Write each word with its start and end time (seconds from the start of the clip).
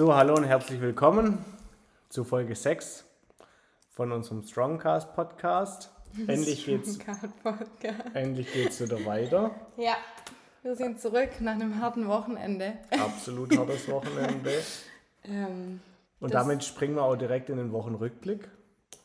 So, 0.00 0.14
hallo 0.14 0.34
und 0.34 0.44
herzlich 0.44 0.80
willkommen 0.80 1.44
zu 2.08 2.24
Folge 2.24 2.56
6 2.56 3.04
von 3.90 4.12
unserem 4.12 4.42
Strongcast 4.42 5.14
Podcast. 5.14 5.90
Endlich 6.26 6.64
geht's, 6.64 6.96
Podcast. 7.42 7.98
endlich 8.14 8.50
geht's 8.50 8.80
wieder 8.80 9.04
weiter. 9.04 9.50
Ja, 9.76 9.98
wir 10.62 10.74
sind 10.74 11.02
zurück 11.02 11.42
nach 11.42 11.52
einem 11.52 11.82
harten 11.82 12.08
Wochenende. 12.08 12.78
Absolut 12.92 13.54
hartes 13.58 13.86
Wochenende. 13.90 14.52
Ähm, 15.24 15.82
Und 16.18 16.32
damit 16.32 16.64
springen 16.64 16.94
wir 16.94 17.02
auch 17.02 17.16
direkt 17.16 17.50
in 17.50 17.58
den 17.58 17.70
Wochenrückblick. 17.70 18.48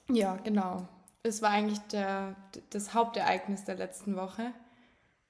ja, 0.07 0.37
genau. 0.45 0.87
Es 1.23 1.41
war 1.41 1.49
eigentlich 1.49 1.79
der, 1.91 2.37
das 2.69 2.93
Hauptereignis 2.93 3.65
der 3.65 3.75
letzten 3.75 4.15
Woche. 4.15 4.53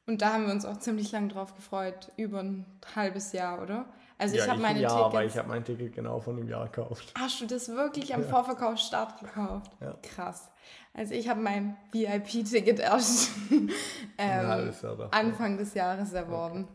Und 0.05 0.21
da 0.21 0.33
haben 0.33 0.45
wir 0.45 0.53
uns 0.53 0.63
auch 0.63 0.77
ziemlich 0.77 1.11
lang 1.11 1.27
drauf 1.27 1.55
gefreut, 1.55 2.11
über 2.17 2.41
ein 2.41 2.67
halbes 2.95 3.31
Jahr, 3.31 3.63
oder? 3.63 3.87
Also 4.17 4.35
ich 4.35 4.47
habe 4.47 4.61
meine 4.61 4.79
ja, 4.79 4.89
Tickets. 4.89 5.13
weil 5.13 5.27
ich 5.27 5.37
habe 5.37 5.49
mein 5.49 5.63
Ticket 5.65 5.93
genau 5.93 6.19
von 6.19 6.37
einem 6.37 6.47
Jahr 6.47 6.67
gekauft. 6.69 7.13
Hast 7.19 7.41
du 7.41 7.45
das 7.47 7.67
wirklich 7.69 8.13
am 8.13 8.23
Vorverkaufsstart 8.23 9.19
gekauft? 9.19 9.71
Ja. 9.81 9.95
Krass. 10.01 10.49
Also 10.93 11.13
ich 11.13 11.27
habe 11.27 11.41
mein 11.41 11.75
VIP-Ticket 11.91 12.79
erst 12.79 13.31
ähm. 14.17 14.71
Anfang 15.11 15.57
des 15.57 15.73
Jahres 15.73 16.13
erworben. 16.13 16.67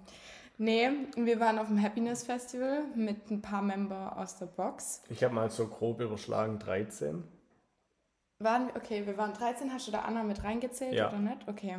Nee, 0.58 0.90
wir 1.16 1.40
waren 1.40 1.58
auf 1.58 1.68
dem 1.68 1.82
Happiness 1.82 2.22
Festival 2.24 2.82
mit 2.94 3.30
ein 3.30 3.40
paar 3.40 3.62
Member 3.62 4.18
aus 4.18 4.36
der 4.36 4.44
Box. 4.44 5.02
Ich 5.08 5.24
habe 5.24 5.34
mal 5.34 5.50
so 5.50 5.66
grob 5.66 6.02
überschlagen 6.02 6.58
13. 6.58 7.24
Waren, 8.40 8.68
okay, 8.76 9.06
wir 9.06 9.16
waren 9.16 9.32
13. 9.32 9.72
Hast 9.72 9.86
du 9.88 9.92
da 9.92 10.00
Anna 10.00 10.22
mit 10.22 10.44
reingezählt 10.44 10.92
Ja. 10.92 11.08
oder 11.08 11.18
nicht? 11.18 11.48
Okay. 11.48 11.78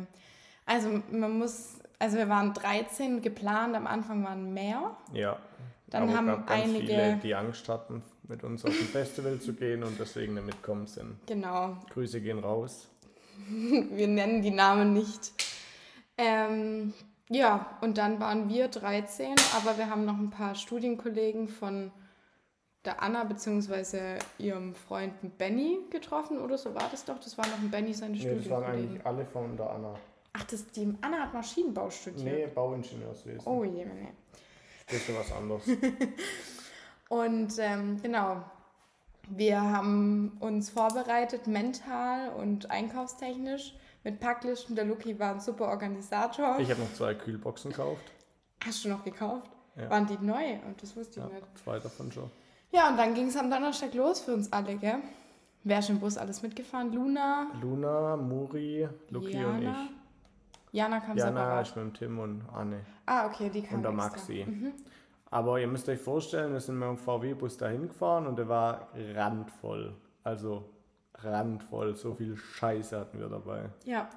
Also 0.66 1.00
man 1.12 1.38
muss, 1.38 1.78
also 2.02 2.16
wir 2.18 2.28
waren 2.28 2.52
13 2.52 3.22
geplant, 3.22 3.76
am 3.76 3.86
Anfang 3.86 4.24
waren 4.24 4.52
mehr. 4.52 4.96
Ja. 5.12 5.38
Dann 5.86 6.04
Aber 6.04 6.14
haben 6.16 6.26
gab 6.26 6.46
ganz 6.48 6.62
einige- 6.64 6.86
viele, 6.86 7.16
die 7.22 7.34
Angst 7.34 7.68
hatten, 7.68 8.02
mit 8.28 8.42
uns 8.44 8.64
auf 8.64 8.70
ein 8.70 8.86
Festival 8.86 9.38
zu 9.40 9.52
gehen 9.52 9.84
und 9.84 9.98
deswegen 10.00 10.34
nicht 10.34 10.46
mitkommen 10.46 10.86
sind. 10.86 11.16
Genau, 11.26 11.76
Grüße 11.90 12.20
gehen 12.20 12.38
raus. 12.40 12.88
wir 13.48 14.08
nennen 14.08 14.42
die 14.42 14.50
Namen 14.50 14.92
nicht. 14.92 15.32
Ähm, 16.18 16.92
ja, 17.28 17.78
und 17.80 17.98
dann 17.98 18.20
waren 18.20 18.48
wir 18.48 18.68
13, 18.68 19.34
aber 19.56 19.78
wir 19.78 19.88
haben 19.88 20.04
noch 20.04 20.18
ein 20.18 20.30
paar 20.30 20.54
Studienkollegen 20.54 21.48
von 21.48 21.90
der 22.84 23.02
Anna 23.02 23.24
bzw. 23.24 24.18
ihrem 24.38 24.74
Freund 24.74 25.38
Benny 25.38 25.78
getroffen 25.90 26.38
oder 26.40 26.58
so 26.58 26.74
war 26.74 26.88
das 26.90 27.04
doch. 27.04 27.18
Das 27.20 27.38
war 27.38 27.46
noch 27.46 27.58
ein 27.58 27.70
Benny 27.70 27.94
seine 27.94 28.16
Nee, 28.16 28.18
das 28.24 28.28
waren 28.50 28.62
Studienkollegen. 28.64 28.88
eigentlich 28.90 29.06
alle 29.06 29.24
von 29.24 29.56
der 29.56 29.70
Anna. 29.70 29.94
Ach, 30.34 30.44
das, 30.44 30.66
die 30.72 30.94
Anna 31.02 31.18
hat 31.20 31.34
Maschinenbau 31.34 31.90
studiert. 31.90 32.24
Nee, 32.24 32.46
Bauingenieurswesen. 32.46 33.42
Oh 33.46 33.64
je, 33.64 33.84
nee. 33.84 34.08
Bisschen 34.88 35.16
was 35.16 35.30
anderes. 35.32 35.62
Und 37.08 37.52
ähm, 37.58 38.00
genau, 38.02 38.42
wir 39.28 39.60
haben 39.60 40.36
uns 40.40 40.70
vorbereitet, 40.70 41.46
mental 41.46 42.30
und 42.30 42.70
einkaufstechnisch 42.70 43.74
mit 44.02 44.18
Packlisten. 44.18 44.74
Der 44.74 44.84
Luki 44.86 45.18
war 45.18 45.32
ein 45.34 45.40
super 45.40 45.68
Organisator. 45.68 46.58
Ich 46.58 46.70
habe 46.70 46.80
noch 46.80 46.92
zwei 46.94 47.14
Kühlboxen 47.14 47.70
gekauft. 47.70 48.02
Hast 48.64 48.84
du 48.84 48.88
noch 48.88 49.04
gekauft? 49.04 49.50
Ja. 49.76 49.90
Waren 49.90 50.06
die 50.06 50.18
neu? 50.24 50.54
Und 50.66 50.82
das 50.82 50.96
wusste 50.96 51.20
ich 51.20 51.26
Ja, 51.26 51.32
nicht. 51.32 51.46
zwei 51.62 51.78
davon 51.78 52.10
schon. 52.12 52.30
Ja, 52.72 52.88
und 52.88 52.96
dann 52.96 53.14
ging 53.14 53.28
es 53.28 53.36
am 53.36 53.50
Donnerstag 53.50 53.92
los 53.94 54.20
für 54.20 54.32
uns 54.34 54.50
alle, 54.52 54.76
gell? 54.76 54.98
Wer 55.64 55.78
ist 55.78 55.90
im 55.90 56.00
Bus 56.00 56.16
alles 56.16 56.42
mitgefahren? 56.42 56.92
Luna, 56.92 57.50
Luna, 57.60 58.16
Muri, 58.16 58.88
Luki 59.10 59.36
und 59.44 59.62
Jana. 59.62 59.84
ich. 59.84 60.01
Jana 60.72 61.00
kam 61.00 61.16
Jana 61.16 61.30
separat. 61.40 61.66
ist 61.68 61.76
mit 61.76 61.84
dem 61.84 61.94
Tim 61.94 62.18
und 62.18 62.42
Anne 62.52 62.80
Ah, 63.06 63.26
okay, 63.26 63.50
die 63.50 63.62
kam 63.62 63.76
und 63.76 63.82
der. 63.82 63.92
Maxi. 63.92 64.44
Mhm. 64.48 64.72
Aber 65.30 65.58
ihr 65.60 65.66
müsst 65.66 65.88
euch 65.88 66.00
vorstellen, 66.00 66.52
wir 66.52 66.60
sind 66.60 66.78
mit 66.78 66.88
dem 66.88 66.98
VW-Bus 66.98 67.56
dahin 67.56 67.88
gefahren 67.88 68.26
und 68.26 68.36
der 68.38 68.48
war 68.48 68.88
randvoll. 69.14 69.94
Also 70.24 70.68
randvoll. 71.14 71.94
So 71.96 72.14
viel 72.14 72.36
Scheiße 72.36 72.98
hatten 72.98 73.18
wir 73.20 73.28
dabei. 73.28 73.70
Ja. 73.84 74.08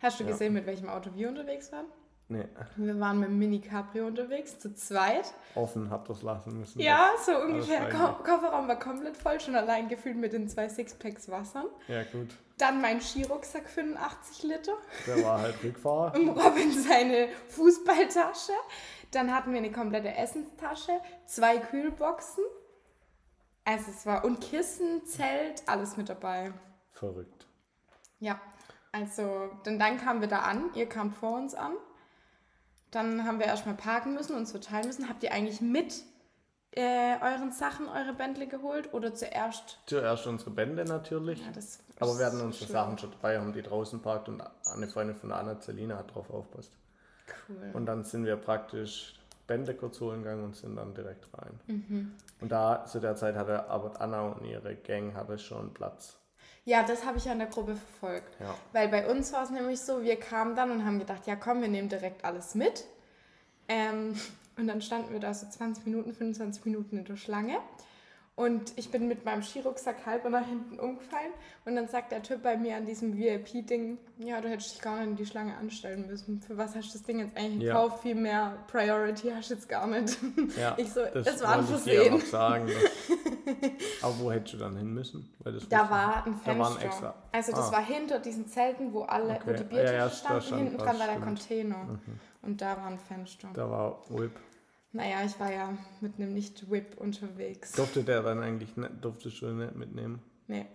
Hast 0.00 0.18
du 0.20 0.24
Ja. 0.24 0.30
gesehen, 0.30 0.52
mit 0.52 0.66
welchem 0.66 0.88
Auto 0.88 1.10
wir 1.14 1.28
unterwegs 1.28 1.72
waren? 1.72 1.86
Nee, 2.28 2.44
Wir 2.76 2.98
waren 2.98 3.18
mit 3.20 3.28
dem 3.28 3.38
Mini 3.38 3.60
Cabrio 3.60 4.06
unterwegs, 4.06 4.58
zu 4.58 4.72
zweit. 4.74 5.34
offen 5.54 5.90
habt 5.90 6.08
ihr 6.08 6.14
es 6.14 6.22
lassen 6.22 6.58
müssen. 6.58 6.80
Ja, 6.80 7.10
so 7.24 7.32
ungefähr. 7.36 7.90
Ko 7.90 8.14
Kofferraum 8.22 8.68
war 8.68 8.78
komplett 8.78 9.16
voll, 9.18 9.38
schon 9.38 9.54
allein 9.54 9.88
gefühlt 9.88 10.16
mit 10.16 10.32
den 10.32 10.48
zwei 10.48 10.68
Sixpacks 10.68 11.28
Wassern. 11.28 11.66
Ja, 11.88 12.04
gut. 12.04 12.28
Dann 12.62 12.80
mein 12.80 13.00
Skirucksack 13.00 13.68
85 13.68 14.44
Liter. 14.44 14.74
Der 15.08 15.24
war 15.24 15.40
halt 15.40 15.56
Rückfahrer. 15.64 16.14
Und 16.14 16.28
Robin 16.28 16.70
seine 16.70 17.28
Fußballtasche. 17.48 18.52
Dann 19.10 19.34
hatten 19.34 19.50
wir 19.50 19.58
eine 19.58 19.72
komplette 19.72 20.14
Essenstasche, 20.14 20.92
zwei 21.26 21.58
Kühlboxen. 21.58 22.44
Also 23.64 23.90
es 23.90 24.06
war 24.06 24.24
und 24.24 24.40
Kissen, 24.40 25.04
Zelt, 25.06 25.64
alles 25.66 25.96
mit 25.96 26.08
dabei. 26.08 26.52
Verrückt. 26.92 27.48
Ja, 28.20 28.40
also 28.92 29.50
dann, 29.64 29.80
dann 29.80 29.98
kamen 29.98 30.20
wir 30.20 30.28
da 30.28 30.42
an, 30.42 30.70
ihr 30.76 30.88
kamt 30.88 31.16
vor 31.16 31.32
uns 31.32 31.56
an. 31.56 31.72
Dann 32.92 33.24
haben 33.24 33.40
wir 33.40 33.46
erstmal 33.46 33.74
parken 33.74 34.14
müssen, 34.14 34.36
uns 34.36 34.52
verteilen 34.52 34.86
müssen. 34.86 35.08
Habt 35.08 35.24
ihr 35.24 35.32
eigentlich 35.32 35.60
mit 35.60 36.04
äh, 36.72 37.16
euren 37.20 37.50
Sachen 37.50 37.88
eure 37.88 38.12
Bentley 38.12 38.46
geholt 38.46 38.94
oder 38.94 39.14
zuerst? 39.14 39.80
Zuerst 39.86 40.26
unsere 40.28 40.50
Bände 40.50 40.84
natürlich. 40.84 41.44
Ja, 41.44 41.50
das 41.52 41.80
Aber 42.02 42.18
wir 42.18 42.26
hatten 42.26 42.40
unsere. 42.40 42.70
Sachen 42.70 42.98
schon 42.98 43.10
dabei, 43.10 43.38
haben 43.38 43.52
die 43.52 43.62
draußen 43.62 44.00
parkt 44.00 44.28
und 44.28 44.42
eine 44.74 44.88
Freundin 44.88 45.16
von 45.16 45.30
der 45.30 45.38
Anna 45.38 45.60
Zelina 45.60 45.96
hat 45.96 46.14
drauf 46.14 46.30
aufpasst. 46.30 46.72
Cool. 47.48 47.70
Und 47.72 47.86
dann 47.86 48.04
sind 48.04 48.24
wir 48.24 48.36
praktisch 48.36 49.14
Bände 49.46 49.74
kurz 49.74 50.00
holen 50.00 50.22
gegangen 50.22 50.44
und 50.44 50.56
sind 50.56 50.76
dann 50.76 50.94
direkt 50.94 51.26
rein. 51.34 51.60
Mhm. 51.66 52.12
Und 52.40 52.52
da 52.52 52.84
zu 52.86 53.00
der 53.00 53.16
Zeit 53.16 53.36
hatte 53.36 53.68
aber 53.68 54.00
Anna 54.00 54.22
und 54.28 54.44
ihre 54.44 54.74
Gang 54.76 55.14
hatte 55.14 55.38
schon 55.38 55.74
Platz. 55.74 56.16
Ja, 56.64 56.84
das 56.84 57.04
habe 57.04 57.18
ich 57.18 57.24
ja 57.24 57.32
in 57.32 57.38
der 57.40 57.48
Gruppe 57.48 57.74
verfolgt. 57.74 58.36
Ja. 58.40 58.54
Weil 58.72 58.88
bei 58.88 59.10
uns 59.10 59.32
war 59.32 59.42
es 59.42 59.50
nämlich 59.50 59.80
so, 59.80 60.02
wir 60.02 60.16
kamen 60.16 60.54
dann 60.54 60.70
und 60.70 60.84
haben 60.84 60.98
gedacht, 60.98 61.26
ja 61.26 61.34
komm, 61.34 61.60
wir 61.60 61.68
nehmen 61.68 61.88
direkt 61.88 62.24
alles 62.24 62.54
mit. 62.54 62.84
Ähm, 63.68 64.14
und 64.56 64.68
dann 64.68 64.80
standen 64.80 65.12
wir 65.12 65.20
da 65.20 65.34
so 65.34 65.48
20 65.48 65.86
Minuten, 65.86 66.14
25 66.14 66.64
Minuten 66.64 66.98
in 66.98 67.04
der 67.04 67.16
Schlange. 67.16 67.58
Und 68.34 68.72
ich 68.76 68.90
bin 68.90 69.08
mit 69.08 69.26
meinem 69.26 69.42
Skirucksack 69.42 70.06
halb 70.06 70.26
nach 70.30 70.46
hinten 70.46 70.80
umgefallen. 70.80 71.32
Und 71.66 71.76
dann 71.76 71.86
sagt 71.88 72.12
der 72.12 72.22
Typ 72.22 72.42
bei 72.42 72.56
mir 72.56 72.76
an 72.76 72.86
diesem 72.86 73.14
VIP-Ding, 73.16 73.98
ja, 74.16 74.40
du 74.40 74.48
hättest 74.48 74.74
dich 74.76 74.80
gar 74.80 74.96
nicht 75.00 75.06
in 75.10 75.16
die 75.16 75.26
Schlange 75.26 75.54
anstellen 75.58 76.06
müssen. 76.06 76.40
Für 76.40 76.56
was 76.56 76.74
hast 76.74 76.88
du 76.88 76.92
das 76.98 77.02
Ding 77.02 77.18
jetzt 77.18 77.36
eigentlich 77.36 77.64
Ja. 77.68 77.74
gekauft? 77.74 78.02
Viel 78.02 78.14
mehr 78.14 78.56
Priority 78.68 79.30
hast 79.36 79.50
du 79.50 79.54
jetzt 79.54 79.68
gar 79.68 79.86
nicht. 79.86 80.16
Ja, 80.58 80.74
Ich 80.78 80.90
so, 80.90 81.02
das 81.12 81.42
war 81.42 81.56
ein 81.56 81.60
ich 81.60 81.66
Versehen. 81.66 82.14
auch 82.14 82.20
sagen. 82.22 82.68
dass- 82.68 83.18
aber 84.02 84.18
wo 84.18 84.32
hättest 84.32 84.54
du 84.54 84.58
dann 84.58 84.76
hin 84.76 84.94
müssen? 84.94 85.28
Weil 85.40 85.52
das 85.52 85.68
Da 85.68 85.90
war 85.90 86.24
ein 86.26 86.32
Da 86.44 86.52
Fenster. 86.54 86.84
extra. 86.86 87.14
Also 87.32 87.52
das 87.52 87.68
Ah. 87.68 87.72
war 87.72 87.84
hinter 87.84 88.18
diesen 88.18 88.46
Zelten, 88.48 88.94
wo 88.94 89.02
alle, 89.02 89.38
wo 89.44 89.50
Okay. 89.50 89.56
die 89.58 89.62
Ja, 89.76 89.82
Biertische 89.82 89.94
ja, 89.94 90.04
da 90.04 90.10
standen, 90.10 90.42
stand 90.46 90.62
hinten 90.62 90.78
dran 90.78 90.98
war 90.98 91.06
der. 91.06 91.20
Container. 91.20 91.98
Und 92.40 92.60
da 92.62 92.76
war 92.78 92.86
ein 92.86 92.98
Fenster. 92.98 93.48
Da 93.52 93.70
war 93.70 93.98
Whip. 94.08 94.32
Naja, 94.92 95.22
ich 95.24 95.38
war 95.40 95.50
ja 95.50 95.76
mit 96.00 96.16
einem 96.18 96.34
Nicht-Whip 96.34 96.98
unterwegs. 96.98 97.72
Durfte 97.72 98.02
der 98.02 98.22
dann 98.22 98.42
eigentlich 98.42 98.76
nicht, 98.76 98.90
durftest 99.00 99.40
du 99.40 99.46
nicht 99.46 99.74
mitnehmen? 99.74 100.20
Nee. 100.48 100.66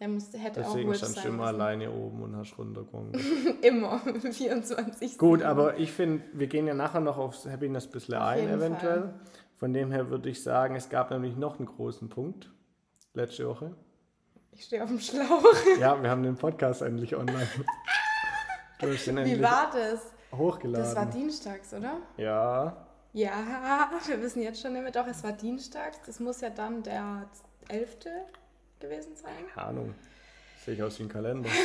Der 0.00 0.08
musste, 0.08 0.38
hätte 0.38 0.60
Deswegen 0.60 0.88
auch 0.88 0.92
Whip 0.92 0.96
standst 0.98 1.24
du 1.24 1.28
immer 1.28 1.44
müssen. 1.44 1.54
alleine 1.60 1.90
oben 1.90 2.22
und 2.22 2.36
hast 2.36 2.56
runtergegangen. 2.58 3.12
Immer. 3.62 3.98
24. 4.32 5.18
Gut, 5.18 5.42
aber 5.42 5.76
ich 5.78 5.90
finde, 5.92 6.24
wir 6.32 6.46
gehen 6.46 6.66
ja 6.66 6.74
nachher 6.74 7.00
noch 7.00 7.18
aufs 7.18 7.46
Happiness 7.46 7.86
ein 7.86 7.92
bisschen 7.92 8.14
Auf 8.14 8.22
ein, 8.22 8.48
eventuell. 8.48 9.00
Fall. 9.02 9.14
Von 9.56 9.72
dem 9.72 9.90
her 9.90 10.08
würde 10.10 10.28
ich 10.30 10.42
sagen, 10.42 10.76
es 10.76 10.88
gab 10.88 11.10
nämlich 11.10 11.36
noch 11.36 11.58
einen 11.58 11.66
großen 11.66 12.08
Punkt 12.08 12.48
letzte 13.14 13.48
Woche. 13.48 13.74
Ich 14.52 14.64
stehe 14.64 14.82
auf 14.82 14.88
dem 14.88 15.00
Schlauch. 15.00 15.44
Ja, 15.80 16.00
wir 16.00 16.10
haben 16.10 16.22
den 16.22 16.36
Podcast 16.36 16.82
endlich 16.82 17.14
online. 17.16 17.48
Du 18.80 18.92
hast 18.92 19.06
ihn 19.08 19.16
Wie 19.16 19.20
endlich 19.20 19.42
war 19.42 19.70
das? 19.72 20.12
hochgeladen. 20.36 20.84
Das 20.84 20.94
war 20.96 21.06
dienstags, 21.06 21.72
oder? 21.74 21.98
ja, 22.16 22.87
Ja, 23.18 23.90
wir 24.06 24.22
wissen 24.22 24.42
jetzt 24.42 24.60
schon 24.60 24.72
mehr. 24.72 24.90
Doch, 24.92 25.06
es 25.08 25.24
war 25.24 25.32
dienstags. 25.32 25.98
Das 26.06 26.20
muss 26.20 26.40
ja 26.40 26.50
dann 26.50 26.82
der 26.84 27.28
11. 27.68 27.96
gewesen 28.78 29.16
sein. 29.16 29.32
keine 29.54 29.66
Ahnung. 29.66 29.94
Sehe 30.64 30.74
ich 30.74 30.82
aus 30.82 30.98
wie 30.98 31.04
ein 31.04 31.08
Kalender. 31.08 31.48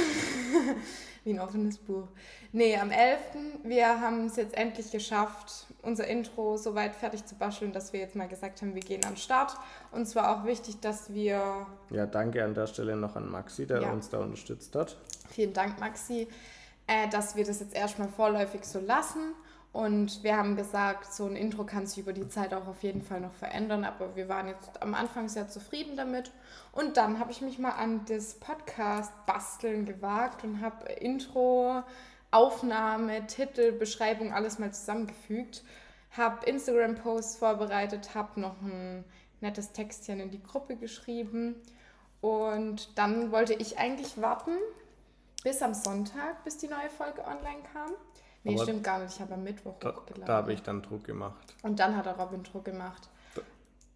Wie 1.25 1.29
ein 1.31 1.39
offenes 1.39 1.77
Buch. 1.77 2.09
Nee, 2.51 2.75
am 2.77 2.91
11. 2.91 3.19
Wir 3.63 4.01
haben 4.01 4.25
es 4.25 4.35
jetzt 4.35 4.57
endlich 4.57 4.91
geschafft, 4.91 5.67
unser 5.81 6.05
Intro 6.05 6.57
so 6.57 6.75
weit 6.75 6.95
fertig 6.95 7.25
zu 7.25 7.35
basteln, 7.35 7.71
dass 7.71 7.93
wir 7.93 8.01
jetzt 8.01 8.15
mal 8.17 8.27
gesagt 8.27 8.61
haben, 8.61 8.75
wir 8.75 8.81
gehen 8.81 9.05
an 9.05 9.11
den 9.13 9.17
Start. 9.17 9.55
Und 9.93 10.05
zwar 10.05 10.35
auch 10.37 10.45
wichtig, 10.45 10.81
dass 10.81 11.13
wir, 11.13 11.65
Ja, 11.91 12.05
danke 12.07 12.43
an 12.43 12.53
der 12.53 12.67
Stelle 12.67 12.97
noch 12.97 13.15
an 13.15 13.31
Maxi, 13.31 13.65
der 13.65 13.81
Ja. 13.83 13.91
uns 13.93 14.09
da 14.09 14.17
unterstützt 14.19 14.75
hat. 14.75 14.97
vielen 15.29 15.53
Dank 15.53 15.79
Maxi, 15.79 16.27
äh, 16.87 17.07
dass 17.07 17.37
wir 17.37 17.45
das 17.45 17.61
jetzt 17.61 17.73
erstmal 17.73 18.09
vorläufig 18.09 18.65
so 18.65 18.81
lassen. 18.81 19.33
Und 19.73 20.23
wir 20.23 20.37
haben 20.37 20.55
gesagt, 20.55 21.11
so 21.11 21.25
ein 21.25 21.35
Intro 21.35 21.63
kann 21.63 21.87
sich 21.87 21.97
über 21.97 22.13
die 22.13 22.27
Zeit 22.27 22.53
auch 22.53 22.67
auf 22.67 22.83
jeden 22.83 23.01
Fall 23.01 23.21
noch 23.21 23.33
verändern, 23.33 23.83
aber 23.83 24.15
wir 24.15 24.29
waren 24.29 24.47
jetzt 24.47 24.81
am 24.83 24.93
Anfang 24.93 25.27
sehr 25.27 25.49
zufrieden 25.49 25.97
damit. 25.97 26.31
Und 26.71 26.95
dann 26.97 27.19
habe 27.19 27.31
ich 27.31 27.41
mich 27.41 27.57
mal 27.57 27.71
an 27.71 28.05
das 28.07 28.35
Podcast-Basteln 28.35 29.87
gewagt 29.87 30.43
und 30.43 30.61
habe 30.61 30.91
Intro, 30.91 31.81
Aufnahme, 32.29 33.25
Titel, 33.25 33.71
Beschreibung, 33.71 34.31
alles 34.31 34.59
mal 34.59 34.71
zusammengefügt. 34.71 35.63
habe 36.11 36.45
Instagram-Posts 36.45 37.37
vorbereitet, 37.37 38.13
habe 38.13 38.39
noch 38.39 38.61
ein 38.61 39.03
nettes 39.41 39.71
Textchen 39.71 40.19
in 40.19 40.29
die 40.29 40.43
Gruppe 40.43 40.75
geschrieben 40.75 41.55
und 42.21 42.97
dann 42.97 43.31
wollte 43.31 43.53
ich 43.53 43.79
eigentlich 43.79 44.21
warten 44.21 44.57
bis 45.43 45.61
am 45.61 45.73
Sonntag, 45.73 46.43
bis 46.43 46.57
die 46.57 46.67
neue 46.67 46.89
Folge 46.89 47.25
online 47.25 47.63
kam. 47.73 47.91
Nee, 48.43 48.55
Aber 48.55 48.63
stimmt 48.63 48.83
gar 48.83 48.99
nicht. 48.99 49.13
Ich 49.15 49.21
habe 49.21 49.33
am 49.35 49.43
Mittwoch 49.43 49.75
Da, 49.79 49.95
hochgeladen. 49.95 50.25
da 50.25 50.33
habe 50.35 50.53
ich 50.53 50.61
dann 50.61 50.81
Druck 50.81 51.03
gemacht. 51.05 51.55
Und 51.61 51.79
dann 51.79 51.95
hat 51.95 52.05
er 52.05 52.17
Robin 52.19 52.43
Druck 52.43 52.65
gemacht. 52.65 53.09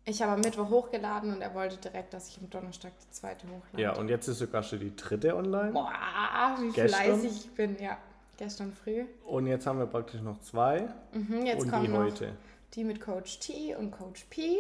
Ich 0.05 0.21
habe 0.21 0.31
am 0.33 0.39
Mittwoch 0.39 0.69
hochgeladen 0.69 1.33
und 1.33 1.41
er 1.41 1.53
wollte 1.53 1.75
direkt, 1.77 2.13
dass 2.13 2.29
ich 2.29 2.39
am 2.39 2.49
Donnerstag 2.49 2.93
die 3.05 3.11
zweite 3.11 3.45
hochlade. 3.47 3.81
Ja, 3.83 3.93
und 3.97 4.07
jetzt 4.07 4.29
ist 4.29 4.39
sogar 4.39 4.63
schon 4.63 4.79
die 4.79 4.95
dritte 4.95 5.35
online. 5.35 5.73
Boah, 5.73 5.91
wie 6.61 6.71
Gestern? 6.71 7.03
fleißig 7.03 7.31
ich 7.45 7.51
bin. 7.51 7.77
Ja, 7.81 7.97
gestern 8.37 8.71
früh. 8.71 9.03
Und 9.25 9.47
jetzt 9.47 9.67
haben 9.67 9.79
wir 9.79 9.85
praktisch 9.85 10.21
noch 10.21 10.39
zwei. 10.39 10.87
Mhm, 11.11 11.45
jetzt 11.45 11.63
und 11.65 11.71
kommen 11.71 11.85
die 11.85 11.91
heute. 11.91 12.31
die 12.73 12.85
mit 12.85 13.01
Coach 13.01 13.39
T 13.39 13.75
und 13.75 13.91
Coach 13.91 14.25
P. 14.29 14.59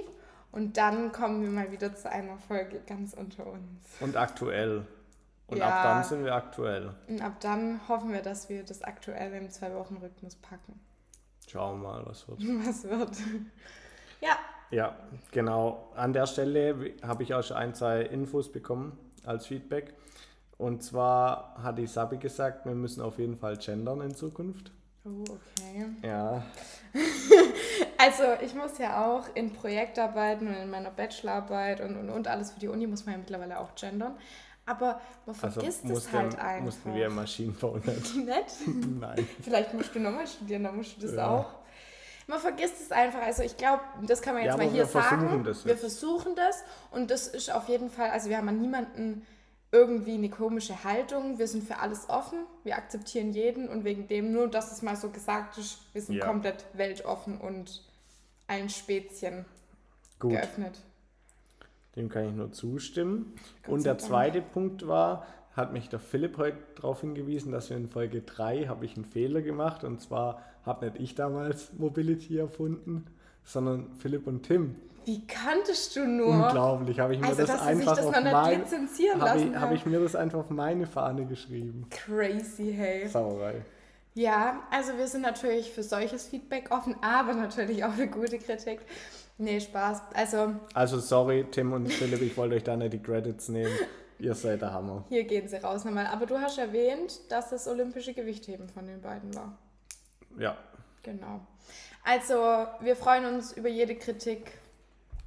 Und 0.51 0.75
dann 0.75 1.13
kommen 1.13 1.41
wir 1.43 1.49
mal 1.49 1.71
wieder 1.71 1.95
zu 1.95 2.09
einer 2.11 2.37
Folge 2.37 2.81
ganz 2.85 3.13
unter 3.13 3.47
uns. 3.47 3.61
Und 4.01 4.17
aktuell. 4.17 4.85
Und 5.47 5.57
Ja. 5.57 5.69
ab 5.69 5.83
dann 5.83 6.03
sind 6.03 6.25
wir 6.25 6.35
aktuell. 6.35 6.93
Und 7.07 7.21
ab 7.21 7.39
dann 7.39 7.79
hoffen 7.87 8.11
wir, 8.11 8.21
dass 8.21 8.49
wir 8.49 8.63
das 8.63 8.81
aktuelle 8.83 9.37
im 9.37 9.49
Zwei-Wochen-Rhythmus 9.49 10.35
packen. 10.35 10.79
Schauen 11.49 11.81
wir 11.81 11.87
mal, 11.87 12.05
was 12.05 12.27
wird. 12.27 12.39
Was 12.67 12.83
wird? 12.83 13.11
Ja, 14.19 14.37
Ja, 14.71 14.95
genau. 15.31 15.91
An 15.95 16.11
der 16.11 16.25
Stelle 16.27 16.93
habe 17.01 17.23
ich 17.23 17.33
auch 17.33 17.43
schon 17.43 17.55
ein, 17.55 17.73
zwei 17.73 18.01
Infos 18.01 18.51
bekommen 18.51 18.97
als 19.25 19.45
Feedback. 19.47 19.93
Und 20.57 20.83
zwar 20.83 21.55
hat 21.63 21.77
die 21.77 21.87
Sabi 21.87 22.17
gesagt, 22.17 22.65
wir 22.65 22.73
müssen 22.75 23.01
auf 23.01 23.17
jeden 23.19 23.37
Fall 23.37 23.55
gendern 23.57 24.01
in 24.01 24.13
Zukunft. 24.15 24.71
Oh, 25.05 25.23
okay. 25.29 25.85
Ja, 26.01 26.43
Also 27.97 28.23
ich 28.41 28.53
muss 28.55 28.77
ja 28.77 29.05
auch 29.05 29.23
in 29.35 29.53
Projektarbeiten 29.53 30.47
und 30.47 30.55
in 30.55 30.69
meiner 30.69 30.91
Bachelorarbeit 30.91 31.81
und, 31.81 31.95
und, 31.97 32.09
und 32.09 32.27
alles 32.27 32.51
für 32.51 32.59
die 32.59 32.67
Uni 32.67 32.87
muss 32.87 33.05
man 33.05 33.13
ja 33.13 33.19
mittlerweile 33.19 33.59
auch 33.59 33.75
gendern. 33.75 34.15
Aber 34.67 35.01
man 35.25 35.35
also 35.41 35.59
vergisst 35.61 35.83
es 35.85 35.89
mussten, 35.89 36.13
halt 36.13 36.37
einfach. 36.39 36.65
mussten 36.65 36.93
wir 36.93 37.09
Maschinenbau 37.09 37.77
nicht. 37.85 38.15
Nett. 38.17 38.45
Nein. 38.99 39.27
Vielleicht 39.41 39.73
musst 39.73 39.95
du 39.95 39.99
nochmal 39.99 40.27
studieren, 40.27 40.63
dann 40.65 40.75
musst 40.75 40.97
du 40.97 41.01
das 41.07 41.15
Ja. 41.15 41.29
auch. 41.29 41.45
Man 42.27 42.39
vergisst 42.39 42.81
es 42.81 42.91
einfach. 42.91 43.21
Also 43.21 43.41
ich 43.43 43.55
glaube, 43.57 43.81
das 44.05 44.21
kann 44.21 44.33
man 44.35 44.43
jetzt 44.43 44.51
Ja, 44.51 44.57
mal 44.57 44.67
hier 44.69 44.79
wir 44.83 44.87
versuchen 44.87 45.19
sagen. 45.29 45.43
das 45.45 45.63
wir 45.65 45.71
jetzt. 45.71 45.79
versuchen 45.79 46.35
das 46.35 46.63
und 46.91 47.09
das 47.09 47.27
ist 47.27 47.49
auf 47.51 47.69
jeden 47.69 47.89
Fall, 47.89 48.09
also 48.11 48.29
wir 48.29 48.37
haben 48.37 48.49
an 48.49 48.59
niemanden 48.59 49.25
irgendwie 49.71 50.15
eine 50.15 50.29
komische 50.29 50.83
Haltung. 50.83 51.39
Wir 51.39 51.47
sind 51.47 51.63
für 51.63 51.79
alles 51.79 52.09
offen, 52.09 52.39
wir 52.65 52.75
akzeptieren 52.75 53.31
jeden 53.31 53.69
und 53.69 53.85
wegen 53.85 54.07
dem 54.09 54.31
nur, 54.33 54.49
dass 54.49 54.71
es 54.73 54.81
mal 54.81 54.95
so 54.97 55.09
gesagt 55.09 55.57
ist, 55.57 55.79
wir 55.93 56.01
sind 56.01 56.15
Ja. 56.15 56.25
komplett 56.25 56.65
weltoffen 56.73 57.37
und 57.39 57.81
allen 58.47 58.69
Spezien 58.69 59.45
Gut, 60.19 60.31
geöffnet. 60.31 60.79
Dem 61.97 62.09
kann 62.09 62.29
ich 62.29 62.33
nur 62.33 62.51
zustimmen. 62.51 63.33
Gott 63.63 63.73
Und 63.73 63.85
der 63.85 63.95
Dank. 63.95 64.07
zweite 64.07 64.41
Punkt 64.41 64.87
war, 64.87 65.25
hat 65.53 65.73
mich 65.73 65.89
der 65.89 65.99
Philipp 65.99 66.37
heute 66.37 66.57
darauf 66.75 67.01
hingewiesen, 67.01 67.51
dass 67.51 67.69
wir 67.69 67.77
in 67.77 67.87
Folge 67.87 68.21
3 68.21 68.67
habe 68.67 68.85
ich 68.85 68.95
einen 68.95 69.05
Fehler 69.05 69.41
gemacht. 69.41 69.83
Und 69.83 69.99
zwar 69.99 70.41
habe 70.63 70.85
nicht 70.85 70.99
ich 71.01 71.15
damals 71.15 71.73
Mobility 71.77 72.37
erfunden, 72.37 73.05
sondern 73.43 73.87
Philipp 73.97 74.27
und 74.27 74.43
Tim. 74.43 74.75
Wie 75.05 75.25
kanntest 75.25 75.95
du 75.95 76.05
nur? 76.05 76.27
Unglaublich, 76.27 76.99
habe 76.99 77.15
ich 77.15 77.21
mir 77.21 77.27
Also, 77.27 77.43
das 77.43 77.61
einfach 77.61 77.95
das 77.95 78.05
auf 78.05 78.13
noch 78.13 78.21
nicht 78.21 78.33
mein, 78.33 78.59
lizenzieren 78.59 79.21
habe 79.21 79.39
lassen 79.39 79.51
ich, 79.53 79.57
habe 79.57 79.75
ich 79.75 79.85
mir 79.85 79.99
das 80.01 80.15
einfach 80.15 80.39
auf 80.39 80.49
meine 80.49 80.85
Fahne 80.85 81.25
geschrieben. 81.25 81.87
Crazy, 81.89 82.73
hey. 82.75 83.07
Sauerei. 83.07 83.63
Ja, 84.15 84.63
also 84.69 84.97
wir 84.97 85.07
sind 85.07 85.21
natürlich 85.21 85.71
für 85.71 85.83
solches 85.83 86.27
Feedback 86.27 86.71
offen, 86.71 86.95
aber 87.01 87.33
natürlich 87.33 87.85
auch 87.85 87.93
für 87.93 88.07
gute 88.07 88.37
Kritik. 88.37 88.81
Nee, 89.37 89.59
Spaß. 89.59 90.01
Also 90.13 90.53
Also 90.73 90.99
sorry, 90.99 91.45
Tim 91.51 91.73
und 91.73 91.91
Philipp, 91.91 92.21
ich 92.21 92.35
wollte 92.37 92.55
euch 92.55 92.63
da 92.63 92.75
nicht 92.75 92.93
die 92.93 93.01
Credits 93.01 93.49
nehmen. 93.49 93.71
Ihr 94.19 94.33
seid 94.33 94.61
der 94.61 94.73
Hammer. 94.73 95.03
hier 95.09 95.25
gehen 95.25 95.47
sie 95.47 95.57
raus 95.57 95.85
nochmal. 95.85 96.07
Aber 96.07 96.25
du 96.25 96.39
hast 96.39 96.57
erwähnt, 96.57 97.19
dass 97.29 97.51
das 97.51 97.67
olympische 97.67 98.13
Gewichtheben 98.15 98.67
von 98.67 98.87
den 98.87 99.01
beiden 99.01 99.35
war. 99.35 99.57
Ja, 100.39 100.57
Genau. 101.03 101.39
Also 102.03 102.33
wir 102.81 102.95
freuen 102.95 103.25
uns 103.25 103.51
über 103.53 103.69
jede 103.69 103.95
Kritik. 103.95 104.51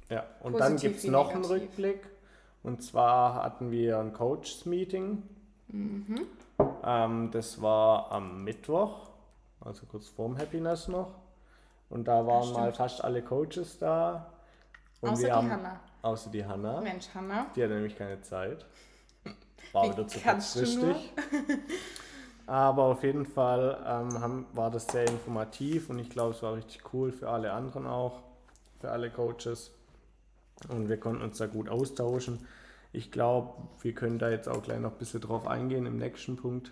ja. 0.09 0.25
Und 0.41 0.53
dann 0.59 0.73
Positiv 0.73 0.91
gibt 0.91 1.03
es 1.05 1.09
noch 1.09 1.29
einen 1.31 1.41
negativ. 1.41 1.61
Rückblick. 1.69 2.07
Und 2.63 2.83
zwar 2.83 3.43
hatten 3.43 3.71
wir 3.71 3.97
ein 3.99 4.13
Coaches-Meeting. 4.13 5.23
Mhm. 5.69 6.21
Ähm, 6.83 7.29
das 7.31 7.61
war 7.61 8.11
am 8.11 8.43
Mittwoch, 8.43 9.09
also 9.61 9.85
kurz 9.87 10.07
vorm 10.07 10.37
Happiness 10.37 10.87
noch. 10.87 11.15
Und 11.91 12.05
da 12.07 12.25
waren 12.25 12.53
mal 12.53 12.73
fast 12.73 13.03
alle 13.03 13.21
Coaches 13.21 13.77
da. 13.77 14.31
Und 15.01 15.11
Außer 15.11 15.27
die 15.27 15.31
Hanna. 15.31 15.79
Außer 16.01 16.29
die 16.31 16.45
Hanna. 16.45 16.81
Mensch, 16.81 17.07
Hanna. 17.13 17.47
Die 17.55 17.61
hatte 17.63 17.73
nämlich 17.73 17.97
keine 17.97 18.21
Zeit. 18.21 18.65
War 19.73 19.83
Wie 19.85 19.91
wieder 19.91 20.07
zu 20.07 20.19
kurzfristig. 20.19 21.13
Aber 22.47 22.83
auf 22.85 23.03
jeden 23.03 23.25
Fall 23.25 23.77
ähm, 23.85 24.19
haben, 24.19 24.47
war 24.53 24.71
das 24.71 24.87
sehr 24.87 25.07
informativ 25.07 25.89
und 25.89 25.99
ich 25.99 26.09
glaube, 26.09 26.31
es 26.33 26.41
war 26.41 26.55
richtig 26.55 26.93
cool 26.93 27.11
für 27.11 27.29
alle 27.29 27.53
anderen 27.53 27.85
auch, 27.87 28.23
für 28.79 28.89
alle 28.91 29.09
Coaches. 29.09 29.71
Und 30.69 30.89
wir 30.89 30.99
konnten 30.99 31.21
uns 31.23 31.37
da 31.37 31.45
gut 31.45 31.69
austauschen. 31.69 32.45
Ich 32.93 33.11
glaube, 33.11 33.53
wir 33.81 33.93
können 33.93 34.19
da 34.19 34.29
jetzt 34.29 34.49
auch 34.49 34.63
gleich 34.63 34.79
noch 34.79 34.91
ein 34.91 34.97
bisschen 34.97 35.21
drauf 35.21 35.47
eingehen 35.47 35.85
im 35.85 35.97
nächsten 35.97 36.35
Punkt. 36.35 36.71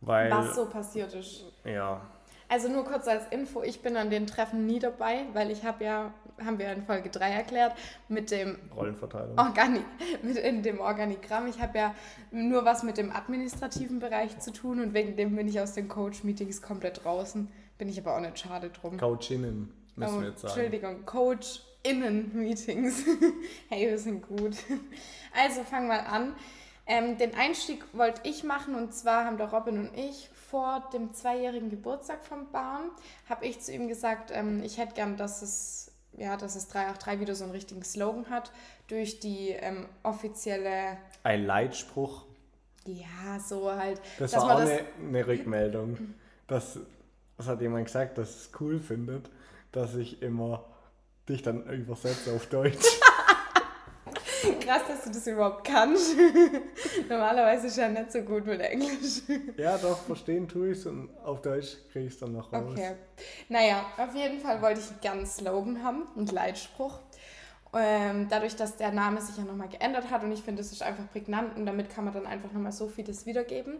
Weil, 0.00 0.30
Mhm. 0.30 0.36
Was 0.38 0.54
so 0.54 0.66
passiert 0.66 1.12
ist. 1.14 1.44
ja, 1.64 2.00
Also 2.50 2.68
nur 2.68 2.84
kurz 2.84 3.06
als 3.06 3.24
Info, 3.30 3.62
ich 3.62 3.82
bin 3.82 3.96
an 3.96 4.08
den 4.08 4.26
Treffen 4.26 4.66
nie 4.66 4.78
dabei, 4.78 5.26
weil 5.34 5.50
ich 5.50 5.64
habe 5.64 5.84
ja, 5.84 6.14
haben 6.42 6.58
wir 6.58 6.72
in 6.72 6.82
Folge 6.82 7.10
3 7.10 7.30
erklärt, 7.30 7.74
mit 8.08 8.30
dem 8.30 8.56
Rollenverteilung. 8.74 9.38
Organi 9.38 9.80
mit 10.22 10.38
in 10.38 10.62
dem 10.62 10.80
Organigramm. 10.80 11.46
Ich 11.48 11.60
habe 11.60 11.76
ja 11.76 11.94
nur 12.30 12.64
was 12.64 12.82
mit 12.82 12.96
dem 12.96 13.14
administrativen 13.14 13.98
Bereich 13.98 14.38
zu 14.38 14.50
tun 14.50 14.80
und 14.80 14.94
wegen 14.94 15.14
dem 15.16 15.36
bin 15.36 15.46
ich 15.46 15.60
aus 15.60 15.74
den 15.74 15.88
Coach-Meetings 15.88 16.62
komplett 16.62 17.04
draußen. 17.04 17.48
Bin 17.76 17.88
ich 17.88 18.00
aber 18.00 18.16
auch 18.16 18.20
nicht 18.20 18.38
schade 18.38 18.70
drum. 18.70 18.96
Coachinnen, 18.96 19.70
müssen 19.96 20.16
Oh, 20.16 20.20
wir 20.20 20.28
jetzt 20.28 20.40
sagen. 20.40 20.54
Entschuldigung, 20.54 21.04
Coach-Innen-Meetings. 21.04 23.04
hey, 23.68 23.90
wir 23.90 23.98
sind 23.98 24.26
gut. 24.26 24.56
Also 25.36 25.62
fangen 25.62 25.88
wir 25.88 26.10
an. 26.10 26.34
Ähm, 26.86 27.18
den 27.18 27.34
Einstieg 27.34 27.84
wollte 27.92 28.22
ich 28.24 28.44
machen 28.44 28.74
und 28.74 28.94
zwar 28.94 29.26
haben 29.26 29.36
der 29.36 29.52
Robin 29.52 29.78
und 29.78 29.90
ich 29.96 30.30
vor 30.50 30.88
dem 30.92 31.12
zweijährigen 31.12 31.70
Geburtstag 31.70 32.24
vom 32.24 32.50
Bahn, 32.50 32.90
habe 33.28 33.46
ich 33.46 33.60
zu 33.60 33.72
ihm 33.72 33.88
gesagt, 33.88 34.30
ähm, 34.32 34.62
ich 34.62 34.78
hätte 34.78 34.94
gern, 34.94 35.16
dass 35.16 35.42
es, 35.42 35.90
ja, 36.16 36.36
dass 36.36 36.56
es 36.56 36.68
383 36.68 37.20
wieder 37.20 37.34
so 37.34 37.44
einen 37.44 37.52
richtigen 37.52 37.82
Slogan 37.84 38.30
hat, 38.30 38.50
durch 38.86 39.20
die 39.20 39.50
ähm, 39.50 39.86
offizielle, 40.02 40.96
Ein 41.22 41.44
Leitspruch, 41.44 42.24
ja, 42.86 43.38
so 43.40 43.70
halt, 43.70 44.00
das 44.18 44.32
war 44.34 44.44
auch 44.44 44.48
das- 44.60 44.70
eine, 44.70 44.80
eine 45.00 45.26
Rückmeldung. 45.26 46.14
Das, 46.46 46.78
das 47.36 47.46
hat 47.46 47.60
jemand 47.60 47.84
gesagt, 47.86 48.16
dass 48.16 48.30
es 48.30 48.50
cool 48.60 48.80
findet, 48.80 49.30
dass 49.72 49.94
ich 49.94 50.22
immer 50.22 50.64
dich 51.28 51.42
dann 51.42 51.66
übersetze 51.66 52.32
auf 52.34 52.46
Deutsch. 52.46 52.97
krass, 54.60 54.82
dass 54.88 55.04
du 55.04 55.10
das 55.10 55.26
überhaupt 55.26 55.64
kannst. 55.64 56.16
Normalerweise 57.08 57.68
ist 57.68 57.76
ja 57.76 57.88
nicht 57.88 58.12
so 58.12 58.20
gut 58.20 58.46
mit 58.46 58.60
Englisch. 58.60 59.22
ja, 59.56 59.76
doch, 59.78 59.98
verstehen 59.98 60.48
tue 60.48 60.70
ich 60.70 60.78
es 60.78 60.86
und 60.86 61.10
auf 61.24 61.42
Deutsch 61.42 61.76
kriege 61.92 62.06
ich 62.06 62.14
es 62.14 62.20
dann 62.20 62.32
noch 62.32 62.52
raus. 62.52 62.72
Okay. 62.72 62.94
Naja, 63.48 63.84
auf 63.96 64.14
jeden 64.14 64.40
Fall 64.40 64.60
wollte 64.62 64.80
ich 64.80 64.90
einen 64.90 65.00
ganz 65.00 65.36
Slogan 65.36 65.82
haben, 65.82 66.06
einen 66.16 66.26
Leitspruch. 66.26 67.00
Ähm, 67.74 68.28
dadurch, 68.30 68.56
dass 68.56 68.76
der 68.76 68.92
Name 68.92 69.20
sich 69.20 69.36
ja 69.36 69.44
nochmal 69.44 69.68
geändert 69.68 70.10
hat 70.10 70.22
und 70.22 70.32
ich 70.32 70.42
finde, 70.42 70.62
es 70.62 70.72
ist 70.72 70.82
einfach 70.82 71.04
prägnant 71.12 71.56
und 71.56 71.66
damit 71.66 71.90
kann 71.90 72.04
man 72.04 72.14
dann 72.14 72.26
einfach 72.26 72.50
nochmal 72.52 72.72
so 72.72 72.88
vieles 72.88 73.26
wiedergeben. 73.26 73.78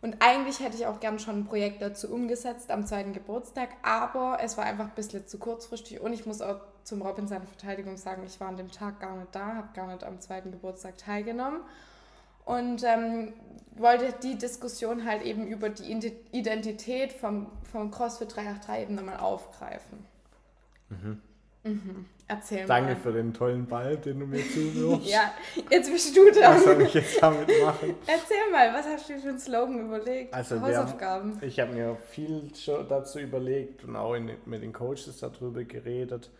Und 0.00 0.16
eigentlich 0.20 0.60
hätte 0.60 0.76
ich 0.76 0.86
auch 0.86 1.00
gern 1.00 1.18
schon 1.18 1.40
ein 1.40 1.44
Projekt 1.46 1.82
dazu 1.82 2.12
umgesetzt 2.12 2.70
am 2.70 2.86
zweiten 2.86 3.12
Geburtstag, 3.12 3.70
aber 3.82 4.38
es 4.42 4.56
war 4.56 4.64
einfach 4.64 4.86
ein 4.86 4.94
bisschen 4.94 5.26
zu 5.26 5.38
kurzfristig 5.38 6.00
und 6.00 6.12
ich 6.12 6.26
muss 6.26 6.40
auch 6.40 6.60
zum 6.86 7.02
Robin 7.02 7.26
seine 7.26 7.46
Verteidigung 7.46 7.96
sagen, 7.96 8.22
ich 8.24 8.38
war 8.40 8.46
an 8.48 8.56
dem 8.56 8.70
Tag 8.70 9.00
gar 9.00 9.16
nicht 9.16 9.34
da, 9.34 9.56
habe 9.56 9.68
gar 9.74 9.88
nicht 9.88 10.04
am 10.04 10.20
zweiten 10.20 10.52
Geburtstag 10.52 10.96
teilgenommen 10.96 11.60
und 12.44 12.84
ähm, 12.84 13.32
wollte 13.74 14.14
die 14.22 14.38
Diskussion 14.38 15.04
halt 15.04 15.22
eben 15.22 15.48
über 15.48 15.68
die 15.68 15.90
Ide- 15.92 16.12
Identität 16.30 17.12
vom, 17.12 17.48
vom 17.72 17.90
CrossFit 17.90 18.36
383 18.36 18.82
eben 18.84 18.94
nochmal 18.94 19.16
aufgreifen. 19.18 20.06
Mhm. 20.88 21.20
Erzähl 22.28 22.66
Danke 22.66 22.94
mal. 22.94 23.00
für 23.00 23.12
den 23.12 23.34
tollen 23.34 23.66
Ball, 23.66 23.96
den 23.96 24.20
du 24.20 24.26
mir 24.26 24.38
zuwirfst. 24.48 25.08
Ja, 25.10 25.32
jetzt 25.70 25.90
bist 25.90 26.16
du 26.16 26.30
dran. 26.30 26.54
Was 26.56 26.64
soll 26.64 26.82
ich 26.82 26.94
jetzt 26.94 27.20
damit 27.20 27.48
machen? 27.60 27.94
Erzähl 28.06 28.50
mal, 28.52 28.72
was 28.72 28.86
hast 28.86 29.08
du 29.08 29.14
dir 29.14 29.18
für 29.20 29.28
einen 29.30 29.38
Slogan 29.40 29.86
überlegt? 29.86 30.32
Also 30.32 30.60
Hausaufgaben. 30.60 31.34
haben, 31.36 31.42
ich 31.44 31.58
habe 31.58 31.72
mir 31.72 31.96
viel 32.10 32.50
dazu 32.88 33.18
überlegt 33.18 33.82
und 33.84 33.96
auch 33.96 34.14
in, 34.14 34.30
mit 34.44 34.62
den 34.62 34.72
Coaches 34.72 35.18
darüber 35.20 35.64
geredet. 35.64 36.30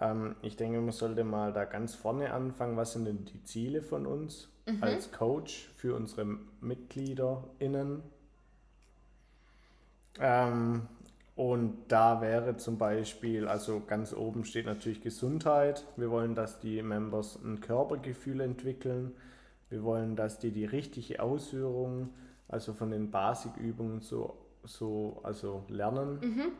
Ähm, 0.00 0.36
ich 0.42 0.56
denke, 0.56 0.80
man 0.80 0.92
sollte 0.92 1.24
mal 1.24 1.52
da 1.52 1.64
ganz 1.64 1.94
vorne 1.94 2.32
anfangen. 2.32 2.76
Was 2.76 2.92
sind 2.92 3.04
denn 3.06 3.24
die 3.24 3.42
Ziele 3.44 3.82
von 3.82 4.06
uns 4.06 4.48
Mhm. 4.66 4.82
als 4.82 5.12
Coach 5.12 5.68
für 5.76 5.94
unsere 5.94 6.24
MitgliederInnen? 6.60 8.02
Ähm, 10.20 10.82
Und 11.38 11.76
da 11.88 12.22
wäre 12.22 12.56
zum 12.56 12.78
Beispiel, 12.78 13.46
also 13.46 13.82
ganz 13.86 14.14
oben 14.14 14.46
steht 14.46 14.64
natürlich 14.64 15.02
Gesundheit. 15.02 15.84
Wir 15.98 16.10
wollen, 16.10 16.34
dass 16.34 16.60
die 16.60 16.80
Members 16.82 17.36
ein 17.44 17.60
Körpergefühl 17.60 18.40
entwickeln. 18.40 19.12
Wir 19.68 19.82
wollen, 19.82 20.16
dass 20.16 20.38
die 20.38 20.50
die 20.50 20.64
richtige 20.64 21.20
Ausführung, 21.22 22.08
also 22.48 22.72
von 22.72 22.90
den 22.90 23.10
Basikübungen 23.10 24.00
so, 24.00 24.38
so 24.64 25.20
also 25.24 25.64
lernen 25.68 26.20
Mhm. 26.20 26.52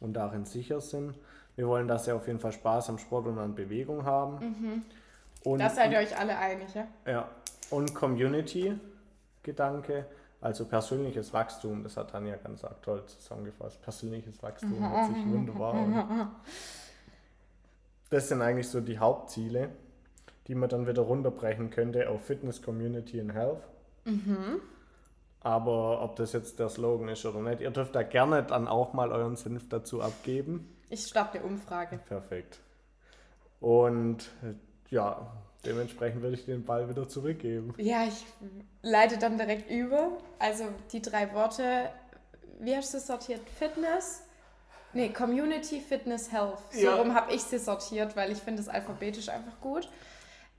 und 0.00 0.12
darin 0.12 0.44
sicher 0.44 0.82
sind. 0.82 1.18
Wir 1.56 1.66
wollen, 1.68 1.88
dass 1.88 2.04
sie 2.06 2.12
auf 2.12 2.26
jeden 2.26 2.38
Fall 2.38 2.52
Spaß 2.52 2.88
am 2.90 2.98
Sport 2.98 3.26
und 3.26 3.38
an 3.38 3.54
Bewegung 3.54 4.04
haben. 4.04 4.84
Und, 5.44 5.58
Da 5.58 5.68
seid 5.70 5.92
ihr 5.92 5.98
euch 5.98 6.16
alle 6.18 6.36
einig, 6.38 6.74
ja? 6.74 6.86
ja, 7.06 7.28
und 7.70 7.94
Community-Gedanke, 7.94 10.06
also 10.40 10.64
persönliches 10.66 11.32
Wachstum, 11.32 11.82
das 11.82 11.96
hat 11.96 12.10
Tanja 12.10 12.36
ganz 12.36 12.62
toll 12.82 13.04
zusammengefasst. 13.06 13.82
Persönliches 13.82 14.40
Wachstum 14.42 14.78
hört 14.80 15.14
sich 15.14 15.26
wunderbar 15.26 15.74
an. 15.74 16.30
Das 18.10 18.28
sind 18.28 18.42
eigentlich 18.42 18.68
so 18.68 18.80
die 18.80 18.98
Hauptziele, 18.98 19.70
die 20.46 20.54
man 20.54 20.68
dann 20.68 20.86
wieder 20.86 21.02
runterbrechen 21.02 21.70
könnte 21.70 22.08
auf 22.10 22.24
Fitness, 22.24 22.62
Community 22.62 23.20
und 23.20 23.30
Health. 23.30 23.62
Aber 25.40 26.02
ob 26.02 26.16
das 26.16 26.32
jetzt 26.32 26.58
der 26.58 26.68
Slogan 26.68 27.08
ist 27.08 27.24
oder 27.26 27.40
nicht, 27.40 27.60
ihr 27.60 27.70
dürft 27.70 27.94
da 27.94 28.02
gerne 28.02 28.42
dann 28.42 28.66
auch 28.68 28.92
mal 28.92 29.12
euren 29.12 29.36
Senf 29.36 29.68
dazu 29.68 30.02
abgeben. 30.02 30.68
Ich 30.92 31.06
starte 31.06 31.38
eine 31.38 31.46
Umfrage. 31.46 31.96
Perfekt. 32.06 32.58
Und 33.60 34.24
äh, 34.42 34.52
ja, 34.90 35.32
dementsprechend 35.64 36.20
würde 36.20 36.34
ich 36.36 36.44
den 36.44 36.64
Ball 36.64 36.86
wieder 36.86 37.08
zurückgeben. 37.08 37.72
Ja, 37.78 38.04
ich 38.04 38.26
leite 38.82 39.16
dann 39.16 39.38
direkt 39.38 39.70
über. 39.70 40.18
Also 40.38 40.64
die 40.92 41.00
drei 41.00 41.32
Worte, 41.32 41.88
wie 42.60 42.76
hast 42.76 42.92
du 42.92 42.98
es 42.98 43.06
sortiert? 43.06 43.40
Fitness? 43.58 44.24
Nee, 44.92 45.08
Community, 45.08 45.80
Fitness, 45.80 46.30
Health. 46.30 46.58
So 46.70 46.80
Ja. 46.80 46.96
rum 46.96 47.14
habe 47.14 47.32
ich 47.32 47.42
sie 47.42 47.58
sortiert, 47.58 48.14
weil 48.14 48.30
ich 48.30 48.38
finde 48.38 48.60
es 48.60 48.68
alphabetisch 48.68 49.30
einfach 49.30 49.58
gut. 49.62 49.88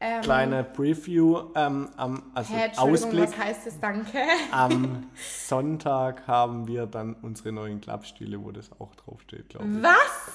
Ähm, 0.05 0.21
Kleine 0.21 0.65
Preview, 0.65 1.51
ähm, 1.55 1.87
am, 1.95 2.23
also 2.33 2.53
Entschuldigung, 2.53 2.93
Ausblick. 2.93 3.23
was 3.23 3.37
heißt 3.37 3.67
es? 3.67 3.79
Danke. 3.79 4.19
Am 4.51 5.09
Sonntag 5.47 6.27
haben 6.27 6.67
wir 6.67 6.87
dann 6.87 7.13
unsere 7.21 7.53
neuen 7.53 7.79
Klappstühle, 7.79 8.43
wo 8.43 8.51
das 8.51 8.69
auch 8.81 8.93
draufsteht, 8.95 9.47
glaube 9.47 9.65
ich. 9.69 9.81
Was? 9.81 10.31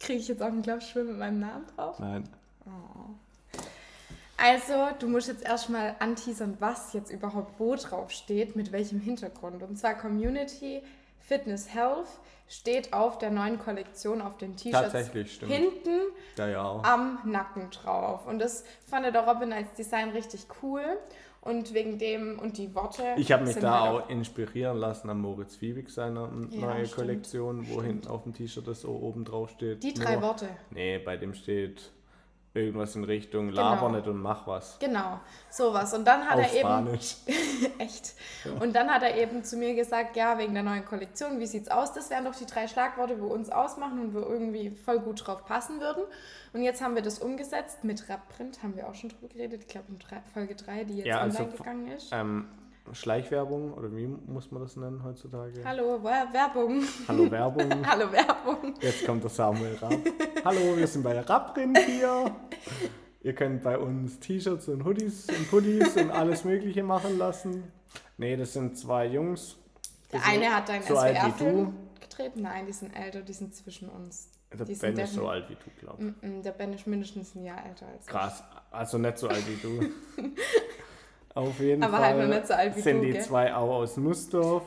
Kriege 0.00 0.18
ich 0.18 0.26
jetzt 0.26 0.42
auch 0.42 0.48
einen 0.48 0.62
Klappstuhl 0.62 1.04
mit 1.04 1.18
meinem 1.20 1.38
Namen 1.38 1.66
drauf? 1.76 2.00
Nein. 2.00 2.28
Also, 4.36 4.88
du 4.98 5.06
musst 5.06 5.28
jetzt 5.28 5.44
erstmal 5.44 5.94
anteasern, 6.00 6.56
was 6.58 6.92
jetzt 6.92 7.12
überhaupt 7.12 7.60
wo 7.60 7.76
drauf 7.76 8.10
steht, 8.10 8.56
mit 8.56 8.72
welchem 8.72 8.98
Hintergrund. 8.98 9.62
Und 9.62 9.78
zwar 9.78 9.94
Community 9.94 10.82
Fitness 11.20 11.72
Health 11.72 12.08
steht 12.48 12.92
auf 12.92 13.18
der 13.18 13.30
neuen 13.30 13.58
Kollektion 13.58 14.20
auf 14.20 14.36
den 14.36 14.56
T-Shirts 14.56 14.92
Tatsächlich, 14.92 15.34
stimmt. 15.34 15.52
hinten 15.52 16.00
Ja, 16.36 16.48
ja. 16.48 16.80
am 16.82 17.20
Nacken 17.24 17.70
drauf. 17.70 18.26
Und 18.26 18.40
das 18.40 18.64
fand 18.86 19.06
der 19.06 19.24
Robin 19.26 19.52
als 19.52 19.72
Design 19.74 20.10
richtig 20.10 20.46
cool. 20.62 20.82
Und 21.42 21.72
wegen 21.72 21.96
dem 21.96 22.38
und 22.38 22.58
die 22.58 22.74
Worte. 22.74 23.02
Ich 23.16 23.32
habe 23.32 23.46
mich 23.46 23.56
da 23.56 23.80
halt 23.80 24.04
auch 24.04 24.10
inspirieren 24.10 24.76
lassen 24.76 25.08
an 25.08 25.18
Moritz 25.20 25.56
Fiebig 25.56 25.88
seiner 25.88 26.30
Ja, 26.50 26.60
neue 26.60 26.84
stimmt. 26.84 26.96
Kollektion, 26.96 27.66
wo 27.70 27.80
hinten 27.82 28.08
auf 28.08 28.24
dem 28.24 28.34
T-Shirt 28.34 28.66
das 28.68 28.82
so 28.82 28.90
oben 28.90 29.24
drauf 29.24 29.48
steht. 29.48 29.82
Die 29.82 29.94
drei 29.94 30.14
Nur- 30.16 30.22
Worte. 30.22 30.48
Nee, 30.70 30.98
bei 30.98 31.16
dem 31.16 31.32
steht 31.32 31.92
irgendwas 32.54 32.96
in 32.96 33.04
Richtung 33.04 33.48
Genau. 33.48 33.60
Laber 33.62 33.88
nicht 33.90 34.06
und 34.08 34.20
mach 34.20 34.46
was. 34.46 34.78
Genau, 34.80 35.20
sowas. 35.50 35.94
Und 35.94 36.04
dann 36.06 36.28
hat 36.28 36.34
Auf 36.38 36.40
er 36.40 36.52
eben. 36.54 36.60
Spanisch. 36.60 37.16
Echt. 37.78 38.14
Und 38.60 38.74
dann 38.74 38.88
hat 38.90 39.02
er 39.02 39.16
eben 39.16 39.44
zu 39.44 39.56
mir 39.56 39.74
gesagt, 39.74 40.16
ja, 40.16 40.36
wegen 40.38 40.54
der 40.54 40.62
neuen 40.62 40.84
Kollektion, 40.84 41.38
wie 41.38 41.46
sieht's 41.46 41.70
aus? 41.70 41.92
Das 41.92 42.10
wären 42.10 42.24
doch 42.24 42.34
die 42.34 42.46
drei 42.46 42.66
Schlagworte, 42.66 43.20
wo 43.20 43.26
uns 43.26 43.50
ausmachen 43.50 44.00
und 44.00 44.14
wir 44.14 44.22
irgendwie 44.28 44.70
voll 44.70 44.98
gut 45.00 45.26
drauf 45.26 45.44
passen 45.46 45.80
würden. 45.80 46.02
Und 46.52 46.62
jetzt 46.62 46.82
haben 46.82 46.94
wir 46.96 47.02
das 47.02 47.20
umgesetzt 47.20 47.84
mit 47.84 48.08
Rapprint, 48.08 48.62
haben 48.62 48.74
wir 48.74 48.88
auch 48.88 48.94
schon 48.94 49.10
drüber 49.10 49.28
geredet, 49.28 49.62
ich 49.62 49.68
glaube 49.68 49.86
in 49.90 49.98
drei, 50.00 50.20
Folge 50.34 50.56
3, 50.56 50.84
die 50.84 50.96
jetzt 50.98 51.06
Ja, 51.06 51.20
also 51.20 51.38
online 51.38 51.52
f- 51.52 51.58
gegangen 51.58 51.86
ist. 51.92 52.08
Ähm, 52.12 52.48
Schleichwerbung, 52.92 53.72
oder 53.74 53.94
wie 53.94 54.06
muss 54.06 54.50
man 54.50 54.62
das 54.62 54.76
nennen 54.76 55.02
heutzutage? 55.04 55.62
Hallo, 55.64 55.98
Wer- 56.02 56.32
Werbung. 56.32 56.82
Hallo 57.08 57.30
Werbung. 57.30 57.86
Hallo, 57.86 58.10
Werbung. 58.12 58.74
Jetzt 58.80 59.06
kommt 59.06 59.22
der 59.22 59.30
Samuel 59.30 59.76
Rapp. 59.76 59.98
Hallo, 60.44 60.76
wir 60.76 60.86
sind 60.86 61.02
bei 61.02 61.18
Rapprint 61.20 61.78
hier. 61.78 62.34
Ihr 63.22 63.34
könnt 63.34 63.62
bei 63.62 63.78
uns 63.78 64.18
T-Shirts 64.20 64.68
und 64.68 64.84
Hoodies 64.84 65.28
und 65.28 65.50
Pullis 65.50 65.96
und 65.96 66.10
alles 66.10 66.44
Mögliche 66.44 66.82
machen 66.82 67.18
lassen. 67.18 67.64
Nee, 68.16 68.36
das 68.36 68.52
sind 68.54 68.78
zwei 68.78 69.06
Jungs. 69.06 69.56
Der 70.12 70.24
eine 70.26 70.54
hat 70.54 70.68
einen 70.70 70.82
so 70.82 70.94
SWR-Film 70.96 71.74
gedreht. 72.00 72.32
Nein, 72.36 72.66
die 72.66 72.72
sind 72.72 72.94
älter, 72.94 73.22
die 73.22 73.32
sind 73.32 73.54
zwischen 73.54 73.88
uns. 73.88 74.30
Der 74.52 74.66
die 74.66 74.74
Ben 74.74 74.98
ist 74.98 75.14
so 75.14 75.28
alt 75.28 75.48
wie 75.48 75.54
du, 75.54 75.70
glaub 75.78 76.00
ich. 76.00 76.42
Der 76.42 76.50
Ben 76.52 76.72
ist 76.72 76.86
mindestens 76.86 77.34
ein 77.36 77.44
Jahr 77.44 77.64
älter 77.64 77.86
als 77.86 78.04
ich. 78.04 78.10
Krass, 78.10 78.42
also 78.72 78.98
nicht 78.98 79.18
so 79.18 79.28
alt 79.28 79.44
wie 79.46 79.56
du. 79.62 79.80
Auf 81.34 81.60
jeden 81.60 81.82
Aber 81.82 81.96
Fall 81.96 82.04
halt 82.16 82.18
noch 82.18 82.34
nicht 82.36 82.46
so 82.46 82.54
alt 82.54 82.76
wie 82.76 82.80
sind 82.80 82.98
du, 82.98 83.06
die 83.06 83.12
gell? 83.12 83.22
zwei 83.22 83.54
auch 83.54 83.70
aus 83.70 83.96
Nussdorf, 83.96 84.64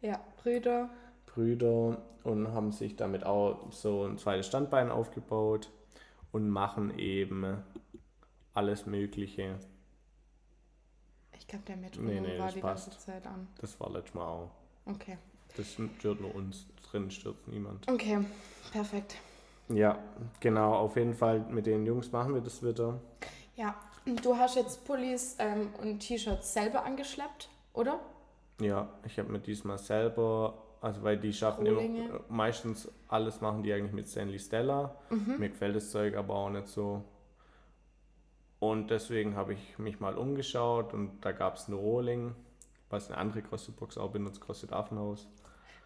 Ja, 0.00 0.20
Brüder. 0.42 0.88
Brüder, 1.26 1.98
und 2.22 2.48
haben 2.52 2.72
sich 2.72 2.96
damit 2.96 3.24
auch 3.24 3.70
so 3.70 4.04
ein 4.04 4.16
zweites 4.18 4.46
Standbein 4.46 4.90
aufgebaut 4.90 5.70
und 6.32 6.48
machen 6.48 6.96
eben 6.98 7.62
alles 8.54 8.86
Mögliche. 8.86 9.56
Ich 11.36 11.46
glaube, 11.46 11.64
der 11.66 11.76
Metronom 11.76 12.10
Nee, 12.12 12.20
nee, 12.20 12.38
war 12.38 12.50
die 12.52 12.60
passt. 12.60 12.90
ganze 12.90 13.04
Zeit 13.04 13.26
an. 13.26 13.48
Das 13.60 13.78
war 13.80 13.90
letztes 13.90 14.14
Mal 14.14 14.26
auch. 14.26 14.50
Okay. 14.86 15.18
Das 15.56 15.66
stört 15.98 16.20
nur 16.20 16.34
uns, 16.34 16.66
drin 16.90 17.10
stört 17.10 17.46
niemand. 17.48 17.88
Okay, 17.88 18.18
perfekt. 18.72 19.16
Ja, 19.68 19.98
genau, 20.40 20.74
auf 20.74 20.96
jeden 20.96 21.14
Fall 21.14 21.40
mit 21.40 21.66
den 21.66 21.86
Jungs 21.86 22.10
machen 22.12 22.34
wir 22.34 22.40
das 22.40 22.62
wieder. 22.62 23.00
Ja, 23.56 23.74
du 24.06 24.36
hast 24.36 24.56
jetzt 24.56 24.84
Pullis 24.84 25.36
ähm, 25.38 25.70
und 25.80 26.00
T-Shirts 26.00 26.52
selber 26.52 26.84
angeschleppt, 26.84 27.48
oder? 27.72 28.00
Ja, 28.60 28.88
ich 29.04 29.18
habe 29.18 29.32
mir 29.32 29.40
diesmal 29.40 29.78
selber, 29.78 30.54
also 30.80 31.02
weil 31.02 31.18
die 31.18 31.32
schaffen 31.32 31.66
Rohlinge. 31.66 32.04
immer, 32.04 32.20
meistens 32.28 32.90
alles 33.08 33.40
machen 33.40 33.62
die 33.62 33.72
eigentlich 33.72 33.92
mit 33.92 34.08
Stanley 34.08 34.38
Stella. 34.38 34.94
Mhm. 35.10 35.38
Mir 35.38 35.48
gefällt 35.48 35.76
das 35.76 35.90
Zeug 35.90 36.16
aber 36.16 36.34
auch 36.34 36.50
nicht 36.50 36.68
so. 36.68 37.02
Und 38.60 38.90
deswegen 38.90 39.36
habe 39.36 39.54
ich 39.54 39.78
mich 39.78 40.00
mal 40.00 40.16
umgeschaut 40.16 40.94
und 40.94 41.20
da 41.22 41.32
gab 41.32 41.56
es 41.56 41.68
einen 41.68 41.76
Rohling, 41.76 42.34
was 42.88 43.10
eine 43.10 43.18
andere 43.18 43.42
CrossFit-Box 43.42 43.98
auch 43.98 44.10
benutzt, 44.10 44.40
CrossFit 44.40 44.72
Affenhaus. 44.72 45.28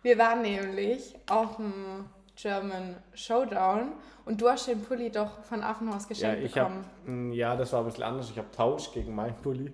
Wir 0.03 0.17
waren 0.19 0.43
nämlich 0.43 1.17
auf 1.29 1.57
dem 1.57 2.05
German 2.40 2.95
Showdown 3.14 3.92
und 4.25 4.40
du 4.40 4.49
hast 4.49 4.68
den 4.68 4.80
Pulli 4.80 5.11
doch 5.11 5.42
von 5.42 5.62
Affenhaus 5.62 6.04
Ja, 6.04 6.09
geschenkt 6.09 6.45
ich 6.45 6.57
habe, 6.57 6.75
bekommen. 7.04 7.33
ja, 7.33 7.57
das 7.57 7.73
war 7.73 7.80
ein 7.80 7.87
bisschen 7.87 8.04
anders. 8.04 8.30
Ich 8.30 8.38
habe 8.38 8.50
Tausch 8.52 8.92
gegen 8.92 9.14
meinen 9.14 9.35
Pulli. 9.37 9.73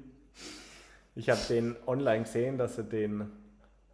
Ich 1.14 1.28
habe 1.28 1.40
den 1.48 1.76
online 1.86 2.22
gesehen, 2.22 2.56
dass 2.56 2.76
sie 2.76 2.84
den 2.84 3.30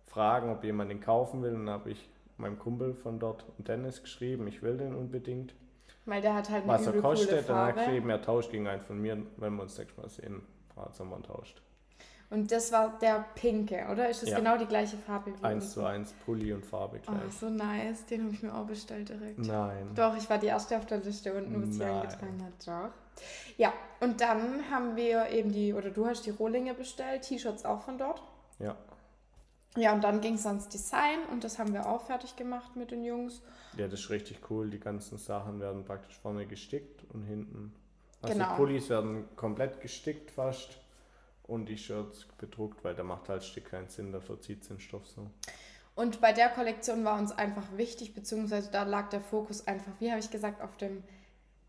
fragen, 0.07 0.51
ob 0.51 0.63
jemand 0.63 0.91
den 0.91 1.01
kaufen 1.01 1.43
will. 1.43 1.55
Und 1.55 1.67
dann 1.67 1.75
habe 1.75 1.91
ich 1.91 2.09
meinem 2.37 2.59
Kumpel 2.59 2.95
von 2.95 3.19
dort, 3.19 3.45
Dennis, 3.59 4.03
geschrieben, 4.03 4.47
ich 4.47 4.63
will 4.63 4.77
den 4.77 4.95
unbedingt. 4.95 5.55
Weil 6.07 6.23
der 6.23 6.35
hat 6.35 6.49
halt 6.49 6.63
eine 6.63 6.73
Was 6.73 6.87
er 6.87 7.01
kostet, 7.01 7.49
dann 7.49 7.57
hat 7.57 7.77
er 7.77 7.85
geschrieben, 7.85 8.09
er 8.09 8.23
tauscht 8.23 8.51
gegen 8.51 8.69
einen 8.69 8.81
von 8.81 9.01
mir, 9.01 9.19
wenn 9.37 9.55
wir 9.55 9.63
uns 9.63 9.77
nächstes 9.77 9.99
Mal 9.99 10.09
sehen. 10.09 10.43
Ob 10.77 11.11
man 11.11 11.23
tauscht. 11.23 11.61
Und 12.31 12.53
das 12.53 12.71
war 12.71 12.97
der 13.01 13.25
pinke, 13.35 13.87
oder? 13.91 14.09
Ist 14.09 14.23
das 14.23 14.31
Ja. 14.31 14.39
genau 14.39 14.57
die 14.57 14.67
gleiche 14.67 14.97
Farbe 14.97 15.33
wie 15.37 15.45
Eins 15.45 15.73
zu 15.73 15.85
eins, 15.85 16.13
Pulli 16.25 16.53
und 16.53 16.65
Farbe 16.65 17.01
Oh, 17.09 17.11
gleich. 17.11 17.33
so 17.35 17.51
nice. 17.51 18.07
Den 18.07 18.25
habe 18.25 18.33
ich 18.35 18.43
mir 18.43 18.55
auch 18.55 18.67
bestellt 18.67 19.09
direkt. 19.09 19.39
Nein. 19.41 19.91
Doch, 19.97 20.17
ich 20.17 20.31
war 20.31 20.39
die 20.39 20.47
erste 20.47 20.77
auf 20.79 20.87
der 20.87 20.99
Liste 20.99 21.35
unten, 21.35 21.61
wo 21.61 21.71
sie 21.73 21.81
Nein. 21.81 21.91
angetragen 21.91 22.45
hat. 22.45 22.67
Doch. 22.67 22.91
Ja, 23.57 23.73
und 23.99 24.21
dann 24.21 24.71
haben 24.71 24.95
wir 24.95 25.29
eben 25.31 25.51
die, 25.51 25.75
oder 25.75 25.91
du 25.91 26.07
hast 26.07 26.25
die 26.25 26.31
Rohlinge 26.31 26.73
bestellt, 26.75 27.23
T-Shirts 27.23 27.65
auch 27.65 27.81
von 27.81 27.99
dort. 27.99 28.23
Ja. 28.61 28.77
Ja, 29.77 29.93
und 29.93 30.03
dann 30.03 30.21
ging 30.21 30.35
es 30.35 30.47
ans 30.47 30.69
Design 30.69 31.19
und 31.33 31.43
das 31.45 31.59
haben 31.59 31.73
wir 31.73 31.89
auch 31.89 32.03
fertig 32.03 32.35
gemacht 32.37 32.75
mit 32.77 32.91
den 32.93 33.05
Jungs. 33.05 33.43
ja, 33.77 33.87
das 33.89 34.01
ist 34.01 34.11
richtig 34.11 34.39
cool. 34.51 34.69
Die 34.71 34.81
ganzen 34.81 35.17
Sachen 35.19 35.61
werden 35.61 35.85
praktisch 35.85 36.17
vorne 36.19 36.47
gestickt 36.47 37.05
und 37.13 37.23
hinten. 37.23 37.73
Also 38.23 38.35
Genau. 38.35 38.51
die 38.51 38.57
Pullis 38.57 38.89
werden 38.91 39.25
komplett 39.37 39.81
gestickt 39.81 40.31
fast 40.31 40.79
und 41.51 41.67
die 41.69 41.77
Shirts 41.77 42.27
bedruckt, 42.39 42.85
weil 42.85 42.95
da 42.95 43.03
macht 43.03 43.29
halt 43.29 43.43
Stick 43.43 43.71
keinen 43.71 43.89
Sinn, 43.89 44.13
dafür 44.13 44.41
zieht 44.41 44.69
den 44.71 44.79
Stoff 44.79 45.07
so. 45.07 45.29
Und 45.97 46.21
bei 46.21 46.33
der 46.33 46.49
Kollektion 46.49 47.05
war 47.05 47.19
uns 47.19 47.33
einfach 47.33 47.77
wichtig, 47.77 48.15
beziehungsweise 48.15 48.71
da 48.71 48.85
lag 48.85 49.11
der 49.11 49.21
Fokus 49.21 49.67
einfach, 49.67 49.93
wie 49.99 50.11
habe 50.11 50.21
ich 50.21 50.31
gesagt, 50.31 50.63
auf 50.63 50.77
dem 50.77 51.03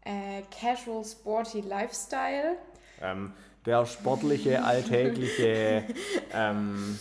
äh, 0.06 0.44
Casual 0.52 1.04
Sporty 1.04 1.62
Lifestyle. 1.62 2.58
Ähm, 3.02 3.34
der 3.66 3.86
sportliche, 3.86 4.64
alltägliche 4.64 5.84
ähm, 6.34 7.00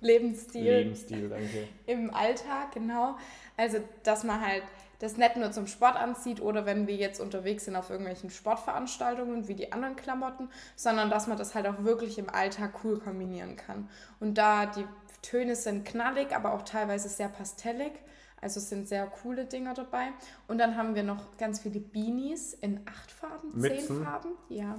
Lebensstil 0.00 0.62
Lebensstil, 0.62 1.28
danke. 1.28 1.68
im 1.86 2.12
Alltag, 2.12 2.72
genau. 2.72 3.16
Also, 3.56 3.78
dass 4.02 4.24
man 4.24 4.40
halt 4.40 4.62
das 4.98 5.16
nicht 5.16 5.36
nur 5.36 5.52
zum 5.52 5.66
Sport 5.66 5.96
anzieht 5.96 6.40
oder 6.40 6.66
wenn 6.66 6.86
wir 6.86 6.96
jetzt 6.96 7.20
unterwegs 7.20 7.64
sind 7.66 7.76
auf 7.76 7.90
irgendwelchen 7.90 8.30
Sportveranstaltungen 8.30 9.46
wie 9.48 9.54
die 9.54 9.72
anderen 9.72 9.96
Klamotten, 9.96 10.48
sondern 10.76 11.08
dass 11.10 11.26
man 11.26 11.38
das 11.38 11.54
halt 11.54 11.66
auch 11.66 11.84
wirklich 11.84 12.18
im 12.18 12.28
Alltag 12.28 12.80
cool 12.84 12.98
kombinieren 12.98 13.56
kann. 13.56 13.88
Und 14.20 14.38
da 14.38 14.66
die 14.66 14.86
Töne 15.22 15.56
sind 15.56 15.84
knallig, 15.84 16.34
aber 16.34 16.52
auch 16.52 16.62
teilweise 16.62 17.08
sehr 17.08 17.28
pastellig. 17.28 17.92
Also 18.40 18.60
es 18.60 18.68
sind 18.68 18.88
sehr 18.88 19.06
coole 19.06 19.46
Dinger 19.46 19.74
dabei. 19.74 20.08
Und 20.46 20.58
dann 20.58 20.76
haben 20.76 20.94
wir 20.94 21.02
noch 21.02 21.36
ganz 21.38 21.60
viele 21.60 21.80
Beanies 21.80 22.54
in 22.54 22.80
acht 22.86 23.10
Farben, 23.10 23.50
zehn 23.50 23.60
Mützen. 23.60 24.04
Farben. 24.04 24.30
Ja, 24.48 24.78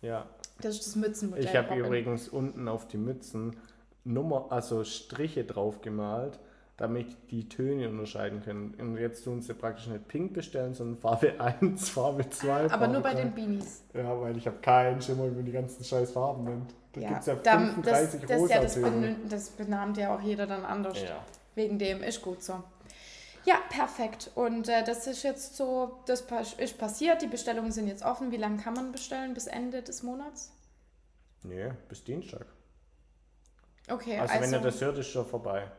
Ja. 0.00 0.26
das 0.60 0.76
ist 0.76 0.86
das 0.86 0.96
Mützenmodell. 0.96 1.44
Ich 1.44 1.54
habe 1.54 1.74
übrigens 1.76 2.28
unten 2.28 2.68
auf 2.68 2.88
die 2.88 2.96
Mützen 2.96 3.56
Nummer, 4.04 4.46
also 4.50 4.84
Striche 4.84 5.44
drauf 5.44 5.80
gemalt, 5.82 6.38
damit 6.76 7.16
die 7.30 7.48
Töne 7.48 7.88
unterscheiden 7.88 8.42
können. 8.42 8.74
Und 8.78 8.98
jetzt 8.98 9.24
tun 9.24 9.40
sie 9.40 9.54
praktisch 9.54 9.86
nicht 9.86 10.08
pink 10.08 10.34
bestellen, 10.34 10.74
sondern 10.74 10.98
Farbe 10.98 11.40
1, 11.60 11.88
Farbe 11.88 12.28
2. 12.28 12.52
Aber 12.52 12.68
Farbe 12.68 12.88
nur 12.88 13.02
bei 13.02 13.14
3. 13.14 13.22
den 13.22 13.34
Beanies. 13.34 13.82
Ja, 13.94 14.20
weil 14.20 14.36
ich 14.36 14.46
habe 14.46 14.58
keinen 14.58 15.00
Schimmer, 15.00 15.24
wie 15.30 15.36
man 15.36 15.44
die 15.44 15.52
ganzen 15.52 15.82
scheiß 15.84 16.10
Farben 16.12 16.44
nennt. 16.44 16.74
Da 16.92 17.00
Ja, 17.00 17.08
gibt 17.08 17.20
es 17.20 17.26
ja 17.26 17.34
dann- 17.36 17.66
35 17.82 18.20
das, 18.20 18.28
das, 18.30 18.38
rosa 18.40 18.54
ja, 18.54 18.60
das, 18.62 18.76
benö- 18.78 19.16
das 19.28 19.50
benahmt 19.50 19.96
ja 19.96 20.14
auch 20.14 20.20
jeder 20.20 20.46
dann 20.46 20.64
anders. 20.64 21.00
Ja. 21.02 21.24
Wegen 21.54 21.78
dem 21.78 22.02
ist 22.02 22.20
gut 22.22 22.42
so. 22.42 22.62
Ja, 23.46 23.54
perfekt. 23.70 24.30
Und 24.34 24.68
äh, 24.68 24.82
das 24.84 25.06
ist 25.06 25.22
jetzt 25.22 25.56
so, 25.56 25.98
das 26.06 26.24
ist 26.58 26.78
passiert. 26.78 27.22
Die 27.22 27.26
Bestellungen 27.28 27.70
sind 27.72 27.86
jetzt 27.86 28.04
offen. 28.04 28.32
Wie 28.32 28.36
lange 28.38 28.56
kann 28.58 28.74
man 28.74 28.92
bestellen? 28.92 29.34
Bis 29.34 29.46
Ende 29.46 29.82
des 29.82 30.02
Monats? 30.02 30.52
Nee, 31.44 31.70
bis 31.88 32.02
Dienstag. 32.02 32.44
Okay, 33.88 34.18
Also, 34.18 34.34
also, 34.34 34.44
wenn 34.44 34.52
ihr 34.52 34.60
das 34.64 34.80
hört, 34.80 34.98
ist 34.98 35.06
schon 35.08 35.24
vorbei. 35.24 35.70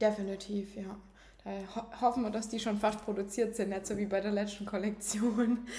Definitiv, 0.00 0.76
ja. 0.76 0.96
Da 1.44 1.50
ho 1.74 2.00
hoffen 2.00 2.22
wir, 2.22 2.30
dass 2.30 2.48
die 2.48 2.60
schon 2.60 2.78
fast 2.78 3.02
produziert 3.04 3.56
sind, 3.56 3.70
nicht 3.70 3.86
so 3.86 3.96
wie 3.96 4.06
bei 4.06 4.20
der 4.20 4.32
letzten 4.32 4.66
Kollektion. 4.66 5.66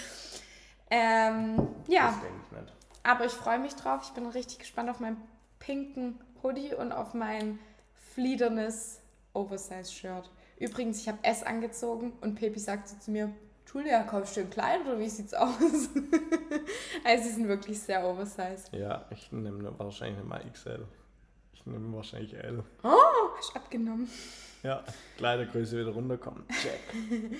Ähm, 0.93 1.69
ja, 1.87 2.13
ich 2.21 2.57
aber 3.03 3.25
ich 3.25 3.31
freue 3.31 3.59
mich 3.59 3.75
drauf. 3.75 4.01
Ich 4.03 4.09
bin 4.09 4.25
richtig 4.25 4.59
gespannt 4.59 4.89
auf 4.89 4.99
meinen 4.99 5.15
pinken 5.57 6.19
Hoodie 6.43 6.75
und 6.75 6.91
auf 6.91 7.13
mein 7.13 7.59
fliedernes 8.13 8.99
Oversize-Shirt. 9.33 10.29
Übrigens, 10.59 10.99
ich 10.99 11.07
habe 11.07 11.19
S 11.23 11.43
angezogen 11.43 12.13
und 12.19 12.35
Pepi 12.35 12.59
sagte 12.59 12.99
zu 12.99 13.09
mir, 13.09 13.31
Julia, 13.73 14.03
kaufst 14.03 14.35
du 14.35 14.41
ein 14.41 14.49
Kleid 14.49 14.81
oder 14.81 14.99
wie 14.99 15.07
sieht's 15.07 15.33
aus? 15.33 15.55
also 17.05 17.23
sie 17.23 17.29
sind 17.29 17.47
wirklich 17.47 17.79
sehr 17.79 18.05
oversized. 18.05 18.73
Ja, 18.73 19.05
ich 19.11 19.31
nehme 19.31 19.79
wahrscheinlich 19.79 20.23
mal 20.25 20.43
XL. 20.51 20.85
Ich 21.65 21.71
nehme 21.71 21.95
wahrscheinlich 21.95 22.33
L. 22.33 22.63
Hast 23.37 23.55
abgenommen. 23.55 24.09
Ja, 24.63 24.83
Kleidergröße 25.17 25.77
wieder 25.77 25.91
runterkommen. 25.91 26.43
Check. 26.61 27.39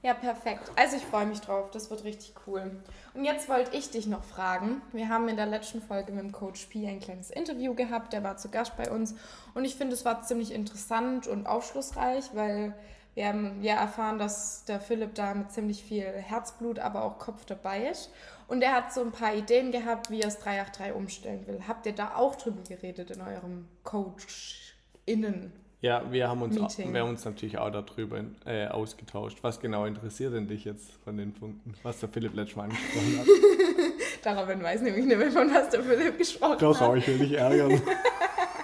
Ja, 0.00 0.14
perfekt. 0.14 0.70
Also 0.76 0.96
ich 0.96 1.02
freue 1.02 1.26
mich 1.26 1.40
drauf. 1.40 1.72
Das 1.72 1.90
wird 1.90 2.04
richtig 2.04 2.32
cool. 2.46 2.70
Und 3.14 3.24
jetzt 3.24 3.48
wollte 3.48 3.76
ich 3.76 3.90
dich 3.90 4.06
noch 4.06 4.22
fragen. 4.22 4.80
Wir 4.92 5.08
haben 5.08 5.28
in 5.28 5.34
der 5.34 5.46
letzten 5.46 5.82
Folge 5.82 6.12
mit 6.12 6.22
dem 6.22 6.30
Coach 6.30 6.66
P 6.66 6.86
ein 6.86 7.00
kleines 7.00 7.30
Interview 7.30 7.74
gehabt. 7.74 8.12
Der 8.12 8.22
war 8.22 8.36
zu 8.36 8.48
Gast 8.48 8.76
bei 8.76 8.92
uns. 8.92 9.16
Und 9.54 9.64
ich 9.64 9.74
finde, 9.74 9.94
es 9.94 10.04
war 10.04 10.22
ziemlich 10.22 10.52
interessant 10.52 11.26
und 11.26 11.48
aufschlussreich, 11.48 12.30
weil 12.34 12.74
wir 13.18 13.26
haben 13.26 13.64
ja 13.64 13.74
erfahren, 13.74 14.16
dass 14.16 14.64
der 14.64 14.80
Philipp 14.80 15.16
da 15.16 15.34
mit 15.34 15.50
ziemlich 15.50 15.82
viel 15.82 16.04
Herzblut, 16.04 16.78
aber 16.78 17.02
auch 17.02 17.18
Kopf 17.18 17.44
dabei 17.46 17.88
ist. 17.88 18.12
Und 18.46 18.62
er 18.62 18.72
hat 18.72 18.92
so 18.92 19.00
ein 19.00 19.10
paar 19.10 19.34
Ideen 19.34 19.72
gehabt, 19.72 20.08
wie 20.08 20.20
er 20.20 20.28
es 20.28 20.38
383 20.38 20.94
umstellen 20.94 21.44
will. 21.48 21.58
Habt 21.66 21.84
ihr 21.86 21.92
da 21.94 22.14
auch 22.14 22.36
drüber 22.36 22.62
geredet 22.68 23.10
in 23.10 23.20
eurem 23.20 23.66
Coach-Innen? 23.82 25.52
Ja, 25.80 26.04
wir 26.12 26.28
haben 26.28 26.42
uns, 26.42 26.60
auch, 26.60 26.78
wir 26.78 27.00
haben 27.00 27.08
uns 27.08 27.24
natürlich 27.24 27.58
auch 27.58 27.70
darüber 27.70 28.20
äh, 28.46 28.68
ausgetauscht. 28.68 29.38
Was 29.42 29.58
genau 29.58 29.84
interessiert 29.84 30.32
denn 30.32 30.46
dich 30.46 30.64
jetzt 30.64 30.92
von 31.02 31.16
den 31.16 31.32
Punkten, 31.34 31.74
was 31.82 31.98
der 31.98 32.08
Philipp 32.08 32.36
letztes 32.36 32.54
Mal 32.54 32.64
angesprochen 32.64 33.18
hat? 33.18 33.26
Daraufhin 34.22 34.62
weiß 34.62 34.82
nämlich 34.82 35.06
nicht 35.06 35.18
mehr, 35.18 35.32
von 35.32 35.52
was 35.52 35.70
der 35.70 35.82
Philipp 35.82 36.18
gesprochen 36.18 36.58
Doch, 36.60 36.80
hat. 36.80 36.86
aber 36.86 36.96
ich 36.98 37.06
will 37.08 37.18
dich 37.18 37.32
ärgern. 37.32 37.82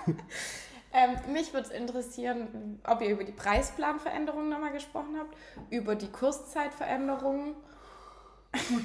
Ähm, 0.94 1.32
mich 1.32 1.52
würde 1.52 1.66
es 1.66 1.72
interessieren, 1.72 2.78
ob 2.88 3.00
ihr 3.02 3.10
über 3.10 3.24
die 3.24 3.32
Preisplanveränderungen 3.32 4.48
nochmal 4.48 4.72
gesprochen 4.72 5.16
habt, 5.18 5.36
über 5.70 5.96
die 5.96 6.06
Kurszeitveränderungen. 6.06 7.54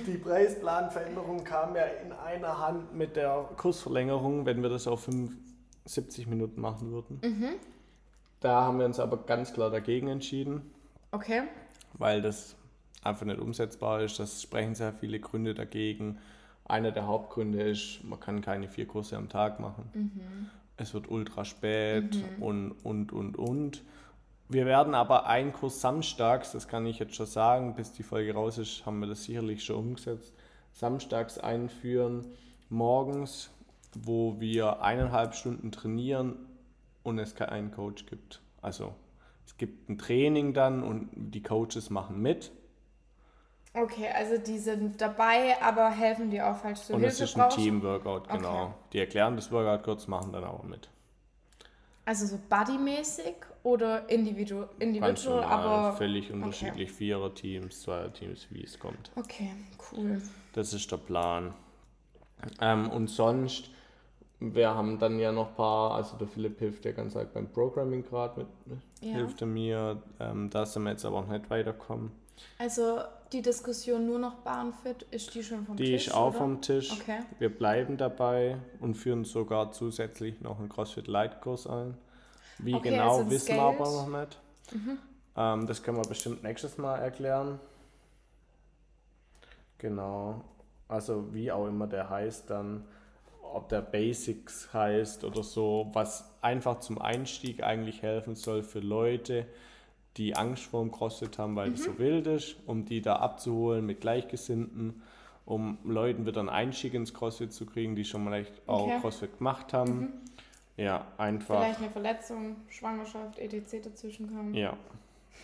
Die 0.08 0.18
Preisplanveränderung 0.18 1.44
kam 1.44 1.76
ja 1.76 1.84
in 1.84 2.12
einer 2.12 2.58
Hand 2.58 2.96
mit 2.96 3.16
der 3.16 3.48
Kursverlängerung, 3.56 4.48
wenn 4.48 4.64
wir 4.64 4.70
das 4.70 4.88
auf 4.88 5.04
75 5.04 6.26
Minuten 6.26 6.60
machen 6.60 6.92
würden. 6.92 7.22
Da 8.40 8.62
haben 8.64 8.80
wir 8.80 8.86
uns 8.88 9.00
aber 9.00 9.18
ganz 9.18 9.54
klar 9.54 9.70
dagegen 9.70 10.08
entschieden, 10.08 10.74
Okay. 11.12 11.44
weil 11.94 12.24
das 12.24 12.56
einfach 13.04 13.28
nicht 13.28 13.40
umsetzbar 13.40 14.02
ist. 14.02 14.18
Das 14.20 14.42
sprechen 14.42 14.74
sehr 14.74 14.94
viele 14.94 15.20
Gründe 15.20 15.54
dagegen. 15.54 16.18
Einer 16.66 16.92
der 16.92 17.06
Hauptgründe 17.06 17.62
ist, 17.62 18.04
man 18.04 18.20
kann 18.20 18.42
keine 18.42 18.68
vier 18.68 18.88
Kurse 18.88 19.18
am 19.18 19.30
Tag 19.30 19.60
machen. 19.60 20.50
Es 20.80 20.94
wird 20.94 21.10
ultra 21.10 21.44
spät 21.44 22.24
und, 22.40 22.72
und, 22.84 23.12
und, 23.12 23.38
und. 23.38 23.84
Wir 24.48 24.66
werden 24.66 24.96
aber 24.96 25.28
einen 25.28 25.54
Kurs 25.54 25.82
samstags, 25.82 26.54
das 26.54 26.68
kann 26.68 26.86
ich 26.86 27.00
jetzt 27.00 27.16
schon 27.16 27.26
sagen, 27.26 27.76
bis 27.76 27.92
die 27.92 28.02
Folge 28.02 28.34
raus 28.34 28.58
ist, 28.58 28.86
haben 28.86 29.00
wir 29.00 29.08
das 29.08 29.26
sicherlich 29.26 29.64
schon 29.64 29.76
umgesetzt, 29.76 30.34
samstags 30.72 31.38
einführen, 31.38 32.26
morgens, 32.70 33.52
wo 33.94 34.40
wir 34.40 34.82
eineinhalb 34.82 35.36
Stunden 35.36 35.72
trainieren 35.72 36.36
und 37.04 37.20
es 37.20 37.36
keinen 37.36 37.72
Coach 37.72 38.06
gibt. 38.06 38.42
Also 38.62 38.96
es 39.46 39.58
gibt 39.58 39.90
ein 39.90 39.98
Training 39.98 40.54
dann 40.54 40.82
und 40.82 41.10
die 41.14 41.44
Coaches 41.44 41.90
machen 41.90 42.22
mit 42.22 42.52
Okay, 43.74 44.08
also 44.14 44.38
die 44.38 44.58
sind 44.58 45.00
dabei, 45.00 45.62
aber 45.62 45.90
helfen 45.92 46.32
dir 46.32 46.50
auch, 46.50 46.58
falls 46.58 46.88
du 46.88 46.96
und 46.96 47.04
es 47.04 47.18
Hilfe 47.18 47.24
ist 47.26 47.36
ein 47.36 47.42
brauchst. 47.42 47.58
Team-Workout, 47.58 48.30
genau. 48.30 48.64
Okay. 48.64 48.74
Die 48.94 49.00
erklären 49.00 49.36
das 49.36 49.52
Workout 49.52 49.84
kurz, 49.84 50.08
machen 50.08 50.34
dann 50.34 50.44
aber 50.44 50.64
mit. 50.64 50.90
Also 52.06 52.26
so 52.26 52.40
bodymäßig 52.50 53.36
oder 53.62 54.10
individu 54.10 54.66
individual, 54.80 55.42
normal, 55.42 55.60
aber... 55.60 55.98
völlig 55.98 56.32
unterschiedlich. 56.32 56.92
Vierer-Teams, 56.92 57.82
Zweier-Teams, 57.82 58.48
wie 58.50 58.64
es 58.64 58.80
kommt. 58.80 59.12
Okay, 59.16 59.52
cool. 59.92 60.20
Das 60.54 60.74
ist 60.74 60.92
der 60.92 60.98
Plan. 60.98 61.54
Ähm, 62.62 62.90
und 62.90 63.10
sonst, 63.10 63.70
wir 64.40 64.70
haben 64.74 64.98
dann 65.00 65.20
ja 65.20 65.32
noch 65.32 65.50
ein 65.50 65.56
paar, 65.56 65.96
also 65.96 66.16
der 66.18 66.28
Philipp 66.28 66.60
hilft 66.60 66.86
ja 66.86 66.92
ganz 66.94 67.16
arg 67.16 67.34
beim 67.34 67.48
Programming 67.52 68.04
gerade 68.06 68.40
mit, 68.42 68.48
Ja. 69.02 69.14
hilft 69.16 69.42
er 69.42 69.48
mir. 69.48 70.02
Ähm, 70.20 70.50
da 70.50 70.66
sind 70.66 70.84
wir 70.84 70.92
jetzt 70.92 71.04
aber 71.06 71.18
auch 71.18 71.28
nicht 71.28 71.50
weiterkommen. 71.50 72.12
Also 72.58 73.00
die 73.34 73.42
Diskussion 73.42 74.06
nur 74.06 74.18
noch 74.18 74.36
Bahnfit, 74.36 75.04
ist 75.12 75.36
die 75.36 75.44
schon 75.44 75.66
vom 75.66 75.76
Die 75.76 75.84
Tisch, 75.92 76.08
ist 76.08 76.14
auch 76.14 76.30
oder? 76.30 76.38
vom 76.38 76.62
Tisch. 76.62 76.92
Okay. 76.94 77.20
Wir 77.38 77.50
bleiben 77.50 77.98
dabei 77.98 78.58
und 78.80 78.96
führen 78.96 79.26
sogar 79.26 79.72
zusätzlich 79.74 80.40
noch 80.40 80.58
einen 80.60 80.70
CrossFit 80.70 81.08
Light 81.08 81.42
Kurs 81.42 81.68
ein. 81.68 81.98
Wie 82.60 82.76
Okay, 82.76 82.92
genau, 82.92 83.18
also 83.18 83.30
wissen 83.30 83.50
wir 83.50 83.56
Geld- 83.56 83.76
Mhm. 83.80 83.82
aber 83.82 83.92
noch 83.92 84.20
nicht. 84.20 84.40
Ähm, 85.36 85.68
das 85.68 85.84
können 85.84 85.98
wir 85.98 86.08
bestimmt 86.08 86.44
nächstes 86.44 86.78
Mal 86.78 86.98
erklären. 86.98 87.60
Genau. 89.80 90.44
Also 90.88 91.34
wie 91.34 91.52
auch 91.52 91.68
immer 91.68 91.88
der 91.88 92.10
heißt 92.10 92.50
dann, 92.50 92.84
ob 93.54 93.70
der 93.70 93.82
Basics 93.82 94.70
heißt 94.74 95.24
oder 95.24 95.44
so, 95.44 95.90
was 95.94 96.32
einfach 96.42 96.80
zum 96.80 97.00
Einstieg 97.00 97.64
eigentlich 97.64 98.02
helfen 98.02 98.36
soll 98.36 98.64
für 98.64 98.80
Leute, 98.80 99.46
die 100.18 100.36
Angst 100.36 100.64
vor 100.66 100.82
dem 100.82 100.92
CrossFit 100.92 101.38
haben, 101.38 101.56
weil 101.56 101.74
es 101.74 101.84
so 101.84 101.98
wild 101.98 102.28
ist, 102.28 102.58
um 102.66 102.86
die 102.86 103.02
da 103.02 103.18
abzuholen 103.18 103.86
mit 103.86 104.02
Gleichgesinnten, 104.02 105.02
um 105.46 105.78
Leuten 105.84 106.26
wieder 106.26 106.40
einen 106.42 106.50
Einstieg 106.50 106.94
ins 106.94 107.14
CrossFit 107.14 107.54
zu 107.54 107.66
kriegen, 107.66 107.96
die 107.96 108.06
schon 108.06 108.26
vielleicht 108.26 108.54
auch 108.68 108.84
Okay. 108.88 109.00
CrossFit 109.02 109.38
gemacht 109.38 109.74
haben. 109.74 110.14
Ja, 110.78 111.06
einfach. 111.18 111.62
Vielleicht 111.62 111.80
eine 111.80 111.90
Verletzung, 111.90 112.56
Schwangerschaft, 112.70 113.38
etc. 113.40 113.84
dazwischen 113.84 114.28
kommen. 114.28 114.54
Ja. 114.54 114.78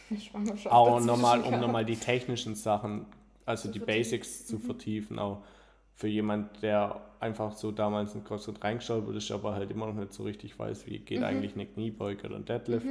Schwangerschaft 0.18 0.74
Auch 0.74 1.00
nochmal, 1.00 1.42
um 1.42 1.60
nochmal 1.60 1.86
die 1.86 1.98
technischen 1.98 2.56
Sachen, 2.56 3.06
also 3.46 3.68
Zu 3.68 3.74
die 3.74 3.80
vertiefen. 3.80 4.02
Basics 4.02 4.46
zu 4.46 4.60
vertiefen, 4.60 5.20
auch 5.20 5.42
für 5.96 6.08
jemand, 6.08 6.62
der 6.62 7.00
einfach 7.20 7.54
so 7.54 7.72
damals 7.72 8.14
in 8.16 8.24
CrossFit 8.24 8.64
reingestolpert 8.64 9.16
ist, 9.16 9.32
aber 9.32 9.56
halt 9.56 9.72
immer 9.72 9.88
noch 9.88 9.94
nicht 9.94 10.14
so 10.14 10.24
richtig 10.24 10.58
weiß, 10.60 10.86
wie 10.88 11.00
Mhm. 11.00 11.06
geht 11.06 11.24
eigentlich 11.24 11.54
eine 11.56 11.66
Kniebeuge 11.66 12.28
oder 12.28 12.36
ein 12.36 12.46
Deadlift. 12.46 12.86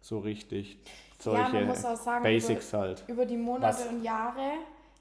So 0.00 0.18
richtig. 0.18 0.74
Ja, 0.74 1.22
Solche 1.22 1.52
man 1.54 1.66
muss 1.66 1.84
auch 1.84 1.96
sagen, 1.96 2.22
Basics 2.24 2.72
halt. 2.72 3.04
über 3.06 3.26
die 3.26 3.36
Monate 3.36 3.66
Was- 3.78 3.86
und 3.86 4.02
Jahre 4.02 4.40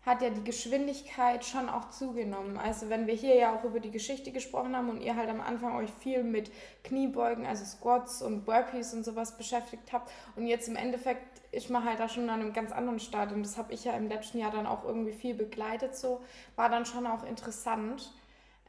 hat 0.05 0.21
ja 0.21 0.29
die 0.29 0.43
Geschwindigkeit 0.43 1.43
schon 1.43 1.67
auch 1.69 1.89
zugenommen. 1.89 2.57
Also 2.57 2.89
wenn 2.89 3.05
wir 3.05 3.13
hier 3.13 3.35
ja 3.35 3.55
auch 3.55 3.63
über 3.63 3.79
die 3.79 3.91
Geschichte 3.91 4.31
gesprochen 4.31 4.75
haben 4.75 4.89
und 4.89 5.01
ihr 5.01 5.15
halt 5.15 5.29
am 5.29 5.41
Anfang 5.41 5.75
euch 5.75 5.91
viel 5.99 6.23
mit 6.23 6.51
Kniebeugen, 6.83 7.45
also 7.45 7.65
Squats 7.65 8.21
und 8.21 8.45
Burpees 8.45 8.93
und 8.93 9.03
sowas 9.03 9.37
beschäftigt 9.37 9.91
habt 9.91 10.09
und 10.35 10.47
jetzt 10.47 10.67
im 10.67 10.77
Endeffekt 10.77 11.41
ist 11.51 11.69
man 11.69 11.83
halt 11.83 11.99
da 11.99 12.07
schon 12.07 12.29
an 12.29 12.41
einem 12.41 12.53
ganz 12.53 12.71
anderen 12.71 12.99
Stadium. 12.99 13.43
Das 13.43 13.57
habe 13.57 13.73
ich 13.73 13.83
ja 13.83 13.93
im 13.93 14.07
letzten 14.07 14.39
Jahr 14.39 14.51
dann 14.51 14.67
auch 14.67 14.85
irgendwie 14.85 15.13
viel 15.13 15.33
begleitet, 15.33 15.95
so 15.95 16.21
war 16.55 16.69
dann 16.69 16.85
schon 16.85 17.05
auch 17.05 17.23
interessant. 17.23 18.13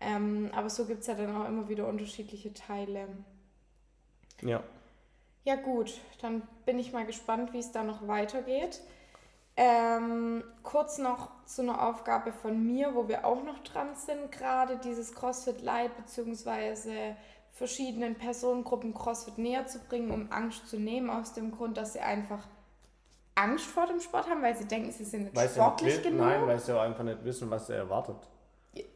Ähm, 0.01 0.51
aber 0.55 0.71
so 0.71 0.87
gibt 0.87 1.03
es 1.03 1.07
ja 1.07 1.14
dann 1.14 1.37
auch 1.37 1.47
immer 1.47 1.69
wieder 1.69 1.87
unterschiedliche 1.87 2.55
Teile. 2.55 3.07
Ja. 4.43 4.62
Ja 5.45 5.57
gut, 5.57 5.99
dann 6.21 6.43
bin 6.66 6.79
ich 6.79 6.93
mal 6.93 7.07
gespannt, 7.07 7.53
wie 7.53 7.59
es 7.59 7.73
da 7.73 7.83
noch 7.83 8.07
weitergeht. 8.07 8.81
Ähm, 9.62 10.42
kurz 10.62 10.96
noch 10.96 11.29
zu 11.44 11.61
einer 11.61 11.87
Aufgabe 11.87 12.33
von 12.33 12.64
mir, 12.64 12.94
wo 12.94 13.09
wir 13.09 13.27
auch 13.27 13.44
noch 13.44 13.59
dran 13.59 13.94
sind, 13.94 14.33
gerade 14.33 14.79
dieses 14.79 15.14
CrossFit 15.14 15.61
Light 15.61 15.94
bzw. 15.99 17.14
verschiedenen 17.53 18.14
Personengruppen 18.14 18.94
CrossFit 18.94 19.37
näher 19.37 19.66
zu 19.66 19.79
bringen, 19.81 20.12
um 20.12 20.33
Angst 20.33 20.66
zu 20.70 20.79
nehmen, 20.79 21.11
aus 21.11 21.35
dem 21.35 21.55
Grund, 21.55 21.77
dass 21.77 21.92
sie 21.92 22.01
einfach 22.01 22.49
Angst 23.35 23.66
vor 23.66 23.87
dem 23.87 24.01
Sport 24.01 24.31
haben, 24.31 24.40
weil 24.40 24.57
sie 24.57 24.64
denken, 24.64 24.92
sie 24.92 25.05
sind 25.05 25.25
nicht 25.25 25.37
Weil 25.37 25.51
sportlich 25.51 25.92
nicht, 25.92 26.05
genug. 26.05 26.20
Nein, 26.20 26.46
weil 26.46 26.59
sie 26.59 26.75
auch 26.75 26.81
einfach 26.81 27.05
nicht 27.05 27.23
wissen, 27.23 27.51
was 27.51 27.66
sie 27.66 27.75
erwartet. 27.75 28.16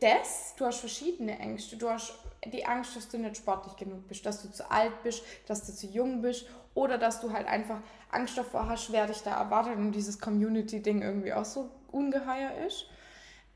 Das, 0.00 0.54
du 0.56 0.66
hast 0.66 0.78
verschiedene 0.78 1.38
Ängste. 1.38 1.76
Du 1.76 1.88
hast 1.88 2.14
die 2.46 2.64
Angst, 2.64 2.94
dass 2.96 3.08
du 3.08 3.18
nicht 3.18 3.36
sportlich 3.36 3.74
genug 3.76 4.06
bist, 4.06 4.24
dass 4.24 4.42
du 4.42 4.50
zu 4.50 4.70
alt 4.70 5.02
bist, 5.02 5.22
dass 5.46 5.66
du 5.66 5.72
zu 5.72 5.86
jung 5.86 6.22
bist 6.22 6.46
oder 6.74 6.98
dass 6.98 7.20
du 7.20 7.32
halt 7.32 7.46
einfach 7.46 7.80
Angst 8.10 8.36
davor 8.38 8.68
hast, 8.68 8.92
wer 8.92 9.06
dich 9.06 9.22
da 9.22 9.36
erwartet 9.36 9.76
und 9.76 9.92
dieses 9.92 10.20
Community-Ding 10.20 11.02
irgendwie 11.02 11.32
auch 11.32 11.44
so 11.44 11.70
ungeheuer 11.90 12.52
ist. 12.66 12.86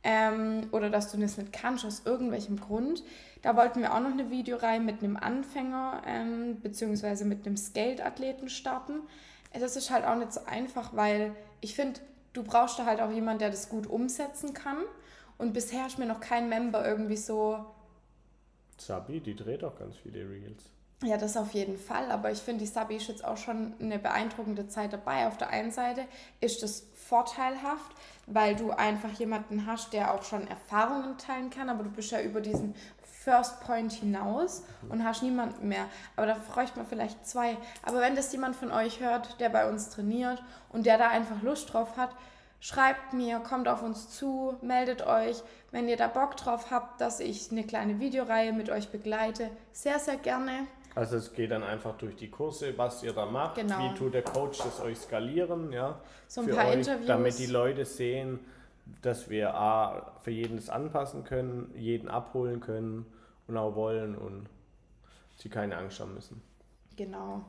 Ähm, 0.05 0.69
oder 0.71 0.91
dass 0.91 1.11
du 1.11 1.19
das 1.19 1.37
nicht 1.37 1.53
kannst 1.53 1.85
aus 1.85 2.03
irgendwelchem 2.05 2.59
Grund. 2.59 3.03
Da 3.43 3.57
wollten 3.57 3.81
wir 3.81 3.93
auch 3.93 4.01
noch 4.01 4.13
eine 4.13 4.31
Videoreihe 4.31 4.81
mit 4.81 5.03
einem 5.03 5.17
Anfänger 5.17 6.03
ähm, 6.07 6.61
beziehungsweise 6.61 7.25
mit 7.25 7.45
einem 7.47 7.57
Skate-Athleten 7.57 8.49
starten. 8.49 9.01
Das 9.53 9.77
ist 9.77 9.91
halt 9.91 10.05
auch 10.05 10.15
nicht 10.15 10.33
so 10.33 10.41
einfach, 10.47 10.95
weil 10.95 11.35
ich 11.61 11.75
finde, 11.75 12.01
du 12.33 12.45
brauchst 12.45 12.79
da 12.79 12.87
halt 12.87 13.01
auch 13.01 13.11
jemanden, 13.11 13.41
der 13.41 13.51
das 13.51 13.69
gut 13.69 13.89
umsetzen 13.89 14.55
kann. 14.55 14.79
Und 15.39 15.53
bisher 15.53 15.87
ist 15.87 15.99
mir 15.99 16.07
noch 16.07 16.21
kein 16.21 16.49
Member 16.49 16.87
irgendwie 16.87 17.17
so, 17.17 17.65
Sabi, 18.77 19.21
die 19.21 19.35
dreht 19.35 19.65
auch 19.65 19.77
ganz 19.77 19.97
viele 19.97 20.29
Reels. 20.29 20.63
ja, 21.03 21.17
das 21.17 21.37
auf 21.37 21.53
jeden 21.53 21.79
Fall. 21.79 22.11
Aber 22.11 22.31
ich 22.31 22.39
finde, 22.39 22.61
die 22.61 22.71
Sabi 22.71 22.97
ist 22.97 23.09
jetzt 23.09 23.25
auch 23.25 23.37
schon 23.37 23.75
eine 23.81 23.99
beeindruckende 23.99 24.69
Zeit 24.69 24.93
dabei. 24.93 25.27
Auf 25.27 25.37
der 25.37 25.51
einen 25.51 25.71
Seite 25.71 26.05
ist 26.41 26.63
das 26.63 26.85
vorteilhaft, 26.95 27.93
weil 28.27 28.55
du 28.55 28.71
einfach 28.71 29.13
jemanden 29.13 29.67
hast, 29.67 29.93
der 29.93 30.15
auch 30.15 30.23
schon 30.23 30.47
Erfahrungen 30.47 31.17
teilen 31.19 31.51
kann, 31.51 31.69
aber 31.71 31.85
du 31.85 31.91
bist 31.91 32.11
ja 32.11 32.21
über 32.21 32.41
diesen 32.41 32.75
First 33.03 33.61
Point 33.61 33.93
hinaus 33.93 34.63
und 34.89 35.05
hast 35.05 35.23
niemanden 35.23 35.69
mehr. 35.69 35.87
Aber 36.17 36.27
da 36.27 36.37
bräuchte 36.53 36.79
man 36.79 36.87
vielleicht 36.87 37.27
zwei. 37.27 37.57
Aber 37.83 38.01
wenn 38.01 38.15
das 38.15 38.33
jemand 38.33 38.57
von 38.57 38.71
euch 38.71 39.01
hört, 39.01 39.41
der 39.41 39.49
bei 39.49 39.69
uns 39.69 39.91
trainiert 39.91 40.43
und 40.71 40.87
der 40.87 40.99
da 40.99 41.09
einfach 41.09 41.43
Lust 41.43 41.73
drauf 41.73 41.97
hat, 41.97 42.11
schreibt 42.61 43.13
mir, 43.13 43.39
kommt 43.41 43.69
auf 43.69 43.83
uns 43.83 44.11
zu, 44.11 44.57
meldet 44.63 45.07
euch. 45.07 45.43
Wenn 45.71 45.89
ihr 45.89 45.97
da 45.97 46.09
Bock 46.09 46.37
drauf 46.37 46.71
habt, 46.71 47.01
dass 47.01 47.21
ich 47.21 47.51
eine 47.51 47.65
kleine 47.65 48.01
Videoreihe 48.01 48.53
mit 48.53 48.71
euch 48.71 48.89
begleite, 48.91 49.51
sehr, 49.73 49.99
sehr 49.99 50.17
gerne. 50.17 50.67
Also 50.95 51.17
es 51.17 51.33
geht 51.33 51.51
dann 51.53 51.63
einfach 51.63 51.97
durch 51.97 52.17
die 52.17 52.31
Kurse, 52.31 52.77
was 52.77 53.03
ihr 53.03 53.13
da 53.13 53.27
macht, 53.27 53.57
Genau. 53.57 53.79
wie 53.79 53.95
tut 53.95 54.15
der 54.15 54.23
Coach 54.23 54.59
das 54.59 54.81
euch 54.81 54.99
skalieren, 54.99 55.71
ja. 55.73 56.01
So 56.27 56.41
ein 56.41 56.49
für 56.49 56.55
paar 56.55 56.69
euch, 56.69 56.75
Interviews. 56.75 57.07
Damit 57.07 57.39
die 57.39 57.47
Leute 57.47 57.85
sehen, 57.85 58.41
dass 59.03 59.29
wir 59.31 59.55
A, 59.55 60.13
für 60.23 60.31
jeden 60.31 60.57
das 60.57 60.71
anpassen 60.71 61.25
können, 61.25 61.73
jeden 61.77 62.09
abholen 62.09 62.61
können 62.61 63.07
und 63.47 63.57
auch 63.57 63.77
wollen 63.77 64.17
und 64.17 64.49
sie 65.37 65.49
keine 65.51 65.77
Angst 65.77 66.01
haben 66.01 66.15
müssen. 66.15 66.43
Genau. 66.97 67.45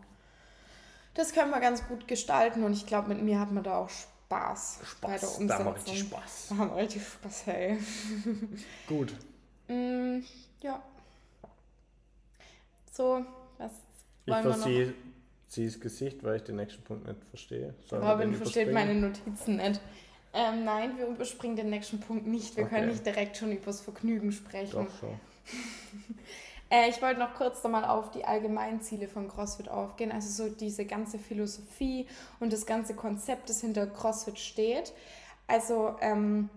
Das 1.16 1.34
können 1.34 1.50
wir 1.50 1.60
ganz 1.60 1.88
gut 1.88 2.08
gestalten 2.08 2.64
und 2.64 2.74
ich 2.74 2.86
glaube, 2.86 3.08
mit 3.10 3.22
mir 3.24 3.40
hat 3.40 3.52
man 3.52 3.64
da 3.64 3.78
auch 3.78 3.90
Spaß, 3.90 4.08
bei 5.02 5.18
der 5.18 5.20
da 5.20 5.28
Umsetzung. 5.28 5.66
macht 5.66 5.76
richtig 5.78 6.00
Spaß. 6.00 6.46
Da 6.50 6.58
haben 6.58 6.70
wir 6.70 6.78
richtig 6.78 7.04
Spaß, 7.04 7.46
hey. 7.48 7.78
Gut. 8.88 9.14
Mm, 9.68 10.20
ja. 10.62 10.82
So, 12.92 13.26
was 13.58 13.72
Ich 14.26 14.32
wollen 14.34 14.44
wir 14.44 14.50
noch? 14.52 14.58
verstehe 14.58 14.94
das 15.56 15.80
Gesicht, 15.80 16.24
weil 16.24 16.36
ich 16.38 16.44
den 16.44 16.58
nächsten 16.58 16.84
Punkt 16.84 17.08
nicht 17.08 17.24
verstehe. 17.30 17.74
Sollen 17.88 18.04
Robin 18.04 18.36
versteht 18.36 18.72
meine? 18.72 18.94
Notizen 18.94 19.56
nicht. 19.58 19.82
Ähm, 20.32 20.64
nein, 20.64 20.96
wir 20.98 21.08
überspringen 21.08 21.56
den 21.56 21.72
nächsten 21.72 22.00
Punkt 22.00 22.28
nicht. 22.28 22.56
Wir 22.56 22.66
können 22.66 22.84
Okay. 22.84 22.92
nicht 22.92 23.06
direkt 23.06 23.38
schon 23.38 23.52
übers 23.52 23.82
Vergnügen 23.82 24.32
sprechen. 24.32 24.72
Doch 24.86 25.00
schon. 25.00 25.20
Äh, 26.70 26.90
ich 26.90 27.02
wollte 27.02 27.20
noch 27.20 27.36
kurz 27.36 27.64
nochmal 27.64 27.86
auf 27.86 28.12
die 28.12 28.26
Allgemeinziele 28.26 29.08
von 29.08 29.28
CrossFit 29.28 29.70
aufgehen. 29.70 30.12
Also 30.12 30.30
so 30.30 30.54
diese 30.54 30.86
ganze 30.86 31.20
Philosophie 31.20 32.08
und 32.40 32.54
das 32.54 32.66
ganze 32.66 32.96
Konzept, 32.96 33.50
das 33.50 33.62
hinter 33.62 33.88
CrossFit 33.88 34.40
steht. 34.40 34.94
Also 35.48 35.96
ähm, 36.02 36.50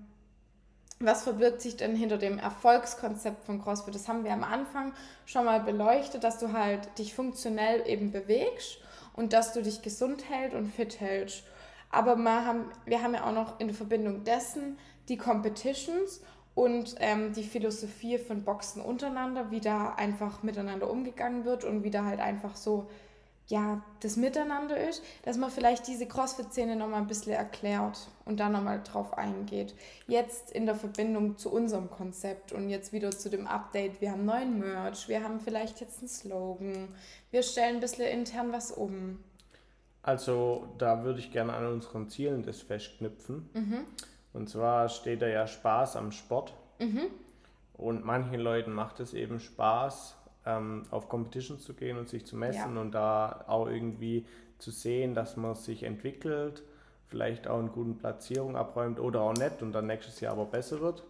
was 1.00 1.24
verbirgt 1.24 1.60
sich 1.60 1.76
denn 1.76 1.96
hinter 1.96 2.18
dem 2.18 2.38
Erfolgskonzept 2.38 3.44
von 3.44 3.60
CrossFit? 3.60 3.94
Das 3.94 4.08
haben 4.08 4.24
wir 4.24 4.32
am 4.32 4.44
Anfang 4.44 4.92
schon 5.26 5.44
mal 5.44 5.60
beleuchtet, 5.60 6.22
dass 6.22 6.38
du 6.38 6.52
halt 6.52 6.96
dich 6.98 7.14
funktionell 7.14 7.86
eben 7.88 8.12
bewegst 8.12 8.78
und 9.14 9.32
dass 9.32 9.52
du 9.52 9.62
dich 9.62 9.82
gesund 9.82 10.28
hältst 10.28 10.56
und 10.56 10.72
fit 10.72 11.00
hältst. 11.00 11.44
Aber 11.90 12.16
wir 12.16 12.46
haben, 12.46 12.70
wir 12.84 13.02
haben 13.02 13.14
ja 13.14 13.26
auch 13.26 13.32
noch 13.32 13.60
in 13.60 13.74
Verbindung 13.74 14.24
dessen 14.24 14.78
die 15.08 15.16
Competitions 15.16 16.20
und 16.54 16.96
ähm, 17.00 17.32
die 17.32 17.44
Philosophie 17.44 18.18
von 18.18 18.42
Boxen 18.44 18.82
untereinander, 18.82 19.50
wie 19.50 19.60
da 19.60 19.94
einfach 19.94 20.42
miteinander 20.42 20.90
umgegangen 20.90 21.44
wird 21.44 21.64
und 21.64 21.82
wie 21.82 21.90
da 21.90 22.04
halt 22.04 22.20
einfach 22.20 22.56
so, 22.56 22.88
ja, 23.48 23.82
das 24.00 24.16
Miteinander 24.16 24.76
ist, 24.88 25.02
dass 25.24 25.36
man 25.36 25.50
vielleicht 25.50 25.86
diese 25.86 26.06
CrossFit-Szene 26.06 26.76
nochmal 26.76 27.00
ein 27.00 27.06
bisschen 27.06 27.32
erklärt 27.32 28.08
und 28.24 28.38
da 28.38 28.48
nochmal 28.48 28.82
drauf 28.84 29.16
eingeht. 29.16 29.74
Jetzt 30.06 30.52
in 30.52 30.66
der 30.66 30.74
Verbindung 30.74 31.38
zu 31.38 31.50
unserem 31.50 31.90
Konzept 31.90 32.52
und 32.52 32.68
jetzt 32.68 32.92
wieder 32.92 33.10
zu 33.10 33.30
dem 33.30 33.46
Update. 33.46 34.00
Wir 34.00 34.12
haben 34.12 34.24
neuen 34.24 34.58
Merch, 34.58 35.08
wir 35.08 35.24
haben 35.24 35.40
vielleicht 35.40 35.80
jetzt 35.80 36.00
einen 36.00 36.08
Slogan, 36.08 36.88
wir 37.30 37.42
stellen 37.42 37.76
ein 37.76 37.80
bisschen 37.80 38.06
intern 38.06 38.52
was 38.52 38.70
um. 38.70 39.18
Also 40.02 40.68
da 40.78 41.04
würde 41.04 41.20
ich 41.20 41.30
gerne 41.30 41.52
an 41.52 41.66
unseren 41.66 42.08
Zielen 42.08 42.42
das 42.42 42.60
festknüpfen. 42.60 43.48
Und 44.32 44.48
zwar 44.48 44.88
steht 44.88 45.22
da 45.22 45.26
ja 45.26 45.46
Spaß 45.46 45.96
am 45.96 46.10
Sport. 46.12 46.54
Und 47.74 48.04
manchen 48.04 48.40
Leuten 48.40 48.72
macht 48.72 49.00
es 49.00 49.14
eben 49.14 49.40
Spaß, 49.40 50.16
ähm, 50.46 50.84
auf 50.90 51.08
Competitions 51.08 51.62
zu 51.64 51.74
gehen 51.74 51.98
und 51.98 52.08
sich 52.08 52.26
zu 52.26 52.36
messen 52.36 52.74
Ja. 52.74 52.80
und 52.80 52.92
da 52.92 53.44
auch 53.46 53.66
irgendwie 53.68 54.26
zu 54.58 54.70
sehen, 54.70 55.14
dass 55.14 55.36
man 55.36 55.54
sich 55.54 55.82
entwickelt, 55.84 56.62
vielleicht 57.08 57.46
auch 57.48 57.58
eine 57.58 57.68
gute 57.68 57.92
Platzierung 57.92 58.56
abräumt 58.56 58.98
oder 58.98 59.20
auch 59.22 59.34
nicht 59.34 59.62
und 59.62 59.72
dann 59.72 59.86
nächstes 59.86 60.20
Jahr 60.20 60.32
aber 60.32 60.46
besser 60.46 60.80
wird. 60.80 61.04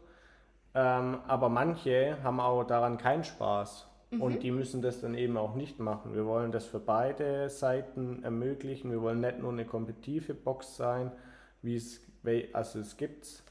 Ähm, 0.74 1.18
aber 1.28 1.48
manche 1.48 2.16
haben 2.22 2.40
auch 2.40 2.64
daran 2.64 2.96
keinen 2.98 3.24
Spaß 3.24 3.87
und 4.20 4.42
die 4.42 4.50
müssen 4.50 4.82
das 4.82 5.00
dann 5.00 5.14
eben 5.14 5.37
auch 5.38 5.54
nicht 5.54 5.78
machen. 5.78 6.14
Wir 6.14 6.26
wollen 6.26 6.52
das 6.52 6.66
für 6.66 6.80
beide 6.80 7.48
Seiten 7.48 8.22
ermöglichen. 8.24 8.90
Wir 8.90 9.00
wollen 9.00 9.20
nicht 9.20 9.38
nur 9.38 9.52
eine 9.52 9.64
kompetitive 9.64 10.35
Box 10.35 10.76
sein, 10.76 11.12
wie 11.62 11.76
es, 11.76 12.00
also 12.52 12.78
es 12.78 12.96
gibt's. 12.96 13.44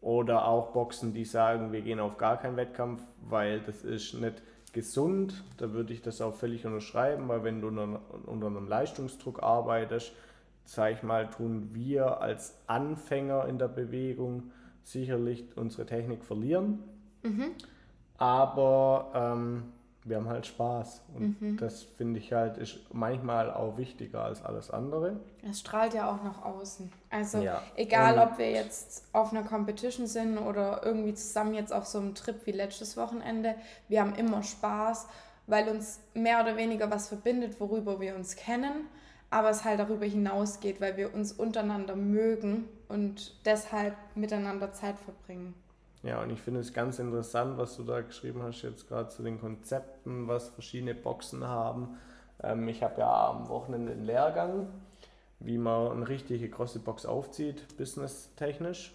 Oder 0.00 0.46
auch 0.46 0.72
Boxen, 0.72 1.14
die 1.14 1.24
sagen, 1.24 1.72
wir 1.72 1.80
gehen 1.80 1.98
auf 1.98 2.18
gar 2.18 2.38
keinen 2.38 2.56
Wettkampf, 2.56 3.00
weil 3.22 3.60
das 3.60 3.84
ist 3.84 4.14
nicht 4.14 4.42
gesund. 4.72 5.42
Da 5.56 5.72
würde 5.72 5.94
ich 5.94 6.02
das 6.02 6.20
auch 6.20 6.34
völlig 6.34 6.66
unterschreiben, 6.66 7.28
weil 7.28 7.42
wenn 7.42 7.62
du 7.62 7.68
unter, 7.68 8.00
unter 8.26 8.48
einem 8.48 8.68
Leistungsdruck 8.68 9.42
arbeitest, 9.42 10.12
sag 10.64 10.92
ich 10.92 11.02
mal, 11.02 11.30
tun 11.30 11.70
wir 11.72 12.20
als 12.20 12.58
Anfänger 12.66 13.46
in 13.46 13.58
der 13.58 13.68
Bewegung 13.68 14.50
sicherlich 14.82 15.44
unsere 15.56 15.86
Technik 15.86 16.24
verlieren. 16.24 16.80
Aber 18.18 19.10
ähm, 19.14 19.72
wir 20.04 20.16
haben 20.18 20.28
halt 20.28 20.46
Spaß. 20.46 21.02
Und 21.14 21.56
das 21.60 21.82
finde 21.82 22.20
ich 22.20 22.32
halt 22.32 22.58
ist 22.58 22.78
manchmal 22.92 23.52
auch 23.52 23.76
wichtiger 23.78 24.22
als 24.24 24.44
alles 24.44 24.70
andere. 24.70 25.16
Es 25.48 25.60
strahlt 25.60 25.94
ja 25.94 26.10
auch 26.10 26.22
nach 26.22 26.42
außen. 26.44 26.92
Also 27.10 27.38
Ja. 27.38 27.62
egal, 27.76 28.14
Und- 28.18 28.24
ob 28.32 28.38
wir 28.38 28.50
jetzt 28.50 29.04
auf 29.12 29.32
einer 29.32 29.42
Competition 29.44 30.06
sind 30.06 30.36
oder 30.38 30.82
irgendwie 30.84 31.14
zusammen 31.14 31.54
jetzt 31.54 31.72
auf 31.72 31.86
so 31.86 31.98
einem 31.98 32.14
Trip 32.14 32.36
wie 32.46 32.52
letztes 32.52 32.96
Wochenende, 32.96 33.54
wir 33.88 34.00
haben 34.00 34.14
immer 34.14 34.42
Spaß, 34.42 35.06
weil 35.46 35.68
uns 35.68 36.00
mehr 36.14 36.40
oder 36.42 36.56
weniger 36.56 36.90
was 36.90 37.08
verbindet, 37.08 37.58
worüber 37.60 38.00
wir 38.00 38.14
uns 38.16 38.36
kennen, 38.36 38.86
aber 39.30 39.50
es 39.50 39.64
halt 39.64 39.78
darüber 39.80 40.06
hinausgeht, 40.06 40.80
weil 40.80 40.96
wir 40.96 41.12
uns 41.14 41.32
untereinander 41.32 41.96
mögen 41.96 42.68
und 42.88 43.44
deshalb 43.46 43.94
miteinander 44.14 44.72
Zeit 44.72 44.98
verbringen. 44.98 45.54
Ja, 46.04 46.22
und 46.22 46.30
ich 46.30 46.40
finde 46.40 46.60
es 46.60 46.74
ganz 46.74 46.98
interessant, 46.98 47.56
was 47.56 47.76
du 47.76 47.82
da 47.82 48.02
geschrieben 48.02 48.42
hast, 48.42 48.60
jetzt 48.62 48.86
gerade 48.88 49.08
zu 49.08 49.22
den 49.22 49.40
Konzepten, 49.40 50.28
was 50.28 50.50
verschiedene 50.50 50.94
Boxen 50.94 51.44
haben. 51.44 51.96
Ähm, 52.42 52.68
ich 52.68 52.82
habe 52.82 53.00
ja 53.00 53.30
am 53.30 53.48
Wochenende 53.48 53.92
einen 53.92 54.04
Lehrgang, 54.04 54.68
wie 55.40 55.56
man 55.56 55.92
eine 55.92 56.08
richtige 56.08 56.46
große 56.48 56.80
Box 56.80 57.06
aufzieht, 57.06 57.76
businesstechnisch. 57.78 58.94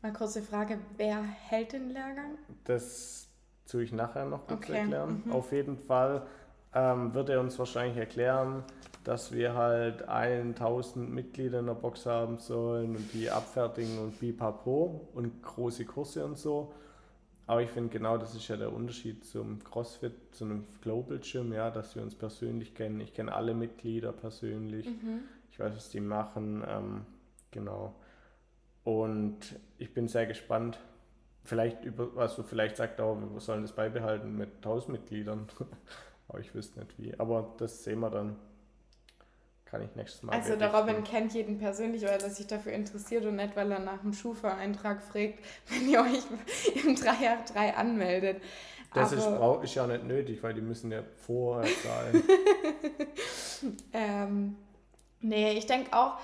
Mal 0.00 0.14
kurze 0.14 0.40
Frage, 0.40 0.78
wer 0.96 1.20
hält 1.22 1.74
den 1.74 1.90
Lehrgang? 1.90 2.38
Das 2.64 3.28
tue 3.68 3.82
ich 3.82 3.92
nachher 3.92 4.24
noch 4.24 4.46
kurz 4.46 4.64
Okay, 4.64 4.78
erklären. 4.78 5.22
Auf 5.30 5.52
jeden 5.52 5.76
Fall 5.76 6.26
ähm, 6.74 7.12
wird 7.12 7.28
er 7.28 7.40
uns 7.40 7.58
wahrscheinlich 7.58 7.98
erklären, 7.98 8.64
dass 9.04 9.32
wir 9.32 9.54
halt 9.54 10.08
1000 10.08 11.10
Mitglieder 11.10 11.60
in 11.60 11.66
der 11.66 11.74
Box 11.74 12.06
haben 12.06 12.38
sollen 12.38 12.96
und 12.96 13.12
die 13.12 13.30
abfertigen 13.30 13.98
und 13.98 14.18
pipapo 14.18 15.08
und 15.14 15.42
große 15.42 15.84
Kurse 15.86 16.24
und 16.24 16.36
so. 16.36 16.72
Aber 17.46 17.62
ich 17.62 17.70
finde 17.70 17.90
genau 17.90 18.16
das 18.16 18.34
ist 18.36 18.46
ja 18.46 18.56
der 18.56 18.72
Unterschied 18.72 19.24
zum 19.24 19.64
CrossFit, 19.64 20.12
zu 20.32 20.44
einem 20.44 20.66
Global 20.82 21.18
Gym, 21.18 21.52
ja, 21.52 21.70
dass 21.70 21.96
wir 21.96 22.02
uns 22.02 22.14
persönlich 22.14 22.74
kennen. 22.74 23.00
Ich 23.00 23.12
kenne 23.12 23.34
alle 23.34 23.54
Mitglieder 23.54 24.12
persönlich. 24.12 24.86
Ich 25.50 25.58
weiß, 25.58 25.74
was 25.74 25.88
die 25.88 26.00
machen. 26.00 26.62
Ähm, 26.68 27.06
genau. 27.50 27.96
Und 28.84 29.58
ich 29.78 29.92
bin 29.92 30.06
sehr 30.06 30.26
gespannt, 30.26 30.78
vielleicht 31.42 31.84
über, 31.84 32.10
also 32.16 32.42
vielleicht 32.42 32.76
sagt 32.76 33.00
er 33.00 33.06
auch, 33.06 33.16
wir 33.20 33.40
sollen 33.40 33.62
das 33.62 33.72
beibehalten 33.72 34.36
mit 34.36 34.56
1000 34.56 34.92
Mitgliedern. 34.92 35.48
Aber 36.28 36.38
ich 36.38 36.54
wüsste 36.54 36.78
nicht 36.78 36.98
wie. 36.98 37.18
Aber 37.18 37.54
das 37.58 37.82
sehen 37.82 37.98
wir 37.98 38.10
dann. 38.10 38.36
Kann 39.70 39.82
ich 39.82 39.94
nächstes 39.94 40.22
Mal. 40.24 40.32
Also 40.32 40.56
der 40.56 40.74
Robin 40.74 41.04
kennt 41.04 41.32
jeden 41.32 41.58
persönlich, 41.58 42.02
weil 42.02 42.20
er 42.20 42.30
sich 42.30 42.46
dafür 42.46 42.72
interessiert 42.72 43.24
und 43.24 43.36
nicht, 43.36 43.54
weil 43.54 43.70
er 43.70 43.78
nach 43.78 44.00
dem 44.00 44.12
Schufa-Eintrag 44.12 45.02
fragt, 45.02 45.38
wenn 45.68 45.88
ihr 45.88 46.00
euch 46.00 46.24
im 46.84 46.96
383 46.96 47.76
anmeldet. 47.76 48.42
Das 48.92 49.12
ist, 49.12 49.24
ist 49.62 49.74
ja 49.76 49.86
nicht 49.86 50.04
nötig, 50.04 50.42
weil 50.42 50.54
die 50.54 50.60
müssen 50.60 50.90
ja 50.90 51.04
vorher 51.24 51.70
zahlen. 51.80 52.24
ähm, 53.92 54.56
nee, 55.20 55.52
ich 55.52 55.66
denke 55.66 55.92
auch, 55.92 56.18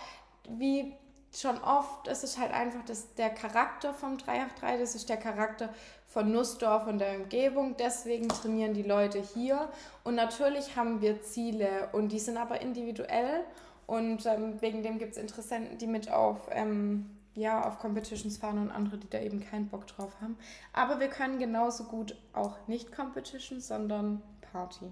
wie 0.49 0.93
schon 1.33 1.59
oft, 1.59 2.09
es 2.09 2.25
ist 2.25 2.41
halt 2.41 2.53
einfach 2.53 2.85
das, 2.85 3.15
der 3.15 3.31
Charakter 3.31 3.95
vom 3.95 4.19
383, 4.19 4.81
das 4.81 4.95
ist 4.97 5.09
der 5.09 5.19
Charakter 5.19 5.69
von 6.17 6.33
Nussdorf 6.33 6.87
und 6.87 6.99
der 6.99 7.15
Umgebung. 7.15 7.77
Deswegen 7.79 8.31
trainieren 8.31 8.73
die 8.73 8.83
Leute 8.83 9.21
hier. 9.21 9.69
Und 10.03 10.15
natürlich 10.15 10.75
haben 10.75 11.03
wir 11.03 11.21
Ziele 11.21 11.91
und 11.93 12.09
die 12.09 12.19
sind 12.19 12.39
aber 12.39 12.63
individuell. 12.63 13.45
Und 13.87 14.25
ähm, 14.25 14.55
wegen 14.63 14.83
dem 14.83 14.97
gibt 14.97 15.13
es 15.13 15.19
Interessenten, 15.19 15.77
die 15.77 15.87
mit 15.87 16.11
auf, 16.11 16.49
ähm, 16.53 17.11
ja, 17.35 17.63
auf 17.63 17.79
Competitions 17.81 18.39
fahren 18.39 18.57
und 18.57 18.71
andere, 18.71 18.97
die 18.97 19.11
da 19.11 19.21
eben 19.21 19.41
keinen 19.41 19.69
Bock 19.69 19.87
drauf 19.89 20.17
haben. 20.23 20.39
Aber 20.73 21.01
wir 21.01 21.09
können 21.09 21.39
genauso 21.39 21.85
gut 21.85 22.17
auch 22.33 22.57
nicht 22.67 22.93
Competition, 22.93 23.61
sondern 23.61 24.23
Party. 24.53 24.91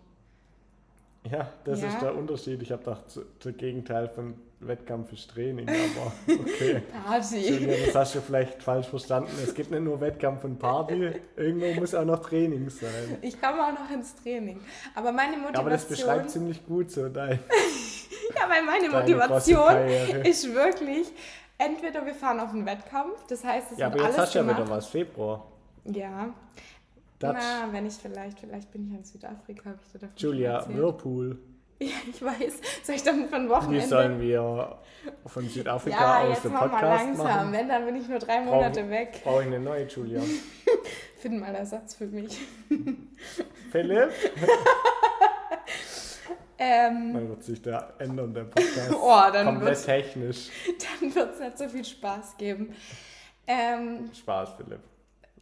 Ja, 1.30 1.48
das 1.64 1.80
ja. 1.80 1.88
ist 1.88 2.02
der 2.02 2.14
Unterschied. 2.14 2.62
Ich 2.62 2.70
habe 2.70 2.84
gedacht, 2.84 3.04
der 3.44 3.52
Gegenteil 3.52 4.08
von 4.08 4.34
Wettkampf 4.60 5.12
ist 5.12 5.30
Training, 5.30 5.68
aber 5.68 6.12
okay. 6.40 6.82
Party. 7.06 7.68
Das 7.86 7.94
hast 7.94 8.14
du 8.14 8.20
vielleicht 8.20 8.62
falsch 8.62 8.88
verstanden. 8.88 9.30
Es 9.42 9.54
gibt 9.54 9.70
nicht 9.70 9.82
nur 9.82 10.00
Wettkampf 10.00 10.44
und 10.44 10.58
Party, 10.58 11.12
irgendwo 11.36 11.80
muss 11.80 11.94
auch 11.94 12.04
noch 12.04 12.20
Training 12.20 12.68
sein. 12.68 13.18
Ich 13.22 13.40
komme 13.40 13.62
auch 13.62 13.72
noch 13.72 13.90
ins 13.90 14.14
Training. 14.16 14.60
Aber 14.94 15.12
meine 15.12 15.36
Motivation. 15.36 15.60
aber 15.60 15.70
das 15.70 15.86
beschreibt 15.86 16.30
ziemlich 16.30 16.64
gut 16.66 16.90
so 16.90 17.08
dein. 17.08 17.38
ja, 18.34 18.48
weil 18.48 18.62
meine 18.62 18.88
Motivation 18.88 19.76
ist 20.24 20.52
wirklich, 20.54 21.08
entweder 21.58 22.04
wir 22.04 22.14
fahren 22.14 22.40
auf 22.40 22.50
einen 22.50 22.66
Wettkampf, 22.66 23.26
das 23.28 23.44
heißt, 23.44 23.72
es 23.72 23.78
Ja, 23.78 23.86
aber 23.86 24.02
jetzt 24.02 24.18
hast 24.18 24.34
du 24.34 24.40
ja 24.40 24.48
wieder 24.48 24.68
was, 24.68 24.86
Februar. 24.86 25.46
Ja. 25.84 26.32
Dutch. 27.18 27.36
Na, 27.38 27.72
wenn 27.72 27.86
ich 27.86 27.94
vielleicht, 27.94 28.40
vielleicht 28.40 28.70
bin 28.70 28.86
ich 28.88 28.98
in 28.98 29.04
Südafrika, 29.04 29.70
habe 29.70 29.78
ich 29.84 29.92
dir 29.92 29.98
davon 29.98 30.16
Julia, 30.16 30.66
Whirlpool. 30.68 31.38
Ja, 31.80 31.90
ich 32.08 32.22
weiß. 32.22 32.60
Soll 32.84 32.94
ich 32.94 33.02
dann 33.02 33.28
von 33.28 33.48
Wochenende... 33.48 33.84
Wie 33.84 33.88
sollen 33.88 34.20
wir 34.20 34.78
von 35.26 35.48
Südafrika 35.48 36.24
ja, 36.24 36.30
aus 36.30 36.40
den 36.40 36.52
Podcast 36.52 36.82
mal 36.82 36.96
langsam. 36.96 37.26
machen? 37.26 37.52
Wenn, 37.52 37.68
dann 37.68 37.84
bin 37.84 37.96
ich 37.96 38.08
nur 38.08 38.20
drei 38.20 38.40
Monate 38.40 38.82
Brauch, 38.82 38.90
weg. 38.90 39.20
Brauche 39.24 39.40
ich 39.40 39.46
eine 39.48 39.58
neue, 39.58 39.86
Julia. 39.86 40.22
Find 41.18 41.40
mal 41.40 41.54
Ersatz 41.54 41.96
für 41.96 42.06
mich. 42.06 42.38
Philipp? 43.72 44.12
ähm, 46.58 47.12
dann 47.12 47.28
wird 47.28 47.42
sich 47.42 47.60
da 47.60 47.92
ändern, 47.98 48.32
der 48.32 48.44
Podcast. 48.44 48.92
Oh, 48.94 49.20
dann 49.32 49.46
Komplett 49.46 49.84
technisch. 49.84 50.50
Dann 51.00 51.14
wird 51.14 51.34
es 51.34 51.40
nicht 51.40 51.58
so 51.58 51.68
viel 51.68 51.84
Spaß 51.84 52.36
geben. 52.36 52.74
Ähm, 53.46 54.10
Spaß, 54.14 54.50
Philipp. 54.56 54.80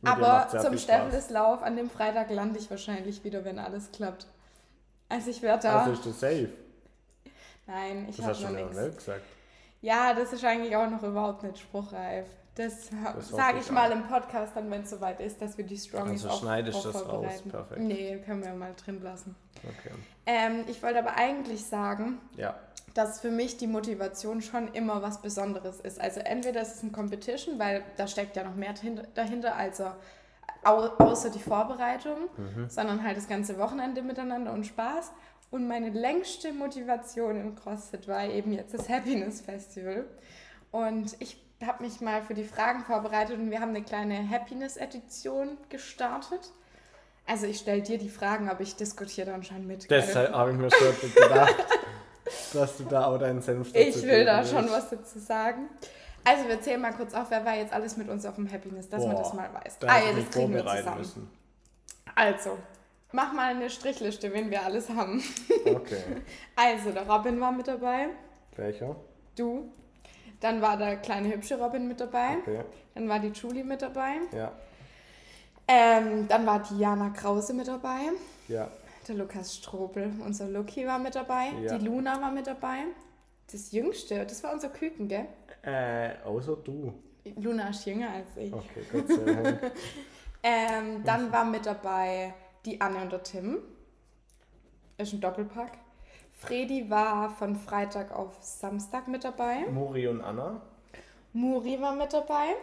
Aber 0.05 0.49
zum 0.49 0.77
Steffleslauf 0.79 1.63
an 1.63 1.77
dem 1.77 1.91
Freitag 1.91 2.31
lande 2.31 2.59
ich 2.59 2.71
wahrscheinlich 2.71 3.23
wieder, 3.25 3.45
wenn 3.45 3.59
alles 3.59 3.91
klappt. 3.93 4.27
Also 5.09 5.31
ich 5.31 5.43
werde 5.43 5.65
da. 5.65 5.81
Also 5.81 5.93
ist 5.93 6.07
das 6.07 6.21
safe? 6.21 6.49
Nein, 7.67 8.07
ich 8.09 8.21
habe 8.23 8.41
noch 8.41 8.51
nichts. 8.51 8.97
Gesagt. 8.97 9.23
Ja, 9.81 10.15
das 10.15 10.33
ist 10.33 10.45
eigentlich 10.45 10.75
auch 10.77 10.89
noch 10.89 11.03
überhaupt 11.03 11.43
nicht 11.43 11.59
spruchreif. 11.59 12.27
Das, 12.55 12.91
das 13.15 13.29
sage 13.29 13.59
ich 13.61 13.71
mal 13.71 13.91
im 13.93 14.03
Podcast 14.07 14.55
dann, 14.55 14.71
wenn 14.71 14.83
es 14.83 14.91
soweit 14.91 15.21
ist, 15.21 15.41
dass 15.41 15.57
wir 15.57 15.65
die 15.65 15.79
Strongies 15.79 16.25
also 16.25 16.37
schneidest 16.39 16.85
du 16.85 16.93
das 16.93 17.09
raus, 17.09 17.43
perfekt. 17.51 17.81
Nee, 17.81 18.19
können 18.27 18.45
wir 18.45 18.53
mal 18.53 18.75
drin 18.75 19.01
lassen. 19.03 19.35
Okay. 19.65 19.95
Ähm, 20.27 20.65
ich 20.69 20.83
wollte 20.83 20.99
aber 20.99 21.17
eigentlich 21.17 21.65
sagen, 21.65 22.21
ja. 22.37 22.55
Dass 22.95 23.21
für 23.21 23.31
mich 23.31 23.57
die 23.57 23.67
Motivation 23.67 24.43
schon 24.43 24.69
immer 24.75 25.03
was 25.03 25.23
Besonderes 25.23 25.81
ist. 25.81 26.01
Also 26.01 26.21
entweder 26.21 26.63
ist 26.63 26.77
es 26.77 26.83
ein 26.83 26.93
Competition, 26.93 27.59
weil 27.59 27.83
da 27.97 28.07
steckt 28.07 28.37
ja 28.37 28.45
noch 28.45 28.55
mehr 28.55 28.75
dahinter, 29.15 29.57
als 29.57 29.83
außer 30.65 31.31
die 31.31 31.41
Vorbereitung, 31.41 32.29
mhm. 32.37 32.69
sondern 32.69 33.03
halt 33.03 33.17
das 33.17 33.29
ganze 33.29 33.59
Wochenende 33.59 34.03
miteinander 34.03 34.53
und 34.53 34.67
Spaß. 34.67 35.13
Und 35.51 35.69
meine 35.69 35.91
längste 35.91 36.53
Motivation 36.53 37.41
im 37.41 37.55
CrossFit 37.55 38.09
war 38.09 38.25
eben 38.25 38.53
jetzt 38.53 38.73
das 38.73 38.89
Happiness 38.89 39.43
Festival. 39.43 40.07
Und 40.71 41.15
ich 41.19 41.37
habe 41.65 41.85
mich 41.85 42.01
mal 42.01 42.23
für 42.23 42.35
die 42.35 42.45
Fragen 42.45 42.85
vorbereitet 42.85 43.39
und 43.39 43.51
wir 43.51 43.61
haben 43.61 43.71
eine 43.71 43.83
kleine 43.83 44.29
Happiness-Edition 44.29 45.59
gestartet. 45.69 46.53
Also 47.27 47.47
ich 47.47 47.59
stelle 47.59 47.83
dir 47.83 47.99
die 47.99 48.09
Fragen, 48.09 48.49
aber 48.49 48.63
ich 48.63 48.75
diskutiere 48.77 49.31
dann 49.31 49.45
schon 49.45 49.67
mit. 49.67 49.91
Deshalb 49.91 50.33
habe 50.33 50.53
ich 50.53 50.57
mir 50.57 50.71
schon 50.71 50.95
gedacht, 51.15 51.55
dass 52.53 52.77
du 52.77 52.85
da 52.85 53.07
auch 53.07 53.19
deinen 53.19 53.43
Senf 53.43 53.73
dazu 53.73 53.79
Ich 53.79 54.03
will 54.03 54.25
da 54.25 54.39
willst. 54.39 54.53
schon 54.53 54.71
was 54.71 54.91
dazu 54.91 55.19
sagen. 55.19 55.69
Also 56.25 56.49
wir 56.49 56.61
zählen 56.61 56.81
mal 56.81 56.93
kurz 56.93 57.15
auf, 57.15 57.31
wer 57.31 57.45
war 57.45 57.57
jetzt 57.57 57.73
alles 57.73 57.97
mit 57.97 58.09
uns 58.09 58.25
auf 58.25 58.37
dem 58.37 58.51
Happiness, 58.51 58.89
dass 58.89 59.01
Boah, 59.01 59.09
man 59.09 59.17
das 59.17 59.33
mal 59.35 59.51
weiß. 59.53 59.79
Da 59.81 59.89
ah, 59.89 59.99
ja, 59.99 60.13
das 60.13 60.31
kriegen 60.31 60.55
wir 60.55 60.65
zusammen. 60.65 60.99
Müssen. 60.99 61.31
Also, 62.15 62.59
mach 63.11 63.33
mal 63.33 63.51
eine 63.51 63.71
Strichliste, 63.71 64.33
wen 64.33 64.51
wir 64.51 64.63
alles 64.63 64.89
haben. 64.89 65.23
Okay. 65.65 66.03
also, 66.57 66.91
der 66.91 67.09
Robin 67.09 67.41
war 67.41 67.51
mit 67.53 67.67
dabei. 67.67 68.09
Welcher? 68.57 68.95
Du. 69.37 69.73
Dann 70.41 70.61
war 70.61 70.77
der 70.77 70.97
kleine 70.97 71.33
hübsche 71.33 71.59
Robin 71.59 71.89
mit 71.89 72.01
dabei. 72.01 72.39
Okay. 72.43 72.61
Dann 72.95 73.09
war 73.09 73.19
die 73.19 73.29
Julie 73.29 73.65
mit 73.65 73.81
dabei. 73.81 74.17
Ja. 74.33 74.53
Ähm, 75.69 76.27
dann 76.29 76.45
war 76.45 76.63
die 76.63 76.79
Jana 76.79 77.11
Krause 77.11 77.55
mit 77.55 77.69
dabei. 77.69 78.11
Ja. 78.49 78.69
Der 79.09 79.17
Lukas 79.17 79.57
Strobel, 79.57 80.13
unser 80.25 80.49
Lucky, 80.49 80.87
war 80.87 80.99
mit 80.99 81.15
dabei. 81.15 81.49
Ja. 81.63 81.77
Die 81.77 81.85
Luna 81.85 82.21
war 82.21 82.31
mit 82.31 82.47
dabei. 82.47 82.85
Das 83.51 83.73
Jüngste, 83.73 84.25
das 84.25 84.43
war 84.45 84.53
unser 84.53 84.69
Küken, 84.69 85.09
gell? 85.09 85.27
Äh, 85.63 86.13
außer 86.25 86.57
du. 86.57 86.95
Luna 87.37 87.69
ist 87.69 87.85
jünger 87.85 88.11
als 88.11 88.37
ich. 88.37 88.53
Okay, 88.53 88.83
Gott 88.93 89.09
sei 89.09 89.33
Dank. 89.33 89.73
ähm, 90.43 91.05
dann 91.05 91.33
war 91.33 91.45
mit 91.45 91.67
dabei 91.67 92.35
die 92.65 92.81
Anne 92.81 93.03
und 93.03 93.13
der 93.13 93.23
Tim. 93.23 93.59
Ist 94.99 95.13
ein 95.13 95.21
Doppelpack. 95.21 95.79
Fredi 96.39 96.89
war 96.91 97.31
von 97.31 97.57
Freitag 97.57 98.13
auf 98.13 98.37
Samstag 98.41 99.09
mit 99.09 99.25
dabei. 99.25 99.67
Muri 99.71 100.09
und 100.09 100.21
Anna. 100.21 100.61
Muri 101.33 101.81
war 101.81 101.95
mit 101.95 102.13
dabei. 102.13 102.55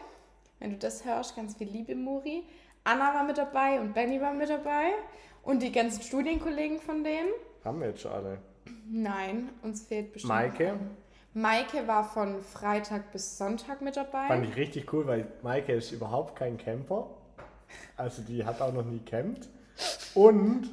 Wenn 0.59 0.71
du 0.71 0.77
das 0.77 1.05
hörst, 1.05 1.35
ganz 1.35 1.55
viel 1.55 1.69
Liebe, 1.69 1.95
Muri. 1.95 2.43
Anna 2.83 3.13
war 3.13 3.23
mit 3.23 3.37
dabei 3.37 3.79
und 3.79 3.93
Benny 3.93 4.19
war 4.19 4.33
mit 4.33 4.49
dabei. 4.49 4.93
Und 5.49 5.63
die 5.63 5.71
ganzen 5.71 6.03
Studienkollegen 6.03 6.79
von 6.79 7.03
denen. 7.03 7.29
Haben 7.65 7.79
wir 7.79 7.87
jetzt 7.87 8.01
schon 8.01 8.11
alle? 8.11 8.37
Nein, 8.87 9.49
uns 9.63 9.81
fehlt 9.81 10.13
bestimmt. 10.13 10.31
Maike? 10.31 10.75
Maike 11.33 11.87
war 11.87 12.03
von 12.03 12.43
Freitag 12.43 13.11
bis 13.11 13.35
Sonntag 13.35 13.81
mit 13.81 13.97
dabei. 13.97 14.27
Fand 14.27 14.47
ich 14.47 14.55
richtig 14.55 14.93
cool, 14.93 15.07
weil 15.07 15.25
Maike 15.41 15.73
ist 15.73 15.91
überhaupt 15.91 16.35
kein 16.35 16.59
Camper. 16.59 17.09
Also 17.97 18.21
die 18.21 18.45
hat 18.45 18.61
auch 18.61 18.71
noch 18.71 18.85
nie 18.85 18.99
campt. 18.99 19.49
Und 20.13 20.69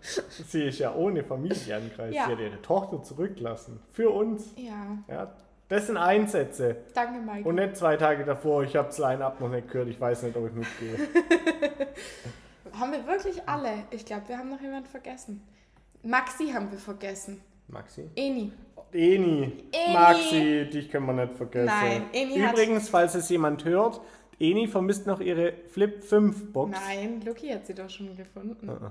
sie 0.00 0.68
ist 0.68 0.78
ja 0.78 0.94
ohne 0.94 1.22
Familienkreis. 1.22 2.14
Ja. 2.14 2.24
Sie 2.24 2.32
hat 2.32 2.40
ihre 2.40 2.62
Tochter 2.62 3.02
zurücklassen. 3.02 3.78
Für 3.92 4.08
uns. 4.08 4.54
Ja. 4.56 4.96
ja. 5.06 5.32
Das 5.68 5.86
sind 5.86 5.98
Einsätze. 5.98 6.76
Danke, 6.94 7.20
Maike. 7.20 7.46
Und 7.46 7.56
nicht 7.56 7.76
zwei 7.76 7.98
Tage 7.98 8.24
davor, 8.24 8.62
ich 8.62 8.74
habe 8.74 8.88
das 8.88 8.96
Line-Up 8.96 9.38
noch 9.38 9.50
nicht 9.50 9.70
gehört, 9.70 9.88
ich 9.88 10.00
weiß 10.00 10.22
nicht, 10.22 10.34
ob 10.34 10.46
ich 10.46 10.54
mitgehe. 10.54 10.96
haben 12.78 12.92
wir 12.92 13.06
wirklich 13.06 13.46
alle? 13.46 13.84
Ich 13.90 14.04
glaube, 14.04 14.28
wir 14.28 14.38
haben 14.38 14.50
noch 14.50 14.60
jemanden 14.60 14.88
vergessen. 14.88 15.42
Maxi 16.02 16.48
haben 16.48 16.70
wir 16.70 16.78
vergessen. 16.78 17.40
Maxi? 17.68 18.08
Eni. 18.14 18.52
Eni. 18.92 19.64
Eni. 19.72 19.92
Maxi, 19.92 20.70
dich 20.72 20.90
können 20.90 21.06
wir 21.06 21.26
nicht 21.26 21.34
vergessen. 21.34 21.66
Nein, 21.66 22.06
Eni 22.12 22.42
Übrigens, 22.42 22.88
falls 22.88 23.14
es 23.14 23.28
jemand 23.28 23.64
hört, 23.64 24.00
Eni 24.38 24.68
vermisst 24.68 25.06
noch 25.06 25.20
ihre 25.20 25.52
Flip 25.68 26.02
5 26.02 26.52
Box. 26.52 26.78
Nein, 26.86 27.20
Luki 27.22 27.48
hat 27.48 27.66
sie 27.66 27.74
doch 27.74 27.90
schon 27.90 28.16
gefunden. 28.16 28.68
Uh 28.68 28.72
-uh. 28.72 28.90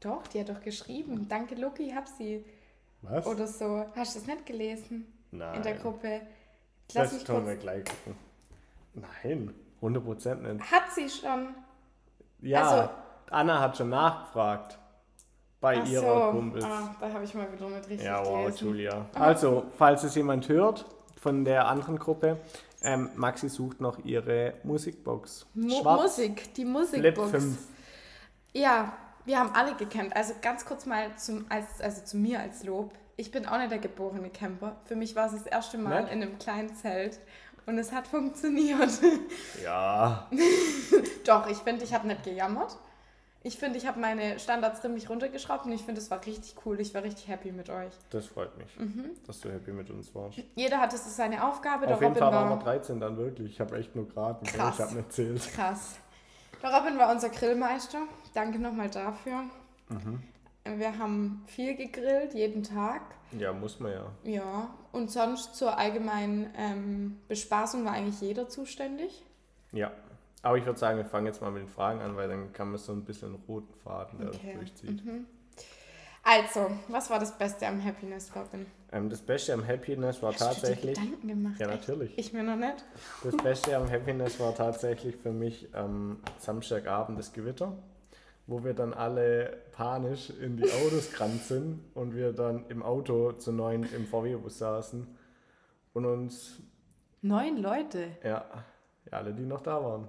Doch, 0.00 0.26
die 0.26 0.40
hat 0.40 0.50
doch 0.50 0.60
geschrieben. 0.60 1.26
Danke, 1.28 1.54
Luki, 1.54 1.90
hab 1.90 2.06
sie. 2.06 2.44
Was? 3.02 3.26
Oder 3.26 3.46
so. 3.46 3.86
Hast 3.96 4.14
du 4.14 4.20
das 4.20 4.28
nicht 4.28 4.46
gelesen? 4.46 5.06
Nein. 5.30 5.56
In 5.56 5.62
der 5.62 5.74
Gruppe. 5.74 6.20
Lass 6.92 7.12
das 7.12 7.24
können 7.24 7.46
wir 7.46 7.56
gleich 7.56 7.84
gucken. 7.84 8.16
Nein, 8.94 9.54
100% 9.80 10.34
nicht. 10.34 10.70
Hat 10.70 10.92
sie 10.94 11.08
schon. 11.08 11.54
Ja, 12.42 12.68
also, 12.68 12.90
Anna 13.30 13.60
hat 13.60 13.76
schon 13.76 13.88
nachgefragt 13.88 14.78
bei 15.60 15.80
Ach 15.80 15.88
ihrer 15.88 16.26
so. 16.26 16.32
Kumpels. 16.32 16.64
Ah, 16.64 16.94
da 17.00 17.12
habe 17.12 17.24
ich 17.24 17.34
mal 17.34 17.50
wieder 17.52 17.68
nicht 17.68 17.88
richtig 17.88 18.06
Ja, 18.06 18.24
wow, 18.24 18.44
gelesen. 18.44 18.66
Julia. 18.68 19.06
Also, 19.14 19.64
falls 19.78 20.04
es 20.04 20.14
jemand 20.14 20.48
hört 20.48 20.84
von 21.20 21.44
der 21.44 21.66
anderen 21.68 21.98
Gruppe, 21.98 22.38
ähm, 22.82 23.10
Maxi 23.14 23.48
sucht 23.48 23.80
noch 23.80 23.98
ihre 24.04 24.54
Musikbox. 24.62 25.46
Mu 25.54 25.82
Musik, 25.82 26.52
die 26.54 26.66
Musikbox. 26.66 27.30
Flip 27.30 27.40
5. 27.40 27.58
Ja, 28.52 28.92
wir 29.24 29.38
haben 29.38 29.50
alle 29.54 29.74
gekämpft. 29.74 30.14
Also 30.14 30.34
ganz 30.42 30.66
kurz 30.66 30.84
mal 30.84 31.16
zum, 31.16 31.46
als, 31.48 31.80
also 31.80 32.04
zu 32.04 32.18
mir 32.18 32.40
als 32.40 32.62
Lob. 32.64 32.92
Ich 33.16 33.30
bin 33.30 33.46
auch 33.46 33.58
nicht 33.58 33.70
der 33.70 33.78
geborene 33.78 34.28
Camper. 34.28 34.76
Für 34.84 34.96
mich 34.96 35.16
war 35.16 35.26
es 35.26 35.32
das 35.32 35.46
erste 35.46 35.78
Mal 35.78 36.02
Nett? 36.02 36.12
in 36.12 36.22
einem 36.22 36.38
kleinen 36.38 36.74
Zelt 36.76 37.20
und 37.66 37.78
es 37.78 37.92
hat 37.92 38.06
funktioniert. 38.06 38.90
Ja. 39.64 40.28
Doch, 41.26 41.46
ich 41.48 41.58
finde, 41.58 41.84
ich 41.84 41.94
habe 41.94 42.06
nicht 42.06 42.22
gejammert. 42.24 42.76
Ich 43.46 43.58
finde, 43.58 43.76
ich 43.76 43.86
habe 43.86 44.00
meine 44.00 44.38
Standards 44.38 44.80
ziemlich 44.80 45.10
runtergeschraubt 45.10 45.66
und 45.66 45.72
ich 45.72 45.82
finde, 45.82 46.00
es 46.00 46.10
war 46.10 46.24
richtig 46.24 46.54
cool. 46.64 46.80
Ich 46.80 46.94
war 46.94 47.02
richtig 47.02 47.28
happy 47.28 47.52
mit 47.52 47.68
euch. 47.68 47.92
Das 48.08 48.24
freut 48.26 48.56
mich, 48.56 48.74
dass 49.26 49.40
du 49.40 49.52
happy 49.52 49.70
mit 49.70 49.90
uns 49.90 50.14
warst. 50.14 50.38
Jeder 50.54 50.80
hatte 50.80 50.96
so 50.96 51.10
seine 51.10 51.46
Aufgabe. 51.46 51.82
Auf 51.82 51.98
der 51.98 52.08
jeden 52.08 52.14
Robin 52.14 52.18
Fall 52.18 52.32
waren 52.32 52.48
war 52.48 52.58
wir 52.58 52.64
13 52.64 53.00
dann 53.00 53.18
wirklich. 53.18 53.52
Ich 53.52 53.60
habe 53.60 53.76
echt 53.76 53.94
nur 53.94 54.08
geraten. 54.08 54.46
Krass. 54.46 54.76
Ich 54.76 54.80
habe 54.80 54.94
nicht 54.94 55.12
zählt. 55.12 55.42
krass. 55.52 55.96
Der 56.62 56.74
Robin 56.74 56.96
war 56.98 57.12
unser 57.12 57.28
Grillmeister. 57.28 57.98
Danke 58.32 58.58
nochmal 58.58 58.88
dafür. 58.88 59.42
Mhm. 59.90 60.22
Wir 60.64 60.98
haben 60.98 61.44
viel 61.46 61.76
gegrillt, 61.76 62.32
jeden 62.32 62.62
Tag. 62.62 63.02
Ja, 63.38 63.52
muss 63.52 63.78
man 63.78 63.92
ja. 63.92 64.06
Ja, 64.22 64.74
und 64.92 65.10
sonst 65.10 65.54
zur 65.56 65.76
allgemeinen 65.76 66.48
ähm, 66.56 67.18
Bespaßung 67.28 67.84
war 67.84 67.92
eigentlich 67.92 68.22
jeder 68.22 68.48
zuständig. 68.48 69.22
Ja. 69.72 69.90
Aber 70.44 70.58
ich 70.58 70.66
würde 70.66 70.78
sagen, 70.78 70.98
wir 70.98 71.06
fangen 71.06 71.26
jetzt 71.26 71.40
mal 71.40 71.50
mit 71.50 71.62
den 71.62 71.68
Fragen 71.68 72.00
an, 72.02 72.16
weil 72.16 72.28
dann 72.28 72.52
kann 72.52 72.68
man 72.68 72.78
so 72.78 72.92
ein 72.92 73.02
bisschen 73.04 73.34
einen 73.34 73.42
roten 73.48 73.72
Faden, 73.82 74.18
der 74.18 74.28
Okay. 74.28 74.54
durchzieht. 74.54 75.02
Also, 76.22 76.70
was 76.88 77.10
war 77.10 77.18
das 77.18 77.36
Beste 77.36 77.66
am 77.66 77.82
Happiness, 77.84 78.30
Robin? 78.36 78.66
Ähm, 78.92 79.08
das 79.10 79.20
Beste 79.22 79.52
am 79.54 79.66
Happiness 79.66 80.22
war 80.22 80.32
Hast 80.32 80.40
du 80.40 80.44
dir 80.44 80.50
tatsächlich. 80.52 80.94
Gedanken 80.98 81.28
gemacht? 81.28 81.54
Ja, 81.58 81.68
echt? 81.70 81.88
natürlich. 81.88 82.18
Ich 82.18 82.32
mir 82.32 82.42
noch 82.42 82.56
nicht. 82.56 82.84
Das 83.22 83.36
Beste 83.38 83.76
am 83.76 83.90
Happiness 83.90 84.38
war 84.38 84.54
tatsächlich 84.54 85.16
für 85.16 85.32
mich 85.32 85.74
am 85.74 86.20
Samstagabend 86.38 87.18
das 87.18 87.32
Gewitter, 87.32 87.72
wo 88.46 88.64
wir 88.64 88.74
dann 88.74 88.92
alle 88.94 89.62
panisch 89.72 90.30
in 90.30 90.56
die 90.58 90.64
Autos 90.70 91.10
gerannt 91.10 91.42
sind 91.42 91.80
und 91.94 92.14
wir 92.14 92.32
dann 92.32 92.66
im 92.68 92.82
Auto 92.82 93.32
zu 93.32 93.50
neun 93.52 93.82
im 93.94 94.06
VW-Bus 94.06 94.58
saßen 94.58 95.06
und 95.94 96.04
uns, 96.04 96.60
Neun 97.22 97.56
Leute. 97.62 98.08
ja, 98.22 98.44
ja, 99.10 99.18
alle, 99.18 99.32
die 99.32 99.44
noch 99.46 99.62
da 99.62 99.82
waren. 99.82 100.08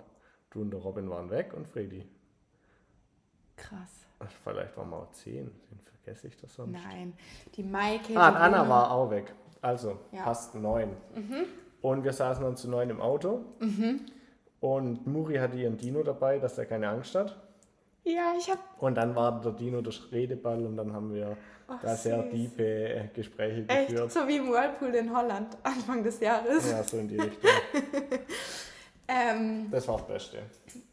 Du 0.56 0.62
und 0.62 0.72
der 0.72 0.80
Robin 0.80 1.10
waren 1.10 1.30
weg 1.30 1.52
und 1.54 1.68
Freddy. 1.68 2.06
Krass. 3.58 4.06
Ach, 4.20 4.28
Vielleicht 4.42 4.78
waren 4.78 4.90
wir 4.90 4.96
auch 5.00 5.12
zehn, 5.12 5.52
den 5.70 5.80
vergesse 5.82 6.28
ich 6.30 6.38
das 6.38 6.54
sonst. 6.54 6.72
Nein. 6.72 7.12
Die 7.56 7.64
Maike. 7.64 8.16
Ah, 8.18 8.32
die 8.32 8.38
Anna 8.38 8.70
war 8.70 8.90
auch 8.92 9.12
weg. 9.12 9.34
Also, 9.62 10.00
Ja. 10.14 10.24
fast 10.24 10.56
neun. 10.56 10.96
Und 11.82 12.06
wir 12.06 12.14
saßen 12.14 12.42
dann 12.42 12.56
zu 12.56 12.70
neun 12.70 12.90
im 12.90 13.02
Auto. 13.02 13.42
Und 14.62 15.06
Muri 15.06 15.36
hatte 15.36 15.58
ihren 15.58 15.76
Dino 15.78 16.02
dabei, 16.04 16.40
dass 16.40 16.58
er 16.58 16.66
keine 16.66 16.88
Angst 16.88 17.14
hat. 17.16 17.36
Ja, 18.06 18.34
ich 18.40 18.50
hab. 18.50 18.60
Und 18.82 18.96
dann 18.96 19.14
war 19.14 19.42
der 19.42 19.52
Dino 19.52 19.82
der 19.82 19.94
Redeball 20.14 20.66
und 20.66 20.78
dann 20.78 20.94
haben 20.94 21.14
wir 21.14 21.36
Ach, 21.68 21.82
da 21.82 21.96
sehr 21.98 22.22
süß. 22.24 22.32
tiefe 22.32 22.64
äh, 22.64 23.08
Gespräche 23.14 23.68
Echt? 23.68 23.90
geführt. 23.90 24.12
So 24.14 24.26
wie 24.26 24.38
im 24.38 24.48
Whirlpool 24.54 24.96
in 24.96 25.14
Holland, 25.14 25.58
Anfang 25.64 26.02
des 26.02 26.22
Jahres. 26.22 26.72
Ja, 26.72 26.82
so 26.82 26.98
in 26.98 27.10
die 27.10 27.18
Richtung. 27.20 27.50
Ähm, 29.08 29.68
Das 29.72 29.88
war 29.88 29.98
das 29.98 30.08
Beste. 30.08 30.38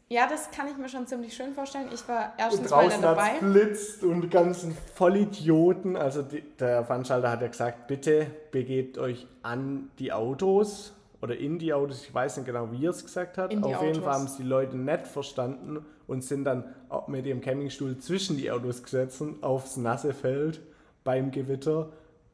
ja, 0.09 0.27
das 0.27 0.51
kann 0.51 0.67
ich 0.67 0.77
mir 0.77 0.87
schon 0.89 1.07
ziemlich 1.07 1.33
schön 1.33 1.53
vorstellen. 1.53 1.89
Ich 1.93 2.07
war 2.07 2.33
erstens 2.37 2.71
Und 2.71 2.71
mal 2.71 2.83
draußen 2.83 3.01
dabei. 3.01 3.21
hat 3.23 3.33
es 3.35 3.39
blitzt 3.51 4.03
und 4.03 4.21
die 4.21 4.29
ganzen 4.29 4.77
Vollidioten. 4.95 5.95
Also 5.95 6.21
die, 6.21 6.41
der 6.59 6.83
Veranstalter 6.85 7.31
hat 7.31 7.41
ja 7.41 7.47
gesagt, 7.47 7.87
bitte 7.87 8.27
begebt 8.51 8.97
euch 8.97 9.25
an 9.41 9.89
die 9.99 10.11
Autos 10.11 10.93
oder 11.21 11.35
in 11.37 11.57
die 11.57 11.73
Autos. 11.73 12.03
Ich 12.03 12.13
weiß 12.13 12.37
nicht 12.37 12.45
genau, 12.45 12.71
wie 12.71 12.85
er 12.85 12.91
es 12.91 13.03
gesagt 13.03 13.37
hat. 13.37 13.45
Auf 13.45 13.51
jeden 13.51 13.63
Autos. 13.63 13.97
Fall 14.03 14.13
haben 14.13 14.25
es 14.25 14.37
die 14.37 14.43
Leute 14.43 14.77
nicht 14.77 15.07
verstanden 15.07 15.83
und 16.05 16.23
sind 16.23 16.43
dann 16.43 16.65
mit 17.07 17.25
ihrem 17.25 17.41
Campingstuhl 17.41 17.97
zwischen 17.97 18.37
die 18.37 18.51
Autos 18.51 18.83
gesetzt 18.83 19.23
aufs 19.41 19.77
nasse 19.77 20.13
Feld 20.13 20.61
beim 21.03 21.31
Gewitter, 21.31 21.89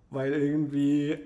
weil 0.10 0.34
irgendwie 0.34 1.20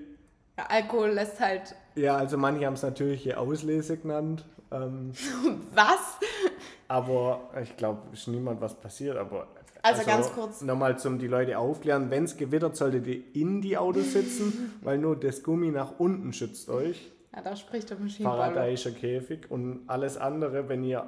Ja, 0.58 0.66
Alkohol 0.68 1.10
lässt 1.10 1.40
halt. 1.40 1.74
Ja, 1.94 2.16
also 2.16 2.36
manche 2.36 2.66
haben 2.66 2.74
es 2.74 2.82
natürliche 2.82 3.38
Auslese 3.38 3.96
genannt. 3.96 4.44
Ähm, 4.72 5.12
Was? 5.74 6.18
aber 6.88 7.50
ich 7.62 7.76
glaube, 7.76 8.02
ist 8.12 8.28
niemand 8.28 8.60
was 8.60 8.74
passiert. 8.74 9.16
Aber 9.16 9.46
Also 9.82 10.04
ganz 10.04 10.30
kurz. 10.32 10.60
Nochmal 10.62 10.98
zum 10.98 11.18
die 11.18 11.26
Leute 11.26 11.58
aufklären, 11.58 12.10
wenn 12.10 12.24
es 12.24 12.36
gewittert, 12.36 12.76
solltet 12.76 13.06
ihr 13.06 13.22
in 13.34 13.60
die 13.60 13.76
Autos 13.76 14.12
sitzen, 14.12 14.74
weil 14.82 14.98
nur 14.98 15.16
das 15.18 15.42
Gummi 15.42 15.70
nach 15.70 15.98
unten 15.98 16.32
schützt 16.32 16.68
euch. 16.68 17.10
Ja, 17.34 17.42
da 17.42 17.56
spricht 17.56 17.90
der 17.90 17.98
Maschinenbauer. 17.98 18.38
Paradaischer 18.38 18.92
Käfig 18.92 19.50
und 19.50 19.82
alles 19.88 20.16
andere, 20.16 20.68
wenn 20.68 20.84
ihr 20.84 21.04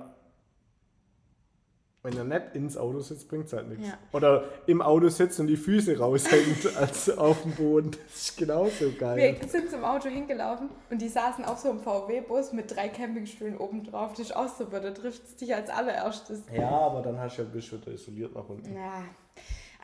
wenn 2.07 2.15
ihr 2.15 2.25
nicht 2.25 2.55
ins 2.55 2.77
Auto 2.77 3.01
sitzt, 3.01 3.29
bringt 3.29 3.47
es 3.47 3.53
halt 3.53 3.69
nichts. 3.69 3.89
Ja. 3.89 3.99
Oder 4.13 4.45
im 4.67 4.81
Auto 4.81 5.09
sitzt 5.09 5.41
und 5.41 5.49
die 5.49 5.57
Füße 5.57 5.99
raushängt 5.99 6.77
als 6.77 7.11
auf 7.11 7.43
dem 7.43 7.53
Boden. 7.53 7.91
Das 7.91 8.29
ist 8.29 8.37
genauso 8.37 8.93
geil. 8.97 9.37
Wir 9.41 9.49
sind 9.49 9.71
zum 9.71 9.85
Auto 9.85 10.09
hingelaufen 10.09 10.71
und 10.89 11.03
die 11.03 11.09
saßen 11.09 11.45
auf 11.45 11.59
so 11.59 11.71
einem 11.71 11.81
VW-Bus 11.81 12.53
mit 12.53 12.75
drei 12.75 12.89
Campingstühlen 12.89 13.59
oben 13.59 13.83
drauf. 13.83 14.11
Das 14.13 14.21
ist 14.21 14.37
auch 14.37 14.49
super, 14.49 14.79
da 14.79 14.93
trifft 14.93 15.25
es 15.25 15.37
dich 15.37 15.53
als 15.53 15.69
allererstes. 15.69 16.45
Ja, 16.55 16.71
aber 16.71 17.03
dann 17.03 17.19
hast 17.19 17.39
du 17.39 17.43
ja 17.43 17.49
bist 17.53 17.73
du 17.73 17.81
wieder 17.81 17.93
isoliert 17.93 18.35
nach 18.35 18.49
unten. 18.49 18.73
Ja. 18.73 19.03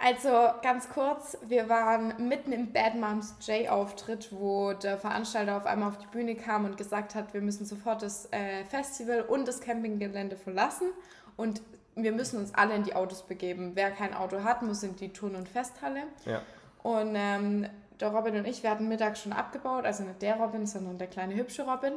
Also 0.01 0.29
ganz 0.63 0.89
kurz, 0.89 1.37
wir 1.47 1.69
waren 1.69 2.29
mitten 2.29 2.53
im 2.53 2.73
Bad 2.73 2.95
Moms 2.95 3.35
J-Auftritt, 3.41 4.29
wo 4.33 4.73
der 4.73 4.97
Veranstalter 4.97 5.57
auf 5.57 5.67
einmal 5.67 5.89
auf 5.89 5.99
die 5.99 6.07
Bühne 6.07 6.37
kam 6.37 6.65
und 6.65 6.77
gesagt 6.77 7.15
hat, 7.15 7.35
wir 7.35 7.41
müssen 7.41 7.65
sofort 7.65 8.03
das 8.03 8.29
äh, 8.33 8.65
Festival 8.65 9.23
und 9.23 9.47
das 9.47 9.61
Campinggelände 9.61 10.37
verlassen 10.37 10.89
und 11.37 11.63
wir 11.94 12.12
müssen 12.12 12.38
uns 12.38 12.55
alle 12.55 12.74
in 12.74 12.85
die 12.85 12.94
Autos 12.94 13.22
begeben. 13.26 13.72
Wer 13.74 13.90
kein 13.90 14.14
Auto 14.14 14.42
hat, 14.44 14.62
muss 14.62 14.83
in 14.83 14.96
die 14.96 15.12
Turn- 15.12 15.35
und 15.35 15.48
Festhalle. 15.48 16.02
Ja. 16.24 16.42
Und 16.83 17.14
ähm, 17.14 17.66
der 18.00 18.09
Robin 18.09 18.37
und 18.37 18.46
ich, 18.46 18.62
wir 18.62 18.70
hatten 18.70 18.88
mittags 18.88 19.22
schon 19.22 19.33
abgebaut, 19.33 19.85
also 19.85 20.02
nicht 20.02 20.22
der 20.22 20.37
Robin, 20.37 20.66
sondern 20.66 20.98
der 20.98 21.07
kleine 21.07 21.35
hübsche 21.35 21.64
Robin. 21.64 21.94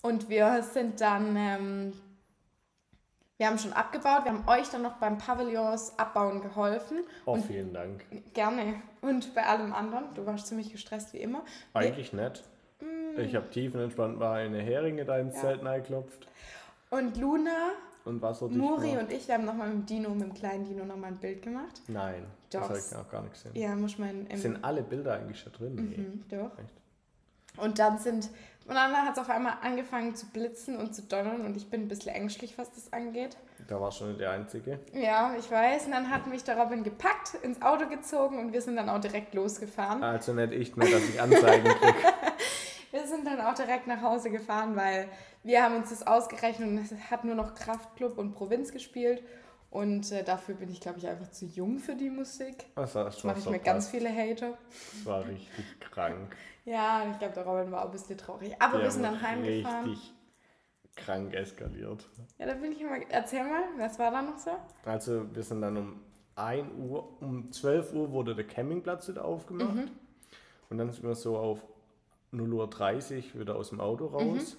Und 0.00 0.28
wir 0.28 0.62
sind 0.62 1.00
dann, 1.00 1.36
ähm, 1.36 1.92
wir 3.36 3.46
haben 3.48 3.58
schon 3.58 3.72
abgebaut, 3.72 4.24
wir 4.24 4.32
haben 4.32 4.48
euch 4.48 4.68
dann 4.70 4.82
noch 4.82 4.94
beim 4.94 5.18
Pavillons 5.18 5.98
abbauen 5.98 6.40
geholfen. 6.40 7.00
Oh, 7.26 7.36
vielen 7.36 7.72
Dank. 7.74 8.04
Gerne. 8.32 8.80
Und 9.00 9.34
bei 9.34 9.44
allem 9.44 9.72
anderen, 9.74 10.14
du 10.14 10.24
warst 10.24 10.46
ziemlich 10.46 10.72
gestresst 10.72 11.12
wie 11.12 11.18
immer. 11.18 11.42
Eigentlich 11.74 12.12
nett. 12.12 12.44
Ich 13.16 13.36
habe 13.36 13.48
tiefenentspannt 13.50 14.18
mal 14.18 14.40
eine 14.40 14.60
Heringe 14.60 15.04
da 15.04 15.18
ins 15.18 15.34
Ja. 15.36 15.42
Zelt 15.42 15.64
reingeklopft 15.64 16.26
Und 16.90 17.16
Luna, 17.16 17.72
und 18.04 18.20
wasserdicht 18.22 18.58
Muri 18.58 18.90
gemacht. 18.90 19.04
und 19.04 19.12
ich, 19.12 19.28
wir 19.28 19.34
haben 19.34 19.44
nochmal 19.44 19.68
mit 19.68 19.78
dem 19.78 19.86
Dino, 19.86 20.10
mit 20.10 20.22
dem 20.22 20.34
kleinen 20.34 20.64
Dino 20.64 20.84
nochmal 20.84 21.12
ein 21.12 21.18
Bild 21.18 21.42
gemacht. 21.42 21.80
Nein, 21.88 22.26
Doch. 22.52 22.60
das 22.60 22.68
habe 22.68 22.78
ich 22.78 22.96
auch 22.96 23.10
gar 23.10 23.22
nicht 23.22 23.34
gesehen. 23.34 23.52
Ja, 23.54 23.74
muss 23.74 23.98
man 23.98 24.26
Sind 24.34 24.62
alle 24.64 24.82
Bilder 24.82 25.14
eigentlich 25.14 25.40
schon 25.40 25.52
drin? 25.52 25.74
Nee. 25.74 25.96
Mhm, 25.98 26.24
doch. 26.28 26.58
Echt? 26.58 26.72
Und 27.58 27.78
dann 27.78 27.98
sind, 27.98 28.30
und 28.66 28.74
dann 28.74 28.92
hat 28.92 29.12
es 29.12 29.18
auf 29.18 29.28
einmal 29.28 29.54
angefangen 29.60 30.14
zu 30.16 30.26
blitzen 30.26 30.76
und 30.78 30.94
zu 30.94 31.02
donnern 31.02 31.42
und 31.42 31.56
ich 31.56 31.68
bin 31.68 31.82
ein 31.82 31.88
bisschen 31.88 32.14
ängstlich, 32.14 32.56
was 32.56 32.72
das 32.72 32.92
angeht. 32.92 33.36
Da 33.68 33.80
war 33.80 33.92
schon 33.92 34.08
nicht 34.08 34.20
der 34.20 34.30
Einzige. 34.30 34.80
Ja, 34.94 35.34
ich 35.38 35.50
weiß. 35.50 35.86
Und 35.86 35.92
dann 35.92 36.10
hat 36.10 36.26
mich 36.26 36.42
der 36.44 36.56
Robin 36.58 36.82
gepackt, 36.82 37.34
ins 37.42 37.60
Auto 37.62 37.88
gezogen 37.88 38.38
und 38.38 38.52
wir 38.52 38.62
sind 38.62 38.76
dann 38.76 38.88
auch 38.88 39.00
direkt 39.00 39.34
losgefahren. 39.34 40.02
Also 40.02 40.32
nicht 40.32 40.52
ich 40.52 40.76
mehr, 40.76 40.90
dass 40.90 41.02
ich 41.08 41.20
Anzeigen 41.20 41.68
kriege. 41.68 41.94
Sind 43.22 43.38
dann 43.38 43.46
auch 43.46 43.54
direkt 43.54 43.86
nach 43.86 44.02
Hause 44.02 44.30
gefahren, 44.30 44.74
weil 44.74 45.08
wir 45.44 45.62
haben 45.62 45.76
uns 45.76 45.90
das 45.90 46.06
ausgerechnet 46.06 46.68
und 46.68 46.78
es 46.78 46.92
hat 47.10 47.24
nur 47.24 47.34
noch 47.34 47.54
Kraftclub 47.54 48.18
und 48.18 48.32
Provinz 48.34 48.72
gespielt. 48.72 49.22
Und 49.70 50.12
äh, 50.12 50.22
dafür 50.22 50.54
bin 50.56 50.70
ich, 50.70 50.80
glaube 50.80 50.98
ich, 50.98 51.06
einfach 51.08 51.30
zu 51.30 51.46
jung 51.46 51.78
für 51.78 51.94
die 51.94 52.10
Musik. 52.10 52.66
Das 52.74 52.92
Das 52.92 53.24
mache 53.24 53.38
ich 53.38 53.44
so 53.44 53.50
mir 53.50 53.58
ganz 53.58 53.86
passt. 53.86 53.90
viele 53.96 54.10
Hater. 54.10 54.58
Das 54.68 55.06
war 55.06 55.24
richtig 55.26 55.64
krank. 55.80 56.36
Ja, 56.64 57.08
ich 57.10 57.18
glaube, 57.18 57.34
der 57.34 57.46
Robin 57.46 57.72
war 57.72 57.82
auch 57.82 57.86
ein 57.86 57.92
bisschen 57.92 58.18
traurig. 58.18 58.54
Aber 58.58 58.82
wir 58.82 58.90
sind 58.90 59.02
dann 59.04 59.22
heimgefahren. 59.22 59.88
Richtig 59.90 60.12
krank 60.94 61.32
eskaliert. 61.34 62.06
Ja, 62.38 62.46
da 62.46 62.54
bin 62.54 62.72
ich 62.72 62.80
immer. 62.80 62.96
Erzähl 63.08 63.44
mal, 63.44 63.62
was 63.78 63.98
war 63.98 64.10
da 64.10 64.20
noch 64.20 64.38
so? 64.38 64.50
Also 64.84 65.34
wir 65.34 65.42
sind 65.42 65.62
dann 65.62 65.76
um 65.76 66.00
1 66.34 66.66
Uhr, 66.78 67.22
um 67.22 67.50
12 67.50 67.94
Uhr 67.94 68.12
wurde 68.12 68.34
der 68.34 68.46
Campingplatz 68.46 69.08
wieder 69.08 69.24
aufgemacht. 69.24 69.74
Mhm. 69.74 69.90
Und 70.68 70.78
dann 70.78 70.90
sind 70.90 71.04
wir 71.04 71.14
so 71.14 71.36
auf 71.38 71.60
0.30 72.32 73.34
Uhr 73.34 73.40
wieder 73.40 73.56
aus 73.56 73.70
dem 73.70 73.80
Auto 73.80 74.08
Mhm. 74.08 74.14
raus 74.14 74.56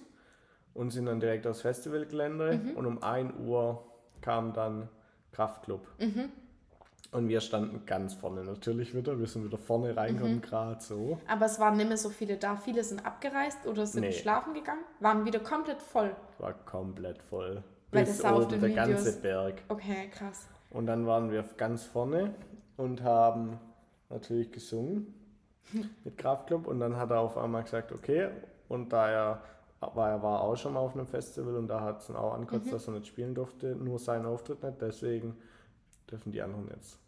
und 0.74 0.90
sind 0.90 1.06
dann 1.06 1.20
direkt 1.20 1.46
aufs 1.46 1.60
Festivalgelände. 1.62 2.60
Und 2.76 2.86
um 2.86 3.02
1 3.02 3.32
Uhr 3.46 3.84
kam 4.20 4.52
dann 4.52 4.88
Kraftclub. 5.32 5.86
Mhm. 5.98 6.30
Und 7.12 7.28
wir 7.28 7.40
standen 7.40 7.86
ganz 7.86 8.14
vorne 8.14 8.42
natürlich 8.42 8.92
wieder. 8.94 9.18
Wir 9.20 9.26
sind 9.28 9.44
wieder 9.44 9.58
vorne 9.58 9.96
reingekommen, 9.96 10.36
Mhm. 10.36 10.40
gerade 10.42 10.80
so. 10.82 11.18
Aber 11.28 11.46
es 11.46 11.60
waren 11.60 11.76
nicht 11.76 11.86
mehr 11.88 11.96
so 11.96 12.08
viele 12.10 12.36
da. 12.36 12.56
Viele 12.56 12.82
sind 12.82 13.06
abgereist 13.06 13.66
oder 13.66 13.86
sind 13.86 14.00
Nee. 14.02 14.12
schlafen 14.12 14.52
gegangen, 14.54 14.82
waren 15.00 15.24
wieder 15.24 15.38
komplett 15.38 15.80
voll. 15.80 16.14
War 16.38 16.54
komplett 16.64 17.22
voll. 17.22 17.62
Weil 17.92 18.04
Bis 18.04 18.14
das 18.14 18.18
sah 18.22 18.30
auf 18.32 18.42
oben 18.46 18.48
den 18.50 18.60
der 18.62 18.70
Videos- 18.70 19.04
ganze 19.04 19.20
Berg. 19.20 19.62
Okay, 19.68 20.08
krass. 20.10 20.48
Und 20.70 20.86
dann 20.86 21.06
waren 21.06 21.30
wir 21.30 21.44
ganz 21.56 21.84
vorne 21.84 22.34
und 22.76 23.02
haben 23.04 23.60
natürlich 24.10 24.50
gesungen 24.50 25.14
mit 26.04 26.18
Kraftclub. 26.18 26.66
Und 26.66 26.80
dann 26.80 26.96
hat 26.96 27.10
er 27.10 27.20
auf 27.20 27.36
einmal 27.36 27.62
gesagt, 27.62 27.92
okay. 27.92 28.28
Und 28.68 28.92
da 28.92 29.10
er 29.10 29.42
war, 29.80 30.10
er 30.10 30.22
war 30.22 30.40
auch 30.40 30.56
schon 30.56 30.72
mal 30.74 30.80
auf 30.80 30.94
einem 30.94 31.06
Festival 31.06 31.56
und 31.56 31.68
da 31.68 31.80
hat 31.82 32.00
es 32.00 32.08
ihn 32.08 32.16
auch 32.16 32.32
angekotzt, 32.34 32.72
dass 32.72 32.86
er 32.88 32.94
nicht 32.94 33.06
spielen 33.06 33.34
durfte, 33.34 33.76
nur 33.76 33.98
sein 33.98 34.24
Auftritt 34.24 34.62
nicht. 34.62 34.80
Deswegen 34.80 35.36
dürfen 36.10 36.32
die 36.32 36.40
anderen 36.40 36.68
jetzt. 36.74 36.98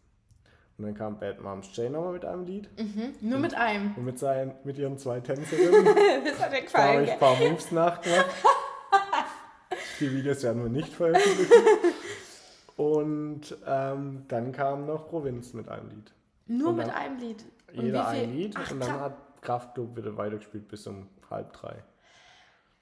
Und 0.77 0.85
dann 0.85 0.93
kam 0.93 1.17
Bad 1.17 1.41
Moms 1.41 1.75
Jay 1.75 1.89
nochmal 1.89 2.13
mit 2.13 2.23
einem 2.23 2.43
Lied 2.45 2.69
Mhm. 2.79 3.15
Nur 3.29 3.39
mit 3.39 3.55
einem. 3.55 3.95
und 3.95 4.05
mit, 4.05 4.19
seinen, 4.19 4.53
mit 4.63 4.77
ihren 4.77 4.95
zwei 4.99 5.19
Tänzerinnen. 5.21 5.85
das 6.25 6.39
hat 6.39 6.39
Da 6.39 6.43
habe 6.43 6.55
dir 6.55 6.61
gefallen. 6.61 7.03
ich 7.05 7.11
ein 7.13 7.19
paar 7.19 7.35
Moves 7.35 7.71
nachgemacht. 7.71 8.25
Die 9.99 10.11
Videos 10.11 10.43
werden 10.43 10.61
wir 10.61 10.69
nicht 10.69 10.93
veröffentlichen. 10.93 11.51
Und 12.75 13.57
ähm, 13.65 14.25
dann 14.27 14.51
kam 14.51 14.85
noch 14.85 15.07
Provinz 15.07 15.53
mit 15.53 15.67
einem 15.67 15.89
Lied. 15.89 16.13
Nur 16.45 16.69
Und 16.69 16.75
mit 16.77 16.87
dann- 16.87 16.93
einem 16.95 17.17
Lied. 17.17 17.43
Und 17.73 17.85
Jeder 17.85 18.07
ein 18.07 18.33
Lied 18.33 18.55
Ach, 18.57 18.71
und 18.71 18.79
dann 18.79 18.99
hat 18.99 19.41
Kraftklub 19.41 19.95
wieder 19.95 20.15
weitergespielt 20.17 20.67
bis 20.67 20.87
um 20.87 21.09
halb 21.29 21.53
drei. 21.53 21.83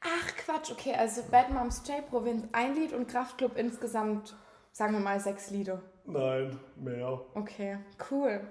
Ach 0.02 0.36
Quatsch, 0.38 0.72
okay, 0.72 0.94
also 0.94 1.24
Bad 1.32 1.50
Moms 1.52 1.82
J 1.88 2.08
Provinz 2.08 2.46
ein 2.52 2.76
Lied 2.76 2.94
und 2.94 3.08
Kraftklub 3.08 3.58
insgesamt, 3.58 4.36
sagen 4.72 4.94
wir 4.94 5.00
mal, 5.00 5.20
sechs 5.20 5.50
Lieder. 5.50 5.82
Nein, 6.06 6.60
mehr. 6.76 7.22
Okay, 7.34 7.80
cool. 8.12 8.42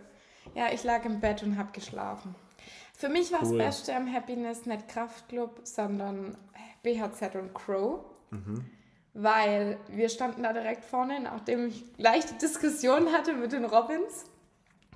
Ja, 0.55 0.72
ich 0.72 0.82
lag 0.85 1.05
im 1.05 1.20
Bett 1.20 1.43
und 1.43 1.57
habe 1.57 1.70
geschlafen. 1.72 2.35
Für 2.93 3.09
mich 3.09 3.32
war 3.32 3.43
Cool. 3.43 3.59
das 3.59 3.66
Beste 3.66 3.95
am 3.95 4.12
Happiness 4.12 4.66
nicht 4.66 4.89
Kraftklub, 4.89 5.61
sondern 5.62 6.37
BHZ 6.82 7.35
und 7.37 7.55
Crow. 7.55 8.05
Mhm. 8.30 8.64
Weil 9.14 9.78
wir 9.89 10.09
standen 10.09 10.43
da 10.43 10.53
direkt 10.53 10.85
vorne, 10.85 11.20
nachdem 11.20 11.68
ich 11.68 11.85
leichte 11.99 12.35
Diskussionen 12.35 13.12
hatte 13.12 13.32
mit 13.35 13.53
den 13.53 13.64
Robins. 13.64 14.26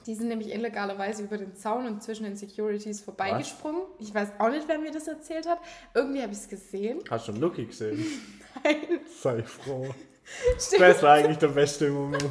Die 0.08 0.14
sind 0.14 0.28
nämlich 0.28 0.54
illegalerweise 0.54 1.22
über 1.24 1.36
den 1.36 1.54
Zaun 1.54 1.86
und 1.86 2.02
zwischen 2.02 2.24
den 2.24 2.34
Securities 2.34 3.02
vorbeigesprungen. 3.02 3.82
Ich 3.98 4.14
weiß 4.14 4.32
auch 4.38 4.48
nicht, 4.48 4.66
wer 4.66 4.78
mir 4.78 4.90
das 4.90 5.06
erzählt 5.06 5.46
hat. 5.46 5.58
Irgendwie 5.92 6.22
habe 6.22 6.32
ich 6.32 6.38
es 6.38 6.48
gesehen. 6.48 7.00
Hast 7.10 7.28
du 7.28 7.32
schon 7.32 7.42
Lucky 7.42 7.66
gesehen? 7.66 8.02
Nein. 8.64 9.00
Sei 9.20 9.42
froh. 9.42 9.86
Stimmt. 10.58 10.80
Das 10.80 11.02
war 11.02 11.12
eigentlich 11.16 11.36
der 11.36 11.48
beste 11.48 11.90
Moment. 11.90 12.24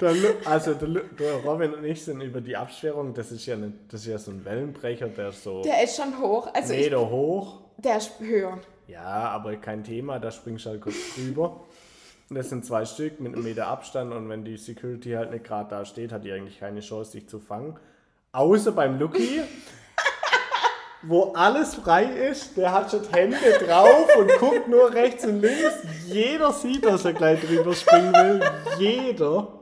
Der 0.00 0.14
also 0.46 0.72
der, 0.72 1.02
der 1.02 1.34
Robin 1.44 1.74
und 1.74 1.84
ich 1.84 2.02
sind 2.02 2.22
über 2.22 2.40
die 2.40 2.56
Absperrung, 2.56 3.12
das 3.12 3.30
ist 3.32 3.44
ja, 3.44 3.54
eine, 3.54 3.74
das 3.90 4.00
ist 4.00 4.06
ja 4.06 4.16
so 4.16 4.30
ein 4.30 4.42
Wellenbrecher, 4.42 5.08
der 5.08 5.30
so 5.32 5.62
Der 5.62 5.84
ist 5.84 5.96
schon 5.96 6.18
hoch. 6.18 6.48
Also 6.54 6.72
ich, 6.72 6.86
Meter 6.86 7.10
hoch. 7.10 7.60
der 7.76 7.98
ist 7.98 8.18
höher. 8.18 8.58
Ja, 8.88 9.28
aber 9.28 9.56
kein 9.56 9.84
Thema, 9.84 10.18
da 10.18 10.30
springst 10.30 10.64
du 10.64 10.70
halt 10.70 10.80
kurz 10.80 10.96
drüber. 11.14 11.64
Das 12.30 12.48
sind 12.48 12.64
zwei 12.64 12.86
Stück 12.86 13.20
mit 13.20 13.34
einem 13.34 13.44
Meter 13.44 13.66
Abstand 13.66 14.12
und 14.12 14.28
wenn 14.30 14.44
die 14.44 14.56
Security 14.56 15.12
halt 15.12 15.30
nicht 15.30 15.44
gerade 15.44 15.68
da 15.68 15.84
steht, 15.84 16.10
hat 16.10 16.24
die 16.24 16.32
eigentlich 16.32 16.58
keine 16.58 16.80
Chance, 16.80 17.12
dich 17.12 17.28
zu 17.28 17.38
fangen. 17.38 17.78
Außer 18.32 18.72
beim 18.72 18.98
Lucky, 18.98 19.42
wo 21.02 21.32
alles 21.34 21.74
frei 21.74 22.04
ist, 22.04 22.56
der 22.56 22.72
hat 22.72 22.90
schon 22.90 23.06
Hände 23.12 23.36
drauf 23.64 24.08
und 24.16 24.30
guckt 24.38 24.68
nur 24.68 24.92
rechts 24.94 25.26
und 25.26 25.42
links. 25.42 25.74
Jeder 26.06 26.52
sieht, 26.52 26.86
dass 26.86 27.04
er 27.04 27.12
gleich 27.12 27.44
drüber 27.44 27.74
springen 27.74 28.14
will. 28.14 28.40
Jeder. 28.78 29.60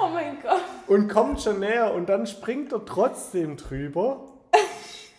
Oh 0.00 0.08
mein 0.12 0.40
Gott. 0.42 0.62
Und 0.86 1.08
kommt 1.08 1.42
schon 1.42 1.60
näher 1.60 1.92
und 1.92 2.08
dann 2.08 2.26
springt 2.26 2.72
er 2.72 2.86
trotzdem 2.86 3.58
drüber. 3.58 4.27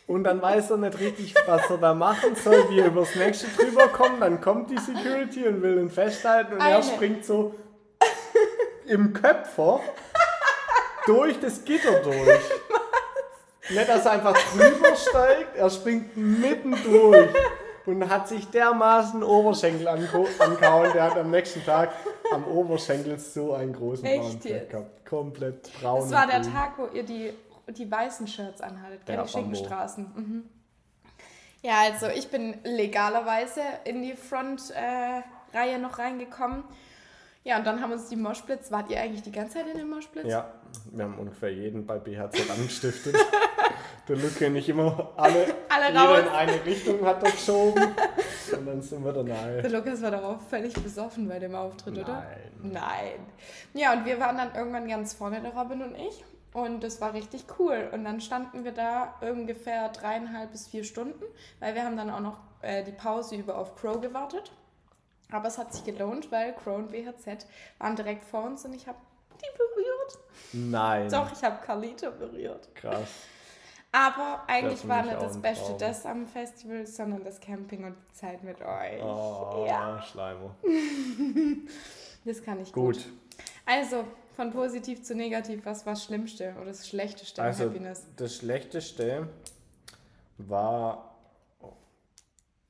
Und 0.09 0.23
dann 0.23 0.41
weiß 0.41 0.71
er 0.71 0.77
nicht 0.77 0.99
richtig, 0.99 1.35
was 1.45 1.69
er 1.69 1.77
da 1.77 1.93
machen 1.93 2.35
soll, 2.35 2.67
wie 2.71 2.79
er 2.79 2.87
übers 2.87 3.13
nächste 3.13 3.45
drüber 3.45 3.89
kommt. 3.89 4.19
Dann 4.23 4.41
kommt 4.41 4.71
die 4.71 4.77
Security 4.79 5.47
und 5.47 5.61
will 5.61 5.77
ihn 5.77 5.91
festhalten 5.91 6.53
und 6.53 6.61
er 6.61 6.77
Eine. 6.77 6.83
springt 6.83 7.23
so 7.23 7.53
im 8.87 9.13
Köpfer 9.13 9.81
durch 11.05 11.39
das 11.39 11.63
Gitter 11.63 11.99
durch. 11.99 12.39
Nicht, 13.69 13.87
dass 13.87 14.03
er 14.03 14.13
einfach 14.13 14.35
drüber 14.51 14.95
steigt, 14.95 15.55
er 15.55 15.69
springt 15.69 16.17
mitten 16.17 16.75
durch 16.83 17.29
und 17.85 18.09
hat 18.09 18.27
sich 18.27 18.49
dermaßen 18.49 19.21
Oberschenkel 19.21 19.87
angehauen. 19.87 20.91
Der 20.91 21.03
hat 21.03 21.17
am 21.17 21.29
nächsten 21.29 21.63
Tag 21.63 21.91
am 22.31 22.45
Oberschenkel 22.45 23.19
so 23.19 23.53
einen 23.53 23.73
großen 23.73 24.05
Echt 24.05 24.21
braunen 24.21 24.41
Fleck 24.41 24.69
gehabt. 24.71 25.05
Komplett 25.05 25.69
braun. 25.79 26.01
Das 26.01 26.11
war 26.11 26.25
der. 26.25 26.41
Tag, 26.41 26.73
wo 26.77 26.87
ihr 26.95 27.03
die, 27.03 27.31
die 27.77 27.89
weißen 27.89 28.27
Shirts 28.27 28.61
anhattet? 28.61 29.01
Ja, 29.01 29.05
die 29.05 29.17
Bambo. 29.17 29.27
Schinkenstraßen. 29.27 30.11
Mhm. 30.15 30.49
Ja, 31.61 31.81
also 31.81 32.07
ich 32.07 32.29
bin 32.29 32.57
legalerweise 32.63 33.61
in 33.83 34.01
die 34.01 34.13
Frontreihe 34.13 35.23
äh, 35.53 35.77
noch 35.77 35.99
reingekommen. 35.99 36.63
Ja, 37.43 37.57
und 37.57 37.65
dann 37.65 37.81
haben 37.81 37.91
uns 37.91 38.09
die 38.09 38.15
Moshplits, 38.15 38.71
wart 38.71 38.89
ihr 38.91 38.99
eigentlich 38.99 39.23
die 39.23 39.31
ganze 39.31 39.57
Zeit 39.57 39.67
in 39.67 39.77
den 39.77 39.89
Moshplits? 39.89 40.29
Ja, 40.29 40.53
wir 40.91 41.05
haben 41.05 41.17
ungefähr 41.17 41.51
jeden 41.51 41.85
bei 41.85 41.97
BHZ 41.97 42.49
angestiftet. 42.49 43.15
der 44.07 44.15
Lücke 44.17 44.49
nicht 44.49 44.67
immer 44.69 45.13
alle, 45.15 45.45
Alle 45.69 45.87
jeder 45.87 46.19
in 46.19 46.27
eine 46.27 46.65
Richtung 46.65 47.05
hat 47.05 47.23
er 47.23 47.31
geschoben. 47.31 47.83
Und 48.51 48.65
dann 48.65 48.81
sind 48.81 49.03
wir 49.05 49.13
da 49.13 49.23
nahe. 49.23 49.61
Der 49.61 49.71
Lukas 49.71 50.01
war 50.01 50.11
darauf 50.11 50.47
völlig 50.49 50.73
besoffen 50.73 51.27
bei 51.27 51.39
dem 51.39 51.55
Auftritt, 51.55 51.97
oder? 51.97 52.25
Nein. 52.61 52.73
Nein. 52.73 53.25
Ja, 53.73 53.93
und 53.93 54.05
wir 54.05 54.19
waren 54.19 54.37
dann 54.37 54.53
irgendwann 54.55 54.87
ganz 54.87 55.13
vorne, 55.13 55.41
der 55.41 55.53
Robin 55.53 55.81
und 55.81 55.95
ich. 55.95 56.23
Und 56.63 56.83
das 56.83 57.01
war 57.01 57.13
richtig 57.13 57.45
cool. 57.57 57.89
Und 57.93 58.03
dann 58.03 58.21
standen 58.21 58.63
wir 58.63 58.71
da 58.71 59.15
ungefähr 59.21 59.89
dreieinhalb 59.89 60.51
bis 60.51 60.67
vier 60.67 60.83
Stunden, 60.83 61.23
weil 61.59 61.75
wir 61.75 61.83
haben 61.83 61.97
dann 61.97 62.09
auch 62.09 62.19
noch 62.19 62.39
äh, 62.61 62.83
die 62.83 62.91
Pause 62.91 63.35
über 63.35 63.57
auf 63.57 63.75
Crow 63.75 63.99
gewartet. 64.01 64.51
Aber 65.31 65.47
es 65.47 65.57
hat 65.57 65.73
sich 65.73 65.83
gelohnt, 65.83 66.31
weil 66.31 66.53
Crow 66.53 66.77
und 66.77 66.91
BHZ 66.91 67.45
waren 67.77 67.95
direkt 67.95 68.25
vor 68.25 68.43
uns 68.43 68.65
und 68.65 68.73
ich 68.73 68.87
habe 68.87 68.97
die 69.33 69.57
berührt. 69.57 70.19
Nein. 70.53 71.09
Doch, 71.09 71.31
ich 71.31 71.43
habe 71.43 71.63
Carlito 71.63 72.11
berührt. 72.11 72.73
Krass. 72.75 73.07
Aber 73.91 74.43
eigentlich 74.47 74.87
war 74.87 75.03
nicht 75.03 75.19
das 75.19 75.41
Beste 75.41 75.73
das 75.79 76.05
am 76.05 76.27
Festival, 76.27 76.85
sondern 76.85 77.23
das 77.23 77.39
Camping 77.39 77.85
und 77.85 77.95
die 77.95 78.13
Zeit 78.13 78.43
mit 78.43 78.61
euch. 78.61 79.01
Oh, 79.01 79.65
Ja, 79.67 79.99
Schleimer. 80.01 80.55
das 82.25 82.43
kann 82.43 82.61
ich 82.61 82.71
gut. 82.71 82.97
Gut. 82.97 83.05
Also, 83.65 84.05
von 84.39 84.51
positiv 84.51 85.03
zu 85.03 85.15
negativ, 85.15 85.65
was 85.65 85.85
war 85.85 85.93
das 85.95 86.05
Schlimmste 86.05 86.53
oder 86.55 86.67
das 86.67 86.87
Schlechteste 86.87 87.41
Also, 87.41 87.65
Happiness? 87.65 88.05
das 88.15 88.37
Schlechteste 88.37 89.27
war 90.37 91.13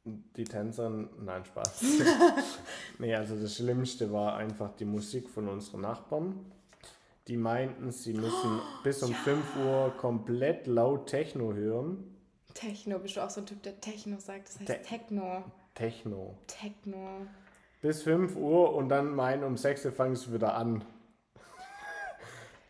die 0.03 0.45
Tänzerin. 0.45 1.09
Nein, 1.23 1.45
Spaß. 1.45 1.83
nee, 2.97 3.13
also 3.13 3.35
das 3.39 3.55
Schlimmste 3.57 4.11
war 4.11 4.37
einfach 4.37 4.71
die 4.77 4.85
Musik 4.85 5.29
von 5.29 5.47
unseren 5.47 5.81
Nachbarn. 5.81 6.43
Die 7.27 7.37
meinten, 7.37 7.91
sie 7.91 8.13
müssen 8.13 8.59
bis 8.83 9.03
um 9.03 9.13
5 9.13 9.55
Uhr 9.57 9.93
komplett 9.97 10.65
laut 10.65 11.05
Techno 11.05 11.53
hören. 11.53 12.15
Techno, 12.55 12.97
bist 12.97 13.15
du 13.17 13.21
auch 13.23 13.29
so 13.29 13.41
ein 13.41 13.45
Typ, 13.45 13.61
der 13.61 13.79
Techno 13.79 14.17
sagt? 14.19 14.47
Das 14.47 14.59
heißt 14.59 14.67
Te- 14.67 14.81
Techno. 14.81 15.43
Techno. 15.75 16.35
Techno. 16.47 17.27
Bis 17.83 18.01
5 18.01 18.35
Uhr 18.37 18.73
und 18.73 18.89
dann 18.89 19.13
meinen, 19.15 19.43
um 19.43 19.55
6 19.55 19.85
Uhr 19.85 19.91
fangen 19.91 20.15
sie 20.15 20.33
wieder 20.33 20.55
an. 20.55 20.83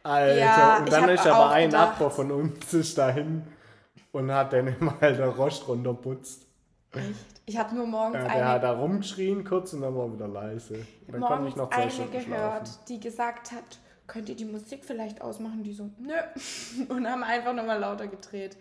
Alter, 0.04 0.36
Ja, 0.38 0.78
und 0.80 0.92
dann 0.92 1.10
ist 1.10 1.28
aber 1.28 1.50
ein 1.52 1.70
gedacht- 1.70 1.90
Nachbar 1.92 2.10
von 2.12 2.32
uns 2.32 2.74
ist 2.74 2.98
dahin 2.98 3.44
und 4.12 4.32
hat 4.32 4.54
dann 4.54 4.76
mal 4.80 4.98
der 5.16 5.28
Rost 5.30 5.68
runterputzt. 5.68 6.46
Echt? 6.94 7.42
Ich 7.46 7.58
habe 7.58 7.76
nur 7.76 7.86
morgens 7.86 8.16
Ja, 8.18 8.24
der 8.24 8.32
eine, 8.32 8.48
hat 8.48 8.64
da 8.64 8.72
rumgeschrien 8.72 9.44
kurz 9.44 9.74
und 9.74 9.82
dann 9.82 9.96
war 9.96 10.12
wieder 10.12 10.28
leise. 10.28 10.86
Dann 11.08 11.20
konnte 11.22 11.36
morgens 11.36 11.50
ich 11.50 11.56
noch 11.56 11.72
eine 11.72 11.92
gehört, 12.10 12.24
schlafen. 12.24 12.80
die 12.88 13.00
gesagt 13.00 13.52
hat, 13.52 13.64
könnt 14.08 14.30
ihr 14.30 14.36
die 14.36 14.46
Musik 14.46 14.84
vielleicht 14.86 15.22
ausmachen? 15.22 15.64
Die 15.64 15.74
so, 15.74 15.90
nö. 16.00 16.14
Und 16.90 17.08
haben 17.08 17.24
einfach 17.24 17.54
nochmal 17.54 17.80
lauter 17.80 18.08
gedreht. 18.08 18.58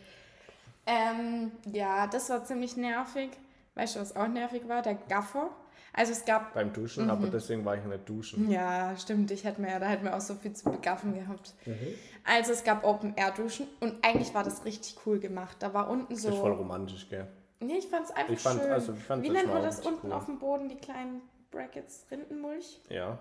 Ähm, 0.87 1.53
ja, 1.73 2.07
das 2.07 2.29
war 2.31 2.45
ziemlich 2.45 2.77
nervig. 2.77 3.31
Weißt 3.75 3.97
du, 3.97 4.01
was 4.01 4.15
auch 4.17 4.29
nervig 4.29 4.69
war? 4.69 4.83
Der 4.83 4.95
Gaffer. 4.95 5.51
Also 5.93 6.13
es 6.13 6.25
gab 6.25 6.55
Beim 6.55 6.73
Duschen, 6.73 7.05
Mhm. 7.05 7.11
aber 7.11 7.27
deswegen 7.29 7.65
war 7.65 7.77
ich 7.77 7.85
nicht 7.85 8.09
duschen. 8.09 8.51
Ja, 8.51 8.97
stimmt. 8.97 9.31
Ich 9.31 9.45
hätte 9.45 9.61
mir 9.61 9.71
ja, 9.71 9.79
da 9.79 9.87
hätten 9.87 10.05
wir 10.05 10.15
auch 10.17 10.21
so 10.21 10.35
viel 10.35 10.53
zu 10.53 10.71
begaffen 10.71 11.15
gehabt. 11.15 11.55
Mhm. 11.67 11.75
Also 12.25 12.53
es 12.53 12.63
gab 12.63 12.85
Open 12.85 13.15
Air 13.17 13.31
Duschen 13.33 13.67
und 13.81 14.05
eigentlich 14.05 14.33
war 14.35 14.45
das 14.45 14.65
richtig 14.65 14.97
cool 15.07 15.19
gemacht. 15.19 15.57
Da 15.61 15.73
war 15.75 15.89
unten 15.91 16.13
Das 16.15 16.25
ist 16.25 16.35
voll 16.35 16.53
so. 16.53 16.59
romantisch, 16.59 17.09
gell? 17.09 17.27
Nee, 17.61 17.79
ich 17.79 17.89
fand 17.89 18.05
es 18.05 18.11
einfach 18.13 18.33
Ich 18.33 18.41
fand's- 18.41 18.63
schön. 18.63 18.73
also 18.73 18.93
ich 18.93 19.03
fand's 19.03 19.27
Wie 19.29 19.33
nennt 19.33 19.49
man 19.53 19.63
das 19.63 19.81
unten 19.81 20.07
cool. 20.09 20.13
auf 20.13 20.27
dem 20.27 20.39
Boden, 20.39 20.69
die 20.69 20.77
kleinen 20.77 21.23
Brackets? 21.51 22.05
Rindenmulch? 22.11 22.81
Ja. 22.89 23.19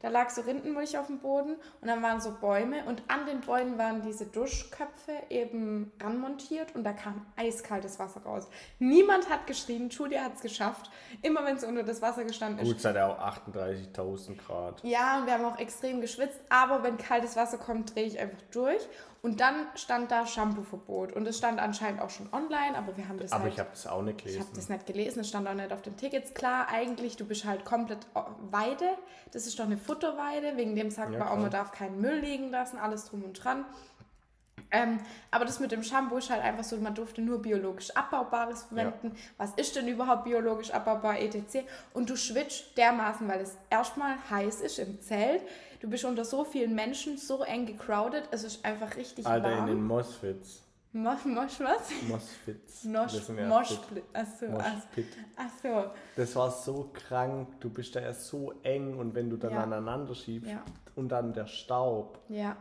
Da 0.00 0.08
lag 0.08 0.30
so 0.30 0.42
Rindenmulch 0.42 0.96
auf 0.96 1.08
dem 1.08 1.18
Boden 1.18 1.56
und 1.80 1.88
dann 1.88 2.02
waren 2.02 2.20
so 2.20 2.30
Bäume 2.30 2.84
und 2.84 3.02
an 3.08 3.26
den 3.26 3.40
Bäumen 3.40 3.78
waren 3.78 4.00
diese 4.02 4.26
Duschköpfe 4.26 5.12
eben 5.28 5.90
ranmontiert 6.00 6.74
und 6.76 6.84
da 6.84 6.92
kam 6.92 7.26
eiskaltes 7.36 7.98
Wasser 7.98 8.22
raus. 8.22 8.46
Niemand 8.78 9.28
hat 9.28 9.48
geschrien, 9.48 9.88
Julia 9.88 10.22
hat 10.22 10.36
es 10.36 10.40
geschafft. 10.40 10.88
Immer 11.22 11.44
wenn 11.44 11.56
es 11.56 11.64
unter 11.64 11.82
das 11.82 12.00
Wasser 12.00 12.22
gestanden 12.22 12.60
ist, 12.60 12.68
Gut, 12.68 12.76
es 12.76 12.84
hat 12.84 12.94
ja 12.94 13.08
auch 13.08 13.18
38.000 13.18 14.36
Grad. 14.36 14.84
Ja, 14.84 15.18
und 15.18 15.26
wir 15.26 15.32
haben 15.32 15.44
auch 15.44 15.58
extrem 15.58 16.00
geschwitzt, 16.00 16.40
aber 16.48 16.84
wenn 16.84 16.96
kaltes 16.96 17.34
Wasser 17.34 17.58
kommt, 17.58 17.94
drehe 17.94 18.06
ich 18.06 18.20
einfach 18.20 18.42
durch. 18.52 18.86
Und 19.20 19.40
dann 19.40 19.66
stand 19.74 20.10
da 20.12 20.26
Shampoo-Verbot. 20.26 21.12
Und 21.12 21.26
es 21.26 21.38
stand 21.38 21.58
anscheinend 21.58 22.00
auch 22.00 22.10
schon 22.10 22.32
online, 22.32 22.76
aber 22.78 22.96
wir 22.96 23.08
haben 23.08 23.18
das 23.18 23.32
Aber 23.32 23.44
halt. 23.44 23.54
ich 23.54 23.58
habe 23.58 23.70
das 23.72 23.86
auch 23.86 24.02
nicht 24.02 24.18
ich 24.18 24.24
gelesen. 24.24 24.40
habe 24.46 24.54
das 24.54 24.68
nicht 24.68 24.86
gelesen, 24.86 25.20
es 25.20 25.28
stand 25.28 25.48
auch 25.48 25.54
nicht 25.54 25.72
auf 25.72 25.82
den 25.82 25.96
Tickets. 25.96 26.34
Klar, 26.34 26.68
eigentlich, 26.68 27.16
du 27.16 27.24
bist 27.24 27.44
halt 27.44 27.64
komplett 27.64 28.06
äh, 28.14 28.20
Weide. 28.50 28.86
Das 29.32 29.46
ist 29.46 29.58
doch 29.58 29.64
eine 29.64 29.76
Futterweide. 29.76 30.56
Wegen 30.56 30.76
dem 30.76 30.90
sagt 30.90 31.12
Ja, 31.12 31.18
man 31.18 31.28
auch, 31.28 31.36
man 31.36 31.50
darf 31.50 31.72
keinen 31.72 32.00
Müll 32.00 32.20
liegen 32.20 32.50
lassen, 32.50 32.78
alles 32.78 33.06
drum 33.06 33.24
und 33.24 33.32
dran. 33.42 33.64
Ähm, 34.70 35.00
aber 35.30 35.46
das 35.46 35.60
mit 35.60 35.72
dem 35.72 35.82
Shampoo 35.82 36.18
ist 36.18 36.30
halt 36.30 36.42
einfach 36.42 36.64
so, 36.64 36.76
man 36.76 36.94
durfte 36.94 37.22
nur 37.22 37.40
biologisch 37.40 37.90
Abbaubares 37.96 38.64
verwenden. 38.64 39.12
Was 39.38 39.52
ist 39.54 39.76
denn 39.76 39.88
überhaupt 39.88 40.24
biologisch 40.24 40.70
abbaubar, 40.72 41.18
etc. 41.18 41.60
Und 41.94 42.10
du 42.10 42.16
schwitzt 42.16 42.76
dermaßen, 42.76 43.26
weil 43.28 43.40
es 43.40 43.56
erstmal 43.70 44.16
heiß 44.30 44.60
ist 44.60 44.78
im 44.78 45.00
Zelt. 45.00 45.42
Du 45.80 45.88
bist 45.88 46.04
unter 46.04 46.24
so 46.24 46.44
vielen 46.44 46.74
Menschen, 46.74 47.16
so 47.16 47.42
eng 47.44 47.66
gecrowded, 47.66 48.24
es 48.32 48.44
ist 48.44 48.64
einfach 48.64 48.96
richtig 48.96 49.26
Alter, 49.26 49.52
in 49.52 49.58
warm. 49.58 49.66
den 49.66 49.82
Mosfits. 49.86 50.62
Mosch, 50.92 51.24
Mosch 51.26 51.60
was? 51.60 51.90
Moshpits. 52.08 52.84
Mosch, 52.84 53.12
Wir 53.12 53.20
sind 53.20 53.38
ja 53.38 53.46
Moschpit. 53.46 54.02
Achso, 54.14 54.46
fit. 54.46 54.50
ach, 54.58 54.74
Moshpit. 54.74 55.06
ach 55.36 55.50
so. 55.62 55.84
Das 56.16 56.34
war 56.34 56.50
so 56.50 56.90
krank. 56.94 57.48
Du 57.60 57.68
bist 57.70 57.94
da 57.94 58.00
ja 58.00 58.12
so 58.14 58.54
eng 58.62 58.98
und 58.98 59.14
wenn 59.14 59.28
du 59.28 59.36
dann 59.36 59.52
Ja. 59.52 59.62
aneinander 59.64 60.14
schiebst 60.14 60.50
Ja. 60.50 60.62
und 60.96 61.10
dann 61.10 61.34
der 61.34 61.46
Staub. 61.46 62.18
Ja. 62.28 62.56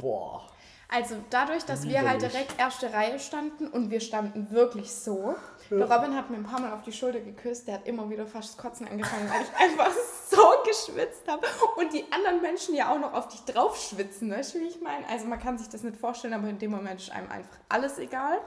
Boah. 0.00 0.46
Also 0.92 1.14
dadurch, 1.30 1.64
dass 1.64 1.86
wir 1.88 2.08
halt 2.08 2.20
direkt 2.20 2.58
erste 2.58 2.92
Reihe 2.92 3.20
standen 3.20 3.68
und 3.68 3.90
wir 3.92 4.00
standen 4.00 4.50
wirklich 4.50 4.92
so. 4.92 5.36
Der 5.70 5.88
Robin 5.88 6.16
hat 6.16 6.30
mir 6.30 6.36
ein 6.38 6.42
paar 6.42 6.60
Mal 6.60 6.72
auf 6.72 6.82
die 6.82 6.90
Schulter 6.92 7.20
geküsst, 7.20 7.68
der 7.68 7.74
hat 7.74 7.86
immer 7.86 8.10
wieder 8.10 8.26
fast 8.26 8.58
Kotzen 8.58 8.88
angefangen, 8.88 9.30
weil 9.30 9.42
ich 9.42 9.56
einfach 9.78 9.92
so 10.28 10.42
geschwitzt 10.66 11.28
habe. 11.28 11.46
Und 11.76 11.92
die 11.92 12.04
anderen 12.10 12.42
Menschen 12.42 12.74
ja 12.74 12.92
auch 12.92 12.98
noch 12.98 13.12
auf 13.12 13.28
dich 13.28 13.40
drauf 13.44 13.76
schwitzen, 13.80 14.32
weißt 14.32 14.56
du, 14.56 14.60
wie 14.60 14.64
ich 14.66 14.80
meine? 14.80 15.08
Also 15.08 15.26
man 15.26 15.38
kann 15.38 15.58
sich 15.58 15.68
das 15.68 15.84
nicht 15.84 15.96
vorstellen, 15.96 16.34
aber 16.34 16.48
in 16.48 16.58
dem 16.58 16.72
Moment 16.72 17.00
ist 17.00 17.12
einem 17.12 17.30
einfach 17.30 17.56
alles 17.68 17.98
egal. 18.00 18.38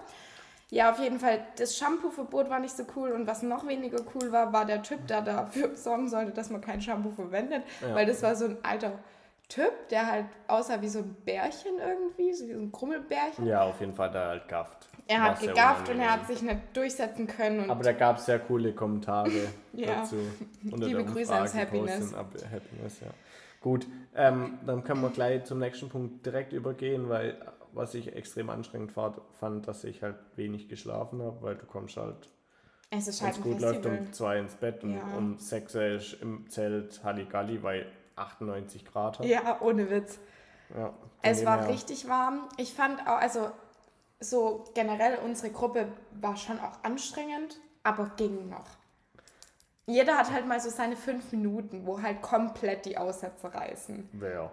Ja, 0.69 0.91
auf 0.91 0.99
jeden 0.99 1.19
Fall, 1.21 1.45
das 1.57 1.77
Shampoo-Verbot 1.77 2.49
war 2.49 2.59
nicht 2.59 2.75
so 2.75 2.83
cool 2.97 3.11
und 3.11 3.25
was 3.25 3.41
noch 3.43 3.65
weniger 3.67 3.99
cool 4.15 4.33
war, 4.33 4.51
war 4.51 4.65
der 4.65 4.81
Typ, 4.83 5.07
der 5.07 5.21
dafür 5.21 5.75
sorgen 5.77 6.09
sollte, 6.09 6.31
dass 6.31 6.49
man 6.49 6.59
kein 6.59 6.81
Shampoo 6.81 7.11
verwendet, 7.11 7.63
Ja. 7.81 7.95
weil 7.95 8.05
das 8.05 8.21
war 8.21 8.35
so 8.35 8.45
ein 8.45 8.57
alter 8.63 8.99
Typ, 9.49 9.89
der 9.89 10.09
halt 10.11 10.25
aussah 10.47 10.81
wie 10.81 10.87
so 10.87 10.99
ein 10.99 11.15
Bärchen 11.25 11.77
irgendwie, 11.77 12.33
so 12.33 12.47
wie 12.47 12.53
so 12.53 12.59
ein 12.59 12.71
Krummelbärchen. 12.71 13.45
Ja, 13.45 13.63
auf 13.63 13.79
jeden 13.79 13.93
Fall 13.93 14.09
da 14.11 14.29
halt 14.29 14.47
gafft. 14.47 14.87
Er 15.05 15.21
hat 15.21 15.39
gegafft 15.41 15.89
und 15.89 15.99
er 15.99 16.13
hat 16.13 16.27
sich 16.27 16.41
nicht 16.41 16.59
durchsetzen 16.73 17.27
können. 17.27 17.69
Aber 17.69 17.83
da 17.83 17.91
gab 17.91 18.17
es 18.17 18.25
sehr 18.25 18.39
coole 18.39 18.73
Kommentare 18.73 19.49
Ja. 19.73 19.95
dazu. 19.99 20.15
Unter 20.71 20.87
Liebe 20.87 21.03
der 21.03 21.11
Grüße 21.11 21.33
ans 21.33 21.53
Happiness. 21.53 22.13
Happiness, 22.15 22.99
ja. 23.01 23.07
Gut, 23.59 23.85
ähm, 24.15 24.59
dann 24.65 24.83
können 24.83 25.01
wir 25.01 25.09
gleich 25.09 25.43
zum 25.45 25.59
nächsten 25.59 25.89
Punkt 25.89 26.25
direkt 26.25 26.51
übergehen, 26.53 27.07
weil 27.09 27.37
was 27.73 27.93
ich 27.95 28.13
extrem 28.15 28.49
anstrengend 28.49 28.91
fand, 28.91 29.17
fand 29.39 29.67
dass 29.67 29.83
ich 29.83 30.01
halt 30.03 30.15
wenig 30.35 30.67
geschlafen 30.69 31.21
habe, 31.21 31.41
weil 31.41 31.55
du 31.55 31.65
kommst 31.65 31.97
halt, 31.97 32.29
es 32.91 33.07
ist 33.07 33.21
halt 33.21 33.41
gut 33.41 33.59
läuft, 33.61 33.83
Festival. 33.83 33.99
um 33.99 34.13
zwei 34.13 34.39
ins 34.39 34.55
Bett 34.55 34.83
und 34.83 34.95
Ja. 34.95 35.03
um 35.17 35.37
sechs 35.37 35.75
ist 35.75 36.13
im 36.21 36.49
Zelt 36.49 37.03
Halligalli, 37.03 37.63
weil 37.63 37.85
98 38.15 38.85
Grad 38.85 39.19
hat. 39.19 39.25
Ja, 39.25 39.59
ohne 39.61 39.89
Witz. 39.89 40.19
Ja, 40.75 40.93
Es 41.21 41.45
war 41.45 41.59
her- 41.61 41.69
richtig 41.69 42.07
warm. 42.07 42.47
Ich 42.57 42.73
fand 42.73 43.01
auch, 43.07 43.17
also 43.19 43.51
so 44.19 44.63
generell 44.73 45.17
unsere 45.23 45.51
Gruppe 45.51 45.87
war 46.19 46.35
schon 46.37 46.59
auch 46.59 46.83
anstrengend, 46.83 47.59
aber 47.83 48.11
ging 48.15 48.49
noch. 48.49 48.65
Jeder 49.85 50.17
hat 50.17 50.31
halt 50.31 50.47
mal 50.47 50.59
so 50.61 50.69
seine 50.69 50.95
fünf 50.95 51.31
Minuten, 51.33 51.85
wo 51.85 52.01
halt 52.01 52.21
komplett 52.21 52.85
die 52.85 52.97
Aussätze 52.97 53.53
reißen. 53.53 54.09
Wer? 54.13 54.49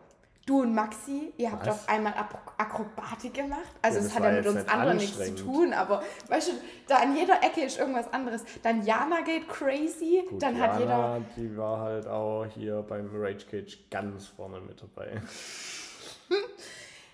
Du 0.46 0.62
und 0.62 0.74
Maxi, 0.74 1.32
ihr 1.36 1.52
habt 1.52 1.66
Was? 1.66 1.74
auf 1.74 1.88
einmal 1.88 2.12
Ak- 2.14 2.54
Akrobatik 2.56 3.34
gemacht. 3.34 3.60
Also 3.82 3.98
Ja, 4.00 4.06
es 4.06 4.14
hat 4.14 4.22
ja 4.24 4.32
mit 4.32 4.46
uns 4.46 4.68
anderen 4.68 4.96
nichts 4.96 5.18
zu 5.18 5.34
tun, 5.34 5.72
aber 5.72 6.02
weißt 6.28 6.48
du, 6.48 6.52
da 6.88 6.96
an 6.96 7.14
jeder 7.14 7.42
Ecke 7.42 7.62
ist 7.62 7.78
irgendwas 7.78 8.12
anderes. 8.12 8.44
Dann 8.62 8.84
Jana 8.84 9.20
geht 9.20 9.48
crazy, 9.48 10.24
Gut, 10.28 10.42
dann 10.42 10.58
hat 10.60 10.78
jeder 10.80 10.90
Jana, 10.90 11.20
die 11.36 11.56
war 11.56 11.78
halt 11.80 12.06
auch 12.08 12.46
hier 12.54 12.82
beim 12.82 13.10
Rage 13.14 13.46
Cage 13.50 13.78
ganz 13.90 14.26
vorne 14.28 14.60
mit 14.60 14.80
dabei. 14.82 15.20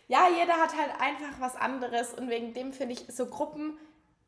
Ja, 0.09 0.29
jeder 0.29 0.53
hat 0.55 0.71
halt 0.77 0.91
einfach 1.01 1.41
was 1.41 1.57
anderes 1.57 2.15
und 2.15 2.31
wegen 2.31 2.55
dem 2.55 2.73
finde 2.73 2.93
ich 2.95 3.07
so 3.13 3.27
Gruppen, 3.27 3.77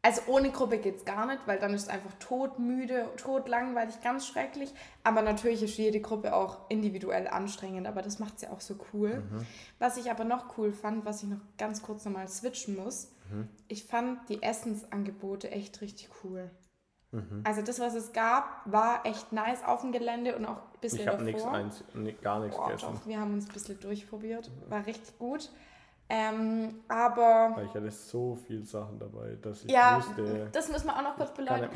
also 0.03 0.23
ohne 0.29 0.51
Gruppe 0.51 0.79
geht 0.79 0.97
es 0.97 1.05
gar 1.05 1.27
nicht, 1.27 1.41
weil 1.47 1.59
dann 1.59 1.75
ist 1.75 1.83
es 1.83 1.89
einfach 1.89 2.13
todmüde, 2.21 3.09
totlangweilig, 3.17 4.01
ganz 4.01 4.27
schrecklich. 4.27 4.73
Aber 5.03 5.23
natürlich 5.23 5.63
ist 5.63 5.77
jede 5.77 6.01
Gruppe 6.01 6.35
auch 6.35 6.71
individuell 6.71 7.27
anstrengend, 7.27 7.87
aber 7.87 8.01
das 8.03 8.19
macht 8.19 8.39
sie 8.39 8.49
auch 8.49 8.61
so 8.61 8.77
cool. 8.93 9.23
Was 9.79 9.97
ich 9.97 10.11
aber 10.11 10.25
noch 10.25 10.57
cool 10.57 10.73
fand, 10.73 11.05
was 11.05 11.23
ich 11.23 11.29
noch 11.29 11.41
ganz 11.59 11.83
kurz 11.83 12.05
nochmal 12.05 12.29
switchen 12.29 12.77
muss, 12.77 13.13
ich 13.67 13.85
fand 13.85 14.29
die 14.29 14.43
Essensangebote 14.43 15.51
echt 15.51 15.81
richtig 15.81 16.09
cool. 16.23 16.51
Also 17.45 17.63
das, 17.63 17.81
was 17.81 17.95
es 17.95 18.13
gab, 18.13 18.63
war 18.67 19.05
echt 19.07 19.33
nice 19.33 19.65
auf 19.65 19.81
dem 19.81 19.93
Gelände 19.93 20.37
und 20.37 20.45
auch 20.45 20.59
ein 20.59 20.81
bisschen 20.81 21.01
Ich 21.01 21.09
habe 21.09 21.25
nichts, 21.25 21.43
gar 22.23 22.39
nichts 22.41 22.59
gegessen. 22.59 23.01
wir 23.07 23.19
haben 23.19 23.35
uns 23.35 23.47
ein 23.49 23.53
bisschen 23.53 23.81
durchprobiert. 23.81 24.51
War 24.69 24.85
richtig 24.87 25.19
gut. 25.19 25.51
Ähm, 26.11 26.81
aber 26.89 27.53
Weil 27.55 27.67
ich 27.67 27.75
hatte 27.75 27.91
so 27.91 28.39
viele 28.47 28.65
Sachen 28.65 28.99
dabei, 28.99 29.37
dass 29.43 29.65
ich 29.65 29.71
ja, 29.71 29.99
wusste, 29.99 30.49
das 30.53 30.71
müssen 30.71 30.87
wir 30.87 30.97
auch 30.97 31.03
noch 31.03 31.17
kurz 31.17 31.35
beleuchten. 31.35 31.69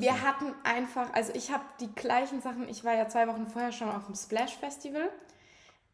Wir 0.00 0.22
hatten 0.22 0.52
einfach, 0.64 1.12
also 1.14 1.32
ich 1.34 1.52
habe 1.52 1.62
die 1.80 1.94
gleichen 1.94 2.40
Sachen, 2.40 2.68
ich 2.68 2.84
war 2.84 2.94
ja 2.94 3.06
zwei 3.08 3.28
Wochen 3.28 3.46
vorher 3.46 3.70
schon 3.70 3.88
auf 3.88 4.06
dem 4.06 4.16
Splash 4.16 4.56
Festival. 4.56 5.08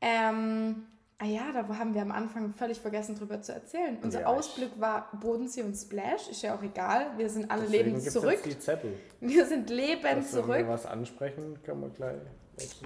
Ähm, 0.01 0.86
ah 1.18 1.26
ja, 1.26 1.53
da 1.53 1.68
haben 1.78 1.93
wir 1.95 2.01
am 2.01 2.12
Anfang 2.12 2.55
völlig 2.55 2.80
vergessen 2.80 3.14
drüber 3.14 3.43
zu 3.43 3.53
erzählen. 3.53 3.99
Unser 4.03 4.22
Ja, 4.22 4.26
Ausblick 4.26 4.70
war 4.80 5.09
Bodensee 5.20 5.62
und 5.62 5.74
Splash, 5.74 6.28
ist 6.30 6.40
ja 6.40 6.55
auch 6.57 6.62
egal. 6.62 7.09
Wir 7.18 7.28
sind 7.28 7.51
alle 7.51 7.66
lebend 7.66 8.03
zurück. 8.03 8.32
Jetzt 8.32 8.47
die 8.47 8.59
Zettel. 8.59 8.95
Wir 9.20 9.45
sind 9.45 9.68
lebend 9.68 10.05
Dass 10.05 10.14
wenn 10.14 10.24
zurück. 10.24 10.57
wir 10.57 10.68
was 10.68 10.86
ansprechen, 10.86 11.62
können 11.62 11.82
wir 11.82 11.90
gleich. 11.90 12.22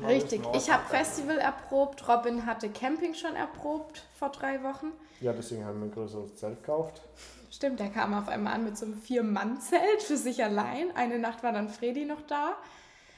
Richtig, 0.06 0.42
ich 0.54 0.70
habe 0.70 0.84
Festival 0.86 1.38
erprobt, 1.38 2.08
Robin 2.08 2.46
hatte 2.46 2.68
Camping 2.68 3.14
schon 3.14 3.34
erprobt 3.34 4.04
vor 4.18 4.30
drei 4.30 4.62
Wochen. 4.62 4.92
Ja, 5.20 5.32
deswegen 5.32 5.64
haben 5.64 5.80
wir 5.80 5.86
ein 5.86 5.92
größeres 5.92 6.36
Zelt 6.36 6.62
gekauft. 6.62 7.02
Stimmt, 7.50 7.80
der 7.80 7.90
kam 7.90 8.14
auf 8.14 8.28
einmal 8.28 8.54
an 8.54 8.64
mit 8.64 8.76
so 8.76 8.84
einem 8.86 9.00
Vier-Mann-Zelt 9.00 10.02
für 10.02 10.16
sich 10.16 10.44
allein. 10.44 10.94
Eine 10.94 11.18
Nacht 11.18 11.42
war 11.42 11.52
dann 11.52 11.68
Fredi 11.68 12.04
noch 12.04 12.22
da. 12.22 12.56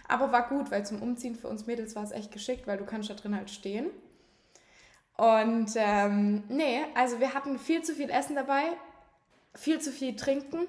Aber 0.06 0.32
war 0.32 0.48
gut, 0.48 0.70
weil 0.70 0.86
zum 0.86 1.02
Umziehen 1.02 1.34
für 1.34 1.48
uns 1.48 1.66
Mädels 1.66 1.94
war 1.96 2.02
es 2.02 2.12
echt 2.12 2.32
geschickt, 2.32 2.66
weil 2.66 2.78
du 2.78 2.86
kannst 2.86 3.10
da 3.10 3.14
drin 3.14 3.36
halt 3.36 3.50
stehen. 3.50 3.90
Und 5.16 5.72
ähm, 5.74 6.44
nee, 6.48 6.80
also 6.94 7.18
wir 7.20 7.34
hatten 7.34 7.58
viel 7.58 7.82
zu 7.82 7.94
viel 7.94 8.08
Essen 8.08 8.36
dabei, 8.36 8.62
viel 9.54 9.80
zu 9.80 9.90
viel 9.90 10.14
trinken. 10.16 10.68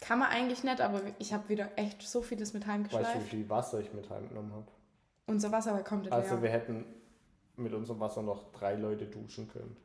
Kann 0.00 0.20
man 0.20 0.28
eigentlich 0.28 0.62
nicht, 0.62 0.80
aber 0.80 1.02
ich 1.18 1.32
habe 1.32 1.48
wieder 1.48 1.70
echt 1.76 2.02
so 2.02 2.22
vieles 2.22 2.52
mit 2.54 2.62
Weißt 2.62 2.68
du, 2.68 2.68
wie 2.68 2.96
heimgeschleift. 2.96 3.28
viel 3.28 3.50
Wasser 3.50 3.80
ich 3.80 3.92
mit 3.92 4.08
heimgenommen 4.08 4.52
habe? 4.52 4.66
Unser 5.26 5.50
Wasser 5.52 5.72
war 5.72 5.82
komplett 5.82 6.12
Also 6.12 6.34
leer. 6.34 6.42
wir 6.42 6.50
hätten 6.50 6.84
mit 7.56 7.72
unserem 7.72 8.00
Wasser 8.00 8.22
noch 8.22 8.52
drei 8.52 8.74
Leute 8.74 9.06
duschen 9.06 9.48
können. 9.48 9.76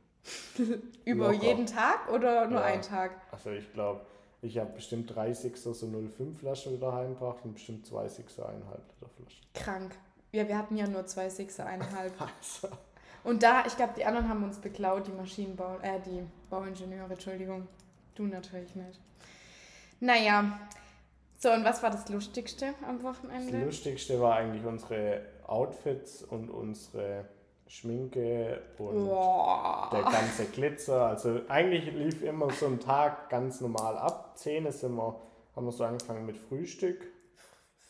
Über 1.05 1.31
locker. 1.31 1.43
jeden 1.43 1.65
Tag 1.65 2.09
oder 2.11 2.47
nur 2.47 2.59
Ja. 2.59 2.65
einen 2.65 2.81
Tag? 2.81 3.11
Also 3.31 3.49
ich 3.51 3.71
glaube, 3.73 4.01
ich 4.41 4.57
habe 4.57 4.71
bestimmt 4.73 5.13
drei 5.15 5.33
Sixer 5.33 5.73
so 5.73 5.87
05 5.87 6.39
Flaschen 6.39 6.73
wieder 6.73 6.93
heimgebracht 6.93 7.43
und 7.43 7.53
bestimmt 7.53 7.85
zwei 7.85 8.07
Sixer 8.07 8.47
eineinhalb 8.49 8.83
Liter 8.99 9.09
Flaschen. 9.15 9.45
Krank. 9.53 9.95
Ja, 10.31 10.47
wir 10.47 10.57
hatten 10.57 10.77
ja 10.77 10.87
nur 10.87 11.05
zwei 11.05 11.29
Sixer, 11.29 11.65
eineinhalb. 11.65 12.13
Also, 12.19 12.69
Und 13.23 13.43
da, 13.43 13.65
ich 13.65 13.75
glaube, 13.75 13.93
die 13.97 14.05
anderen 14.05 14.29
haben 14.29 14.43
uns 14.43 14.57
beklaut, 14.59 15.05
die 15.07 15.11
Maschinenbau, 15.11 15.77
äh, 15.81 15.99
die 16.05 16.23
Bauingenieure, 16.49 17.13
Entschuldigung. 17.13 17.67
Du 18.15 18.23
natürlich 18.23 18.75
nicht. 18.75 18.99
Naja. 19.99 20.59
So, 21.41 21.51
und 21.51 21.65
was 21.65 21.81
war 21.81 21.89
das 21.89 22.07
Lustigste 22.07 22.75
am 22.87 23.01
das 23.01 23.03
Wochenende? 23.03 23.65
Lustigste 23.65 24.21
war 24.21 24.35
eigentlich 24.35 24.63
unsere 24.63 25.21
Outfits 25.47 26.21
und 26.21 26.51
unsere 26.51 27.25
Schminke 27.65 28.61
und 28.77 29.07
Boah. 29.07 29.89
der 29.91 30.03
ganze 30.03 30.45
Glitzer. 30.45 31.07
Also 31.07 31.41
eigentlich 31.47 31.91
lief 31.95 32.21
immer 32.21 32.51
so 32.51 32.67
ein 32.67 32.79
Tag 32.79 33.31
ganz 33.31 33.59
normal 33.59 33.97
ab. 33.97 34.37
Zähne 34.37 34.71
sind 34.71 34.93
wir, 34.93 35.19
haben 35.55 35.65
wir 35.65 35.71
so 35.71 35.83
angefangen 35.83 36.27
mit 36.27 36.37
Frühstück. 36.37 37.07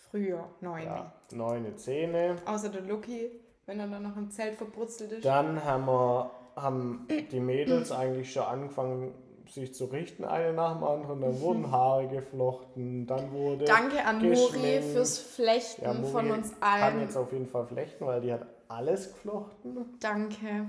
Früher, 0.10 0.47
neun. 0.62 0.84
Ja, 0.84 1.12
neune 1.34 1.76
Zähne. 1.76 2.38
Außer 2.45 2.70
der 2.70 2.84
Lucky, 2.84 3.32
wenn 3.66 3.82
er 3.82 3.88
dann 3.88 4.04
noch 4.04 4.16
im 4.16 4.32
Zelt 4.32 4.56
verbrutzelt 4.56 5.12
ist. 5.12 5.26
Dann 5.26 5.62
haben 5.66 5.88
wir 5.88 6.32
haben 6.56 7.06
die 7.10 7.39
Mädels 7.41 7.91
eigentlich 7.91 8.32
schon 8.32 8.43
angefangen, 8.43 9.14
sich 9.52 9.74
zu 9.74 9.86
richten, 9.86 10.24
eine 10.24 10.54
nach 10.54 10.74
dem 10.74 10.84
anderen. 10.84 11.22
Dann 11.22 11.39
wurden 11.41 11.72
Haare 11.72 12.08
geflochten, 12.08 13.06
dann 13.06 13.32
wurde. 13.34 13.66
Danke 13.66 14.04
an 14.06 14.18
Muri 14.20 14.30
geschminkt. 14.30 14.84
fürs 14.93 15.18
Flechten 15.20 15.84
Ja, 15.84 15.93
Muri 15.93 16.12
von 16.12 16.32
uns 16.32 16.52
kann 16.60 16.82
allen. 16.82 17.02
jetzt 17.02 17.18
auf 17.18 17.32
jeden 17.34 17.47
Fall 17.47 17.66
flechten, 17.66 18.06
weil 18.06 18.22
die 18.22 18.32
hat 18.32 18.45
alles 18.70 19.10
geflochten, 19.14 19.97
Danke. 19.99 20.68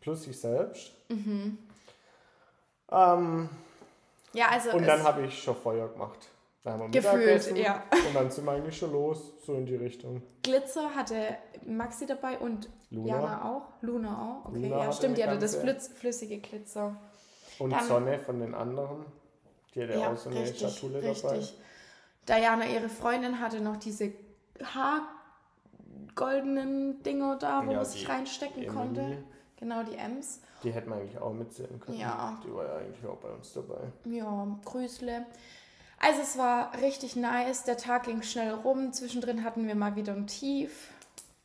plus 0.00 0.24
sich 0.24 0.38
selbst. 0.38 0.92
Mhm. 1.08 1.58
Ähm, 2.90 3.48
Ja, 4.32 4.48
also 4.50 4.70
und 4.72 4.86
dann 4.86 5.02
habe 5.02 5.22
ich 5.26 5.42
schon 5.42 5.56
Feuer 5.56 5.88
gemacht. 5.88 6.28
Dann 6.62 6.80
haben 6.80 6.92
wir 6.92 7.00
Gefühlt, 7.00 7.56
ja. 7.56 7.84
Und 8.08 8.14
dann 8.14 8.28
sind 8.30 8.44
wir 8.44 8.52
eigentlich 8.52 8.76
schon 8.76 8.92
los, 8.92 9.32
so 9.44 9.54
in 9.54 9.66
die 9.66 9.76
Richtung. 9.76 10.20
Glitzer 10.42 10.94
hatte 10.96 11.16
Maxi 11.64 12.06
dabei 12.06 12.38
und 12.38 12.68
Luna. 12.90 13.08
Jana 13.08 13.44
auch. 13.44 13.62
Luna 13.82 14.40
auch, 14.44 14.48
okay. 14.48 14.62
Luna 14.68 14.82
ja, 14.84 14.92
stimmt, 14.92 15.16
die 15.16 15.24
hatte 15.24 15.38
das 15.38 15.56
flüssige 15.56 16.38
Glitzer. 16.38 16.96
Und 17.58 17.70
Dann- 17.70 17.84
Sonne 17.86 18.18
von 18.18 18.40
den 18.40 18.54
anderen. 18.54 19.06
Die 19.74 19.82
hatte 19.82 19.98
Ja, 19.98 20.12
auch 20.12 20.16
so 20.16 20.30
eine 20.30 20.40
richtig, 20.40 20.60
Schatulle 20.60 21.00
dabei. 21.00 21.36
richtig. 21.36 21.58
Diana, 22.28 22.66
ihre 22.66 22.88
Freundin, 22.88 23.40
hatte 23.40 23.60
noch 23.60 23.76
diese 23.76 24.12
haargoldenen 26.14 27.02
Dinger 27.02 27.36
da, 27.36 27.66
wo 27.66 27.70
Ja, 27.70 27.76
man 27.78 27.84
sich 27.86 28.08
reinstecken 28.08 28.62
Emily, 28.62 28.74
konnte. 28.76 29.24
Genau, 29.58 29.82
die 29.82 29.96
Ems. 29.96 30.40
Die 30.62 30.70
hätten 30.70 30.90
wir 30.90 30.96
eigentlich 30.96 31.18
auch 31.18 31.32
mitzählen 31.32 31.78
können. 31.80 31.98
Ja. 31.98 32.38
Die 32.44 32.52
war 32.54 32.64
ja 32.66 32.76
eigentlich 32.76 33.06
auch 33.06 33.16
bei 33.16 33.30
uns 33.30 33.52
dabei. 33.54 33.80
Ja, 34.04 34.46
Grüßle. 34.64 35.24
Also 35.98 36.20
es 36.22 36.36
war 36.36 36.72
richtig 36.82 37.16
nice. 37.16 37.64
Der 37.64 37.76
Tag 37.78 38.04
ging 38.04 38.22
schnell 38.22 38.52
rum. 38.52 38.92
Zwischendrin 38.92 39.44
hatten 39.44 39.66
wir 39.66 39.74
mal 39.74 39.96
wieder 39.96 40.12
ein 40.12 40.26
Tief. 40.26 40.90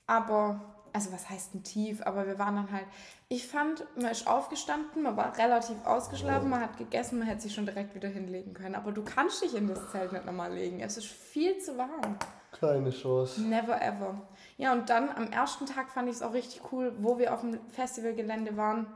Aber 0.07 0.59
also 0.93 1.11
was 1.11 1.29
heißt 1.29 1.55
ein 1.55 1.63
Tief, 1.63 2.01
aber 2.03 2.27
wir 2.27 2.37
waren 2.39 2.55
dann 2.55 2.71
halt, 2.71 2.85
ich 3.29 3.47
fand, 3.47 3.85
man 3.95 4.11
ist 4.11 4.27
aufgestanden, 4.27 5.03
man 5.03 5.15
war 5.15 5.37
relativ 5.37 5.77
ausgeschlafen, 5.85 6.49
man 6.49 6.61
hat 6.61 6.77
gegessen, 6.77 7.19
man 7.19 7.27
hätte 7.27 7.41
sich 7.41 7.53
schon 7.53 7.65
direkt 7.65 7.95
wieder 7.95 8.09
hinlegen 8.09 8.53
können. 8.53 8.75
Aber 8.75 8.91
du 8.91 9.03
kannst 9.03 9.43
dich 9.43 9.55
in 9.55 9.67
das 9.67 9.91
Zelt 9.91 10.11
nicht 10.11 10.25
nochmal 10.25 10.53
legen. 10.53 10.81
Es 10.81 10.97
ist 10.97 11.07
viel 11.07 11.57
zu 11.59 11.77
warm. 11.77 12.17
Keine 12.51 12.89
Chance. 12.89 13.41
Never 13.41 13.81
ever. 13.81 14.21
Ja, 14.57 14.73
und 14.73 14.89
dann 14.89 15.09
am 15.09 15.31
ersten 15.31 15.65
Tag 15.65 15.89
fand 15.89 16.09
ich 16.09 16.15
es 16.15 16.21
auch 16.21 16.33
richtig 16.33 16.61
cool, 16.71 16.93
wo 16.97 17.17
wir 17.17 17.33
auf 17.33 17.41
dem 17.41 17.59
Festivalgelände 17.69 18.57
waren. 18.57 18.87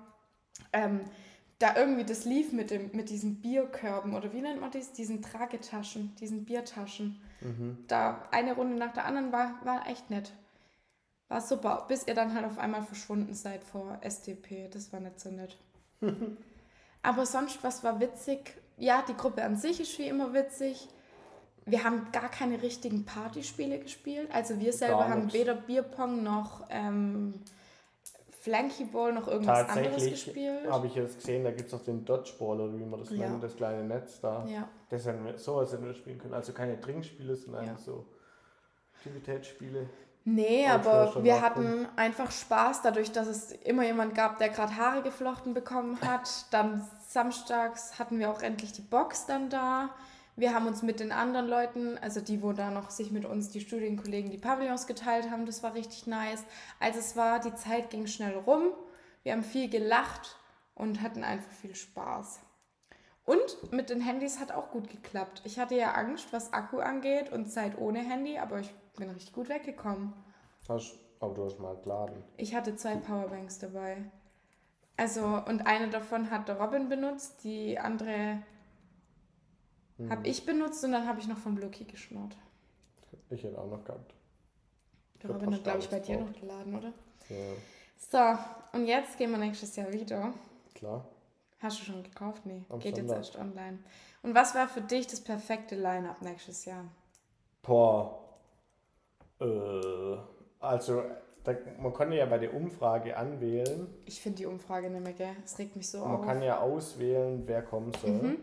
Ähm, 0.74 1.02
da 1.60 1.76
irgendwie 1.76 2.04
das 2.04 2.26
lief 2.26 2.52
mit, 2.52 2.70
dem, 2.70 2.92
mit 2.94 3.10
diesen 3.10 3.42
Bierkörben 3.42 4.14
oder 4.14 4.34
wie 4.34 4.42
nennt 4.42 4.60
man 4.60 4.72
das? 4.72 4.92
Diesen 4.92 5.22
Tragetaschen, 5.22 6.14
diesen 6.20 6.44
Biertaschen. 6.44 7.22
Da 7.88 8.28
eine 8.32 8.54
Runde 8.56 8.76
nach 8.76 8.94
der 8.94 9.06
anderen 9.06 9.32
war, 9.32 9.60
war 9.64 9.88
echt 9.88 10.10
nett. 10.10 10.34
War 11.28 11.42
super, 11.42 11.86
bis 11.88 12.06
ihr 12.08 12.14
dann 12.14 12.34
halt 12.36 12.46
auf 12.46 12.60
einmal 12.60 12.84
verschwunden 12.84 13.34
seid 13.34 13.64
vor 13.64 13.98
SDP. 14.02 14.68
Das 14.70 14.94
war 14.94 15.00
nicht 15.00 15.20
so 15.20 15.30
nett. 15.32 15.58
Aber 17.02 17.26
sonst, 17.26 17.64
was 17.64 17.84
war 17.84 18.00
witzig? 18.00 18.56
Ja, 18.78 19.04
die 19.08 19.16
Gruppe 19.16 19.44
an 19.44 19.56
sich 19.56 19.80
ist 19.80 19.98
wie 20.00 20.08
immer 20.08 20.34
witzig. 20.34 20.88
Wir 21.66 21.84
haben 21.84 22.12
gar 22.12 22.30
keine 22.30 22.62
richtigen 22.62 23.06
Partyspiele 23.06 23.80
gespielt. 23.80 24.30
Also 24.32 24.60
wir 24.60 24.72
selber 24.72 25.10
haben 25.10 25.34
weder 25.34 25.56
Bierpong 25.56 26.22
noch 26.22 26.68
ähm, 26.70 27.42
Flankyball 28.42 29.14
noch 29.14 29.28
irgendwas 29.28 29.68
anderes 29.70 30.06
gespielt. 30.06 30.70
habe 30.70 30.86
ich 30.86 30.94
jetzt 30.94 31.18
gesehen, 31.18 31.44
da 31.44 31.50
gibt 31.50 31.68
es 31.68 31.74
noch 31.74 31.84
den 31.84 32.06
Dodgeball 32.06 32.62
oder 32.62 32.78
wie 32.78 32.86
man 32.86 33.00
das 33.00 33.10
Ja. 33.10 33.30
nennt, 33.30 33.44
das 33.44 33.56
kleine 33.56 33.84
Netz 33.84 34.20
da. 34.20 34.46
Ja. 34.46 34.70
Das 34.90 35.06
hätten 35.08 35.26
wir, 35.26 35.40
sowas 35.40 35.74
hätten 35.74 35.86
wir 35.86 35.96
spielen 35.96 36.20
können. 36.20 36.36
Also 36.36 36.54
keine 36.54 36.80
Trinkspiele, 36.80 37.36
sondern 37.36 37.66
Ja. 37.66 37.78
so 37.78 38.06
Aktivitätsspiele. 38.98 39.90
Nee, 40.28 40.66
Aber 40.68 41.24
wir 41.24 41.40
hatten 41.42 41.88
einfach 41.96 42.32
Spaß 42.32 42.82
dadurch, 42.82 43.12
dass 43.12 43.28
es 43.28 43.52
immer 43.52 43.84
jemand 43.84 44.16
gab, 44.16 44.40
der 44.40 44.50
gerade 44.50 44.76
Haare 44.76 45.04
geflochten 45.04 45.54
bekommen 45.54 46.02
hat. 46.02 46.46
Dann 46.52 46.86
samstags 47.08 48.00
hatten 48.00 48.18
wir 48.18 48.32
auch 48.32 48.42
endlich 48.42 48.74
die 48.74 48.82
Box 48.82 49.28
dann 49.28 49.50
da. 49.50 49.92
Wir 50.36 50.54
haben 50.54 50.68
uns 50.68 50.82
mit 50.82 51.00
den 51.00 51.12
anderen 51.12 51.48
Leuten, 51.48 51.98
also 52.00 52.20
die, 52.20 52.42
wo 52.42 52.52
da 52.52 52.72
noch 52.72 52.90
sich 52.90 53.12
mit 53.12 53.24
uns, 53.24 53.52
die 53.52 53.62
Studienkollegen, 53.62 54.32
die 54.32 54.38
Pavillons 54.38 54.86
geteilt 54.86 55.30
haben, 55.30 55.46
das 55.46 55.64
war 55.64 55.76
richtig 55.76 56.08
nice. 56.08 56.44
Also 56.80 57.00
es 57.00 57.16
war, 57.16 57.40
die 57.40 57.56
Zeit 57.56 57.90
ging 57.92 58.06
schnell 58.08 58.36
rum. 58.36 58.72
Wir 59.24 59.32
haben 59.32 59.44
viel 59.44 59.70
gelacht 59.70 60.38
und 60.74 61.02
hatten 61.02 61.24
einfach 61.24 61.52
viel 61.52 61.76
Spaß. 61.76 62.42
Und 63.26 63.72
mit 63.72 63.90
den 63.90 64.02
Handys 64.02 64.40
hat 64.40 64.52
auch 64.52 64.70
gut 64.70 64.90
geklappt. 64.90 65.42
Ich 65.46 65.58
hatte 65.60 65.76
ja 65.76 65.94
Angst, 65.94 66.32
was 66.32 66.54
Akku 66.54 66.78
angeht 66.78 67.32
und 67.32 67.48
Zeit 67.48 67.78
ohne 67.78 68.00
Handy, 68.00 68.38
aber 68.38 68.60
ich 68.60 68.72
bin 68.98 69.10
richtig 69.10 69.34
gut 69.34 69.50
weggekommen. 69.50 70.14
Hast, 70.70 70.96
aber 71.20 71.34
du 71.34 71.46
hast 71.46 71.60
mal 71.60 71.76
geladen. 71.78 72.24
Ich 72.38 72.54
hatte 72.54 72.76
zwei 72.76 72.96
Powerbanks 72.96 73.58
dabei. 73.60 73.98
Also, 74.98 75.26
und 75.26 75.66
eine 75.66 75.90
davon 75.90 76.30
hat 76.30 76.48
der 76.48 76.60
Robin 76.60 76.88
benutzt, 76.88 77.44
die 77.44 77.78
andere 77.80 78.40
habe 80.10 80.28
ich 80.28 80.46
benutzt 80.46 80.84
und 80.84 80.92
dann 80.92 81.08
habe 81.08 81.20
ich 81.20 81.28
noch 81.28 81.38
von 81.38 81.56
Blocky 81.56 81.86
geschnurrt. 81.86 82.36
Ich 83.30 83.44
hätte 83.44 83.58
auch 83.58 83.70
noch 83.70 83.84
gehabt. 83.84 84.14
Der 85.24 85.32
Robin 85.32 85.54
hat, 85.54 85.64
glaube 85.64 85.80
ich, 85.80 85.90
bei 85.90 86.00
dir 86.00 86.20
noch 86.20 86.34
geladen, 86.34 86.76
oder? 86.76 86.94
Ja, 87.30 88.38
So, 88.74 88.78
und 88.78 88.86
jetzt 88.86 89.18
gehen 89.18 89.32
wir 89.32 89.38
nächstes 89.38 89.76
Jahr 89.76 89.92
wieder. 89.92 90.34
klar. 90.74 91.06
Hast 91.66 91.80
du 91.82 91.86
schon 91.86 92.04
gekauft? 92.04 92.46
Nee, 92.46 92.64
Am 92.70 92.78
geht 92.80 92.96
Sonntag. 92.96 93.18
jetzt 93.18 93.28
erst 93.36 93.40
online. 93.40 93.80
Und 94.22 94.36
was 94.36 94.54
war 94.54 94.68
für 94.68 94.82
dich 94.82 95.08
das 95.08 95.20
perfekte 95.20 95.76
Line-Up 95.76 96.22
nächstes 96.22 96.66
Jahr? 96.66 96.86
Boah. 97.64 98.20
Äh, 99.42 99.46
also, 100.60 101.02
da, 101.44 101.54
man 101.80 101.92
konnte 101.92 102.16
ja 102.18 102.28
bei 102.28 102.38
der 102.38 102.54
Umfrage 102.54 103.18
anwählen. 103.18 103.88
Ich 104.06 104.22
finde 104.22 104.38
die 104.38 104.46
Umfrage 104.46 104.92
nicht 104.92 105.04
mehr, 105.04 105.14
gell? 105.14 105.36
Es 105.44 105.58
regt 105.58 105.76
mich 105.76 105.90
so 105.90 106.06
Man 106.06 106.18
auf. 106.18 106.26
kann 106.26 106.44
ja 106.44 106.60
auswählen, 106.60 107.42
wer 107.48 107.64
kommen 107.64 107.92
soll. 108.00 108.38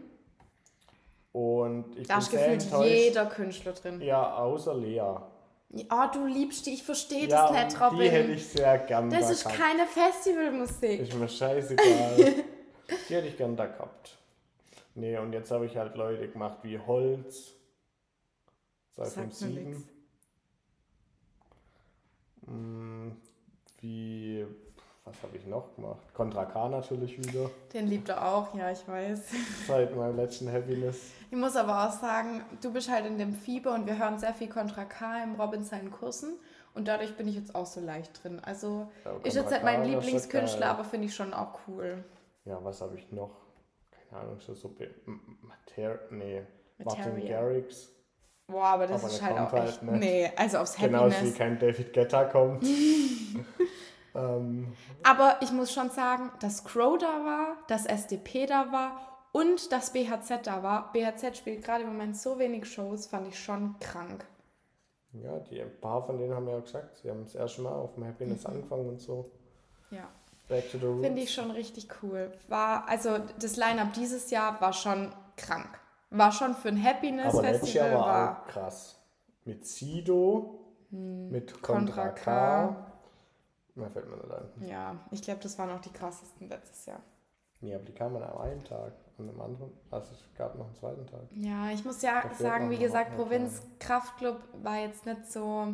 Und 1.33 1.97
ich 1.97 2.09
Da 2.09 2.15
bin 2.17 2.23
ist 2.25 2.31
sehr 2.33 2.41
gefühlt 2.57 2.63
enttäuscht. 2.65 2.91
jeder 2.91 3.27
Künstler 3.27 3.73
drin. 3.73 4.01
Ja, 4.01 4.35
außer 4.37 4.75
Lea. 4.75 5.01
Oh, 5.01 6.05
du 6.13 6.27
liebst 6.27 6.67
die, 6.67 6.75
ich 6.75 6.83
verstehe 6.83 7.29
ja, 7.29 7.51
das 7.53 7.65
nicht, 7.73 7.81
Robin. 7.81 8.01
die 8.01 8.11
hätte 8.11 8.33
ich 8.33 8.47
sehr 8.47 8.79
gern 8.79 9.09
das 9.09 9.27
da 9.27 9.31
ist 9.31 9.45
gehabt. 9.45 9.59
keine 9.59 9.87
Festivalmusik. 9.87 11.01
Ist 11.01 11.15
mir 11.15 11.29
scheißegal. 11.29 12.35
die 13.09 13.15
hätte 13.15 13.29
ich 13.29 13.37
gern 13.37 13.57
da 13.57 13.67
gehabt. 13.67 14.17
Nee, 14.95 15.17
und 15.19 15.33
jetzt 15.33 15.51
habe 15.51 15.67
ich 15.67 15.77
halt 15.77 15.97
Leute 15.97 16.29
gemacht 16.29 16.59
wie 16.63 16.79
Holz. 16.79 17.53
Sagt 18.95 19.17
mir 19.17 19.31
257. 19.31 19.65
nix. 19.67 19.83
Mm, 22.43 23.11
Wie, 23.81 24.47
was 25.05 25.15
habe 25.23 25.37
ich 25.37 25.47
noch 25.47 25.75
gemacht? 25.75 26.13
Contra 26.13 26.45
K 26.45 26.69
natürlich 26.69 27.19
wieder. 27.19 27.51
Den 27.73 27.87
liebt 27.87 28.09
er 28.11 28.27
auch, 28.27 28.55
ja, 28.55 28.71
ich 28.71 28.87
weiß. 28.87 29.21
Seit 29.67 29.97
meinem 29.97 30.17
letzten 30.17 30.53
Happiness. 30.53 30.99
Ich 31.31 31.37
muss 31.39 31.57
aber 31.57 31.89
auch 31.89 31.93
sagen, 31.93 32.45
du 32.61 32.73
bist 32.73 32.91
halt 32.91 33.07
in 33.07 33.17
dem 33.17 33.33
Fieber 33.35 33.75
und 33.75 33.87
wir 33.87 33.99
hören 33.99 34.19
sehr 34.19 34.35
viel 34.35 34.49
Contra 34.49 34.85
K 34.85 35.23
im 35.23 35.41
Robin 35.41 35.65
seinen 35.65 35.91
Kursen 35.91 36.35
und 36.75 36.87
dadurch 36.89 37.17
bin 37.17 37.29
ich 37.29 37.37
jetzt 37.37 37.55
auch 37.55 37.67
so 37.67 37.81
leicht 37.81 38.23
drin. 38.23 38.41
Also 38.45 38.91
Ja, 39.05 39.13
ist 39.25 39.37
jetzt 39.37 39.51
nicht 39.51 39.65
mein 39.65 39.85
Lieblingskünstler, 39.85 40.67
aber 40.67 40.85
finde 40.85 41.07
ich 41.07 41.15
schon 41.15 41.33
auch 41.33 41.61
cool. 41.67 42.05
Ja, 42.45 42.63
was 42.65 42.81
habe 42.81 42.97
ich 42.97 43.11
noch? 43.13 43.37
Keine 43.91 44.23
Ahnung, 44.23 44.41
so 44.41 44.55
so 44.55 44.75
Mater 45.43 46.01
nee, 46.11 46.43
Martin. 46.79 47.27
Garrix. 47.27 47.93
Boah, 48.49 48.67
aber 48.67 48.87
das 48.87 49.03
Aber 49.03 49.13
ist 49.13 49.23
halt 49.23 49.39
auch 49.39 49.53
halt 49.53 49.69
echt. 49.69 49.83
nicht. 49.83 50.01
Nee, 50.01 50.33
also 50.37 50.59
aufs 50.59 50.77
Genauso 50.77 51.23
wie 51.23 51.33
Happiness. 51.33 51.35
kein 51.35 51.59
David 51.59 51.93
Guetta 51.93 52.25
kommt. 52.25 52.65
ähm, 54.15 54.77
Aber 55.03 55.37
ich 55.41 55.53
muss 55.53 55.73
schon 55.73 55.91
sagen, 55.91 56.31
dass 56.41 56.65
Crow 56.65 56.99
da 56.99 57.07
war, 57.25 57.57
dass 57.69 57.87
SDP 57.87 58.47
da 58.47 58.73
war 58.73 59.01
und 59.33 59.73
dass 59.73 59.93
BHZ 59.93 60.41
da 60.47 60.63
war. 60.63 60.93
BHZ 60.93 61.37
spielt 61.39 61.65
gerade 61.65 61.85
im 61.85 61.91
Moment 61.91 62.17
so 62.17 62.39
wenig 62.39 62.67
Shows, 62.67 63.07
fand 63.07 63.29
ich 63.29 63.39
schon 63.39 63.77
krank. 63.81 64.27
ja, 65.13 65.39
die, 65.41 65.61
ein 65.63 65.81
paar 65.81 66.05
von 66.05 66.19
denen 66.19 66.35
haben 66.35 66.49
ja 66.49 66.59
gesagt, 66.61 66.97
sie 66.99 67.11
haben 67.11 67.25
das 67.25 67.35
erste 67.35 67.63
Mal 67.63 67.73
auf 67.75 67.95
dem 67.95 68.05
Happiness 68.07 68.45
angefangen 68.47 68.89
und 68.89 69.01
so. 69.01 69.31
Ja. 69.91 70.09
Back 70.53 70.71
to 70.71 70.79
the 70.79 70.85
roots. 70.85 71.07
Finde 71.07 71.23
ich 71.23 71.33
schon 71.33 71.51
richtig 71.51 71.89
cool. 72.03 72.31
War, 72.49 72.87
also 72.87 73.19
das 73.39 73.57
Line-Up 73.57 73.95
dieses 73.95 74.31
Jahr 74.31 74.61
war 74.61 74.75
schon 74.75 75.11
krank. 75.37 75.81
War 76.11 76.31
schon 76.31 76.55
für 76.55 76.69
ein 76.69 76.83
Happiness-Festival. 76.83 77.95
War 77.95 78.01
War 78.01 78.43
auch 78.43 78.47
krass. 78.47 78.99
Mit 79.47 79.67
Sido, 79.67 80.61
mit 80.91 81.63
Contra 81.63 82.09
Contra 82.09 82.09
K. 82.11 82.69
K. 83.75 83.89
Fällt 83.95 84.11
mir 84.11 84.17
nicht 84.17 84.31
ein. 84.31 84.69
ja, 84.69 84.97
ich 85.11 85.23
glaube, 85.23 85.41
das 85.43 85.59
waren 85.59 85.71
auch 85.71 85.81
die 85.81 85.91
krassesten 85.91 86.51
letztes 86.51 86.85
Jahr. 86.85 87.01
Nee, 87.63 87.75
aber 87.75 87.85
die 87.85 87.93
kamen 87.93 88.23
an 88.23 88.37
einem 88.39 88.63
Tag. 88.65 88.93
An 89.19 89.29
einem 89.29 89.41
anderen. 89.41 89.73
Also 89.91 90.13
es 90.13 90.21
gab 90.37 90.57
noch 90.59 90.67
einen 90.67 90.75
zweiten 90.75 91.07
Tag. 91.07 91.21
Ja, 91.31 91.71
ich 91.71 91.83
muss 91.85 92.03
ja 92.03 92.23
sagen, 92.39 92.69
wie 92.71 92.79
gesagt, 92.79 93.17
Provinz 93.17 93.63
Kraftclub 93.79 94.37
war 94.63 94.77
jetzt 94.81 95.07
nicht 95.07 95.33
so. 95.33 95.69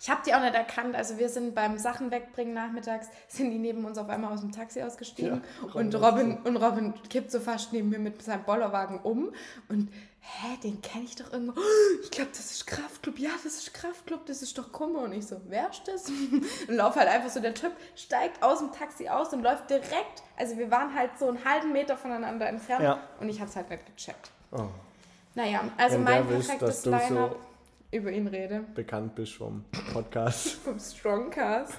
Ich 0.00 0.10
habe 0.10 0.20
die 0.26 0.34
auch 0.34 0.40
nicht 0.40 0.54
erkannt. 0.54 0.94
Also 0.96 1.18
wir 1.18 1.28
sind 1.28 1.54
beim 1.54 1.78
Sachen 1.78 2.10
wegbringen 2.10 2.54
nachmittags, 2.54 3.08
sind 3.28 3.50
die 3.50 3.58
neben 3.58 3.84
uns 3.84 3.98
auf 3.98 4.08
einmal 4.08 4.32
aus 4.32 4.40
dem 4.40 4.52
Taxi 4.52 4.82
ausgestiegen 4.82 5.42
Ja, 5.62 5.72
und 5.74 5.94
Robin 5.94 6.38
und 6.44 6.56
Robin 6.56 6.94
kippt 7.08 7.30
so 7.30 7.40
fast 7.40 7.72
neben 7.72 7.88
mir 7.88 7.98
mit 7.98 8.22
seinem 8.22 8.44
Bollerwagen 8.44 8.98
um 9.00 9.32
und 9.68 9.90
hä, 10.20 10.56
den 10.62 10.80
kenne 10.82 11.04
ich 11.04 11.16
doch 11.16 11.32
irgendwo. 11.32 11.60
Ich 12.02 12.10
glaube, 12.10 12.30
das 12.32 12.50
ist 12.50 12.66
Kraftclub. 12.66 13.18
Ja, 13.18 13.30
das 13.42 13.54
ist 13.56 13.72
Kraftclub, 13.74 14.26
das 14.26 14.42
ist 14.42 14.56
doch 14.58 14.70
Kummer. 14.72 15.00
Und 15.00 15.12
ich 15.12 15.26
so, 15.26 15.40
wer 15.48 15.70
ist 15.70 15.82
das? 15.86 16.08
Und 16.68 16.74
lauf 16.76 16.96
halt 16.96 17.08
einfach 17.08 17.30
so, 17.30 17.40
der 17.40 17.54
Typ 17.54 17.72
steigt 17.96 18.42
aus 18.42 18.58
dem 18.58 18.72
Taxi 18.72 19.08
aus 19.08 19.32
und 19.32 19.42
läuft 19.42 19.70
direkt. 19.70 20.22
Also 20.36 20.56
wir 20.58 20.70
waren 20.70 20.94
halt 20.94 21.10
so 21.18 21.28
einen 21.28 21.44
halben 21.44 21.72
Meter 21.72 21.96
voneinander 21.96 22.46
entfernt 22.46 22.82
Ja. 22.82 23.00
und 23.20 23.28
ich 23.28 23.40
habe 23.40 23.48
es 23.50 23.56
halt 23.56 23.70
nicht 23.70 23.84
gecheckt. 23.86 24.30
Oh, 24.52 24.66
Naja, 25.34 25.60
also 25.76 25.96
Wenn 25.96 26.04
mein 26.04 26.26
perfektes 26.26 26.84
Line-Up 26.84 27.36
über 27.94 28.10
ihn 28.10 28.26
rede. 28.26 28.64
bekannt 28.74 29.14
bist 29.14 29.34
vom 29.34 29.64
Podcast. 29.92 30.48
Vom 30.64 30.78
Strongcast. 30.78 31.74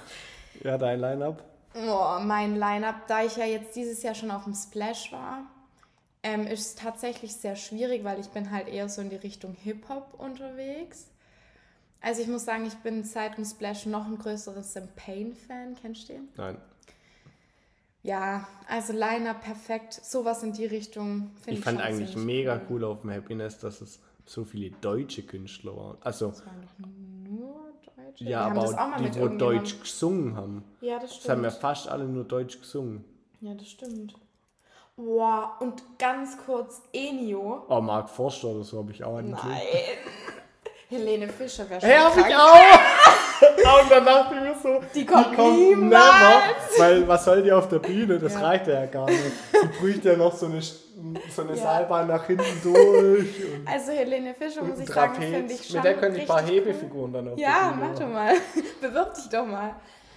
ja, 0.64 0.78
dein 0.78 1.00
Line-Up. 1.00 1.42
Oh, 1.74 2.18
mein 2.20 2.56
Line-Up, 2.56 3.06
da 3.06 3.22
ich 3.24 3.36
ja 3.36 3.44
jetzt 3.44 3.76
dieses 3.76 4.02
Jahr 4.02 4.14
schon 4.14 4.30
auf 4.30 4.44
dem 4.44 4.54
Splash 4.54 5.12
war, 5.12 5.42
ähm, 6.22 6.46
ist 6.46 6.60
es 6.60 6.74
tatsächlich 6.74 7.34
sehr 7.36 7.54
schwierig, 7.54 8.02
weil 8.02 8.18
ich 8.18 8.28
bin 8.28 8.50
halt 8.50 8.68
eher 8.68 8.88
so 8.88 9.02
in 9.02 9.10
die 9.10 9.16
Richtung 9.16 9.54
Hip-Hop 9.62 10.14
unterwegs. 10.18 11.06
Also 12.00 12.22
ich 12.22 12.28
muss 12.28 12.44
sagen, 12.44 12.66
ich 12.66 12.74
bin 12.76 13.04
seit 13.04 13.36
dem 13.36 13.44
Splash 13.44 13.86
noch 13.86 14.06
ein 14.06 14.18
größeres 14.18 14.78
Pain-Fan. 14.96 15.76
Kennst 15.80 16.08
du 16.08 16.14
den? 16.14 16.28
Nein. 16.36 16.56
Ja, 18.02 18.46
also 18.68 18.92
Line-Up 18.92 19.42
perfekt. 19.42 19.92
Sowas 19.92 20.42
in 20.42 20.52
die 20.52 20.66
Richtung 20.66 21.30
finde 21.42 21.50
ich 21.52 21.58
Ich 21.58 21.64
fand 21.64 21.80
eigentlich 21.80 22.16
mega 22.16 22.54
cool. 22.54 22.62
cool 22.70 22.84
auf 22.84 23.00
dem 23.02 23.10
Happiness, 23.10 23.58
dass 23.58 23.80
es 23.80 23.98
so 24.26 24.44
viele 24.44 24.70
deutsche 24.80 25.22
Künstler 25.22 25.76
waren. 25.76 25.96
Also, 26.02 26.28
Das 26.28 26.44
waren 26.46 26.60
doch 26.62 27.30
nur 27.30 27.56
Deutsche. 27.96 28.24
ja, 28.24 28.40
aber 28.42 28.60
das 28.62 28.74
auch 28.74 28.88
mal 28.88 29.00
die, 29.02 29.20
wo 29.20 29.28
Deutsch 29.28 29.80
gesungen 29.80 30.36
haben. 30.36 30.64
Ja, 30.80 30.94
das 30.98 31.10
Das 31.10 31.14
stimmt. 31.18 31.30
haben 31.30 31.44
ja 31.44 31.50
fast 31.50 31.88
alle 31.88 32.04
nur 32.04 32.24
Deutsch 32.24 32.58
gesungen. 32.60 33.04
Ja, 33.40 33.54
das 33.54 33.68
stimmt. 33.68 34.14
Wow, 34.96 35.60
und 35.60 35.82
ganz 35.98 36.38
kurz 36.44 36.80
Enio. 36.92 37.64
Oh, 37.68 37.80
Mark 37.80 38.08
Forster 38.08 38.62
so 38.64 38.78
habe 38.78 38.92
ich 38.92 39.04
auch 39.04 39.16
einen 39.18 39.30
Nein. 39.32 39.42
Helene 40.88 41.28
Fischer 41.28 41.68
wäre 41.68 41.80
schon 41.80 41.90
Hey, 41.90 41.98
hab 41.98 42.12
krank. 42.12 42.28
ich 42.28 42.36
auch! 42.36 43.82
Und 43.82 43.90
dann 43.90 44.04
dachte 44.06 44.34
ich 44.36 44.40
mir 44.40 44.54
so, 44.62 44.80
Die 44.94 45.04
kommt 45.04 45.36
niemals. 45.36 46.78
Weil 46.78 47.06
was 47.08 47.24
soll 47.24 47.42
die 47.42 47.52
auf 47.52 47.68
der 47.68 47.80
Bühne? 47.80 48.18
Das 48.18 48.32
Ja. 48.34 48.40
reicht 48.40 48.66
ja 48.68 48.86
gar 48.86 49.06
nicht. 49.10 49.20
Die 49.52 49.66
bräuchte 49.78 50.10
ja 50.12 50.16
noch 50.16 50.32
so 50.34 50.46
eine, 50.46 50.60
so 51.30 51.42
eine 51.42 51.50
Ja. 51.52 51.56
Seilbahn 51.62 52.08
nach 52.08 52.26
hinten 52.26 52.44
durch. 52.62 53.44
Und, 53.54 53.68
Also 53.68 53.92
Helene 53.92 54.34
Fischer, 54.34 54.62
muss 54.64 54.78
ich 54.78 54.88
sagen, 54.88 55.14
Trapez. 55.14 55.30
finde 55.30 55.52
ich 55.54 55.66
schon 55.66 55.76
Mit 55.76 55.84
der 55.84 55.94
können 55.96 56.14
die 56.14 56.20
ein 56.22 56.26
paar. 56.26 56.42
Hebefiguren 56.42 57.12
dann 57.12 57.28
auf 57.28 57.38
Ja, 57.38 57.76
mach 57.78 57.98
doch 57.98 58.08
mal. 58.08 58.34
Bewirb 58.80 59.14
dich 59.14 59.28
doch 59.28 59.46
mal. 59.46 59.74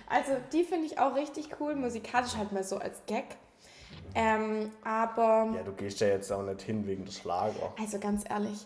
Also, 0.08 0.32
die 0.54 0.64
finde 0.64 0.86
ich 0.88 0.98
auch 0.98 1.16
richtig 1.16 1.50
cool. 1.60 1.76
Musikalisch 1.76 2.36
halt 2.36 2.52
mal 2.52 2.64
so 2.64 2.78
als 2.78 3.02
Gag. 3.06 3.26
Ähm, 4.16 4.72
aber, 4.84 5.52
Ja, 5.56 5.64
du 5.64 5.72
gehst 5.74 6.00
ja 6.00 6.08
jetzt 6.08 6.32
auch 6.32 6.42
nicht 6.44 6.62
hin 6.62 6.88
wegen 6.88 7.06
der 7.06 7.12
Schlager. 7.12 7.74
also 7.80 8.00
ganz 8.00 8.24
ehrlich, 8.28 8.66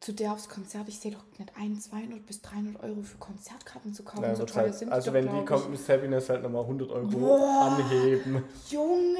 zu 0.00 0.12
der 0.12 0.32
aufs 0.32 0.48
Konzert, 0.50 0.88
ich 0.88 0.98
sehe 0.98 1.12
doch 1.12 1.22
nicht 1.38 1.50
ein, 1.58 1.78
200 1.80 2.26
bis 2.26 2.42
300 2.42 2.82
Euro 2.82 3.02
für 3.02 3.16
Konzertkarten 3.18 3.94
zu 3.94 4.02
kaufen. 4.02 4.24
Ja, 4.24 4.34
so 4.34 4.44
teuer 4.44 4.64
halt, 4.64 4.74
sind 4.74 4.92
also 4.92 5.10
die 5.10 5.14
wenn 5.14 5.26
doch, 5.26 5.38
die 5.38 5.44
kommt, 5.46 5.70
Miss 5.70 5.88
Happiness 5.88 6.28
halt 6.28 6.42
nochmal 6.42 6.62
100 6.62 6.90
Euro 6.90 7.06
Boah. 7.06 7.78
anheben. 7.78 8.44
Junge! 8.68 9.18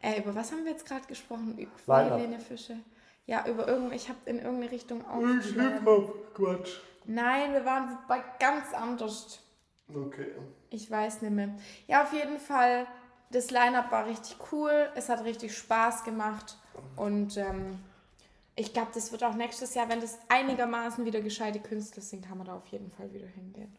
Ey, 0.00 0.20
über 0.20 0.34
was 0.34 0.52
haben 0.52 0.64
wir 0.64 0.72
jetzt 0.72 0.86
gerade 0.86 1.06
gesprochen? 1.06 1.58
Über. 1.58 1.98
Helene 2.04 2.38
Fischer. 2.40 2.76
Ja, 3.26 3.46
über 3.46 3.66
irgendeine, 3.66 3.96
ich 3.96 4.08
habe 4.08 4.18
in 4.26 4.38
irgendeine 4.38 4.70
Richtung 4.70 5.06
aufgeschlagen. 5.06 5.72
Hip-Hop, 5.74 6.34
Quatsch. 6.34 6.78
Nein, 7.04 7.52
wir 7.52 7.64
waren 7.64 7.98
bei 8.06 8.22
ganz 8.38 8.72
anders. 8.72 9.40
Okay. 9.92 10.32
Ich 10.70 10.90
weiß 10.90 11.22
nicht 11.22 11.32
mehr. 11.32 11.50
Ja, 11.86 12.02
auf 12.02 12.12
jeden 12.12 12.38
Fall, 12.38 12.86
das 13.30 13.50
Line-Up 13.50 13.90
war 13.90 14.06
richtig 14.06 14.36
cool. 14.52 14.90
Es 14.94 15.08
hat 15.08 15.24
richtig 15.24 15.56
Spaß 15.56 16.04
gemacht. 16.04 16.56
Und 16.96 17.36
ähm, 17.36 17.80
ich 18.56 18.72
glaube, 18.72 18.90
das 18.94 19.12
wird 19.12 19.24
auch 19.24 19.34
nächstes 19.34 19.74
Jahr, 19.74 19.88
wenn 19.88 20.00
das 20.00 20.18
einigermaßen 20.28 21.04
wieder 21.04 21.20
gescheite 21.20 21.60
Künstler 21.60 22.02
sind, 22.02 22.26
kann 22.26 22.38
man 22.38 22.46
da 22.46 22.56
auf 22.56 22.66
jeden 22.68 22.90
Fall 22.90 23.12
wieder 23.12 23.26
hingehen. 23.26 23.76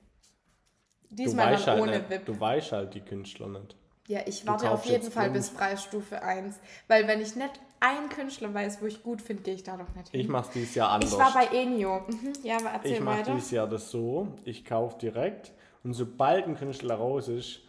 Du 1.10 1.16
Diesmal 1.16 1.54
weißt, 1.54 1.68
dann 1.68 1.74
halt 1.74 1.84
ohne 1.84 1.98
nicht, 1.98 2.10
VIP. 2.10 2.26
du 2.26 2.40
weißt 2.40 2.72
halt 2.72 2.94
die 2.94 3.02
Künstler 3.02 3.48
nicht. 3.48 3.76
Ja, 4.10 4.22
ich 4.26 4.46
warte 4.48 4.72
auf 4.72 4.86
jeden 4.86 5.12
Fall 5.12 5.30
bis 5.30 5.52
Preisstufe 5.52 6.24
1. 6.24 6.56
Weil 6.88 7.08
wenn 7.08 7.22
ich 7.22 7.36
nicht 7.36 7.52
einen 7.80 8.10
Künstler 8.10 8.52
weiß, 8.52 8.82
wo 8.82 8.88
ich 8.88 9.04
gut 9.04 9.22
finde, 9.22 9.44
gehe 9.44 9.54
ich 9.54 9.62
da 9.62 9.78
doch 9.78 9.94
nicht 9.96 10.10
hin. 10.10 10.20
Ich 10.20 10.28
mach's 10.28 10.50
dieses 10.50 10.74
Jahr 10.74 10.90
anders. 10.90 11.12
Ich 11.12 11.18
war 11.20 11.32
bei 11.32 11.46
Enio. 11.56 12.02
Mhm. 12.08 12.34
Ja, 12.42 12.58
aber 12.58 12.70
erzähl 12.70 12.94
Ich 12.94 13.00
mache 13.02 13.20
weiter. 13.20 13.36
dieses 13.36 13.52
Jahr 13.52 13.68
das 13.68 13.92
so, 13.92 14.30
ich 14.46 14.66
kaufe 14.66 14.98
direkt 14.98 15.52
und 15.84 15.94
sobald 15.94 16.48
ein 16.48 16.58
Künstler 16.58 16.96
raus 16.96 17.28
ist, 17.28 17.62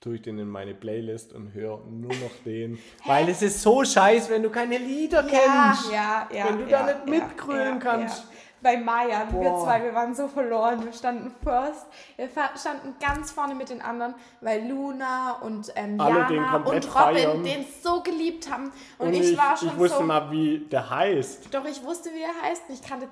tue 0.00 0.16
ich 0.16 0.22
den 0.22 0.38
in 0.38 0.48
meine 0.48 0.74
Playlist 0.74 1.32
und 1.32 1.54
höre 1.54 1.80
nur 1.86 2.12
noch 2.12 2.30
den. 2.44 2.78
Weil 3.06 3.30
es 3.30 3.40
ist 3.40 3.62
so 3.62 3.82
scheiß, 3.82 4.28
wenn 4.28 4.42
du 4.42 4.50
keine 4.50 4.76
Lieder 4.76 5.22
kennst. 5.22 5.90
Ja, 5.90 6.28
ja, 6.30 6.48
Wenn 6.50 6.58
du 6.58 6.70
ja, 6.70 6.86
da 6.86 6.92
nicht 6.92 7.06
ja, 7.06 7.10
mitgrölen 7.26 7.74
ja, 7.74 7.78
kannst. 7.78 8.24
Ja. 8.66 8.72
Bei 8.72 8.76
Maya, 8.78 9.26
wir 9.30 9.50
Boah. 9.50 9.64
zwei, 9.64 9.82
wir 9.84 9.94
waren 9.94 10.14
so 10.14 10.26
verloren. 10.28 10.84
Wir 10.84 10.92
standen 10.92 11.30
first, 11.42 11.86
wir 12.16 12.28
standen 12.58 12.94
ganz 13.00 13.30
vorne 13.30 13.54
mit 13.54 13.68
den 13.68 13.80
anderen, 13.80 14.14
weil 14.40 14.66
Luna 14.68 15.38
und 15.42 15.72
ähm, 15.76 15.98
Jana 15.98 16.26
den 16.26 16.38
und 16.42 16.66
Robin 16.66 16.82
feiern. 16.82 17.44
den 17.44 17.64
so 17.82 18.02
geliebt 18.02 18.50
haben. 18.50 18.72
Und, 18.98 19.08
Und 19.08 19.14
ich, 19.14 19.36
war 19.36 19.56
schon 19.56 19.68
ich 19.68 19.78
wusste 19.78 19.98
so, 19.98 20.02
mal, 20.04 20.30
wie 20.30 20.66
der 20.70 20.90
heißt. 20.90 21.54
doch 21.54 21.64
ich 21.64 21.82
wusste, 21.84 22.10
wie 22.10 22.22
er 22.22 22.48
heißt. 22.48 22.64
Ich 22.70 22.82
kannte 22.82 23.08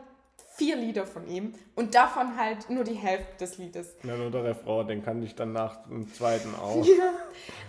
vier 0.56 0.76
Lieder 0.76 1.06
von 1.06 1.26
ihm 1.26 1.52
und 1.74 1.94
davon 1.94 2.36
halt 2.36 2.70
nur 2.70 2.84
die 2.84 2.94
Hälfte 2.94 3.36
des 3.38 3.58
Liedes. 3.58 3.94
Ja, 4.02 4.16
nur 4.16 4.30
der 4.30 4.44
Refrain, 4.44 4.86
den 4.86 5.04
kannte 5.04 5.26
ich 5.26 5.34
dann 5.34 5.52
nach 5.52 5.84
dem 5.86 6.12
zweiten 6.12 6.54
auch. 6.62 6.84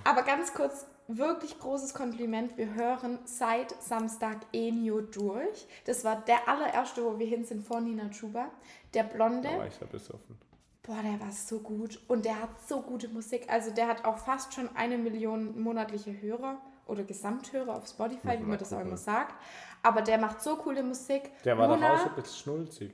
Aber 0.04 0.22
ganz 0.24 0.54
kurz, 0.54 0.86
wirklich 1.08 1.60
großes 1.60 1.94
Kompliment. 1.94 2.58
Wir 2.58 2.74
hören 2.74 3.20
seit 3.26 3.72
Samstag 3.82 4.38
Enio 4.54 5.02
durch. 5.02 5.68
Das 5.86 6.04
war 6.04 6.18
der 6.22 6.48
allererste, 6.48 7.04
wo 7.04 7.20
wir 7.20 7.28
hin 7.28 7.46
sind 7.46 7.66
vor 7.66 7.82
Nina 7.82 8.10
Chuba. 8.10 8.48
Der 8.94 9.04
Blonde. 9.04 9.50
War 9.50 9.68
ich 9.68 9.80
ja 9.80 9.88
besoffen. 9.88 10.38
Boah, 10.84 11.02
der 11.04 11.20
war 11.20 11.32
so 11.32 11.60
gut. 11.60 12.00
Und 12.08 12.26
der 12.26 12.42
hat 12.42 12.50
so 12.68 12.82
gute 12.82 13.08
Musik. 13.10 13.48
Also 13.50 13.72
der 13.72 13.88
hat 13.88 14.06
auch 14.06 14.18
fast 14.18 14.54
schon 14.54 14.70
eine 14.76 14.98
Million 14.98 15.60
monatliche 15.60 16.22
Hörer 16.22 16.58
oder 16.86 17.04
Gesamthörer 17.04 17.76
auf 17.76 17.88
Spotify, 17.88 18.34
wie 18.34 18.42
man 18.42 18.50
man 18.50 18.58
das 18.60 18.72
auch 18.72 18.78
gucken. 18.78 18.90
immer 18.90 18.98
sagt. 18.98 19.34
Aber 19.82 20.02
der 20.02 20.18
macht 20.20 20.42
so 20.42 20.56
coole 20.56 20.84
Musik. 20.84 21.32
Der 21.44 21.58
war 21.58 21.68
doch 21.68 21.76
Luna, 21.76 21.94
auch 21.94 21.98
so 21.98 22.10
ein 22.10 22.16
bisschen 22.16 22.38
schnulzig. 22.38 22.94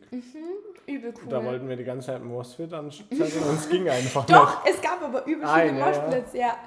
übel 0.86 1.14
cool. 1.22 1.30
Da 1.30 1.44
wollten 1.44 1.68
wir 1.68 1.76
die 1.76 1.84
ganze 1.84 2.08
Zeit 2.08 2.24
Mossfit 2.24 2.74
anstellen 2.74 3.44
und 3.50 3.56
es 3.56 3.70
ging 3.70 3.88
einfach 3.90 4.28
nicht. 4.28 4.40
Doch, 4.40 4.66
es 4.66 4.82
gab 4.82 5.02
aber 5.02 5.26
übel 5.26 5.40
viele 5.40 5.50
Eine, 5.50 5.80
ja. 5.80 5.86
Moshpits, 5.86 6.34
ja. 6.34 6.58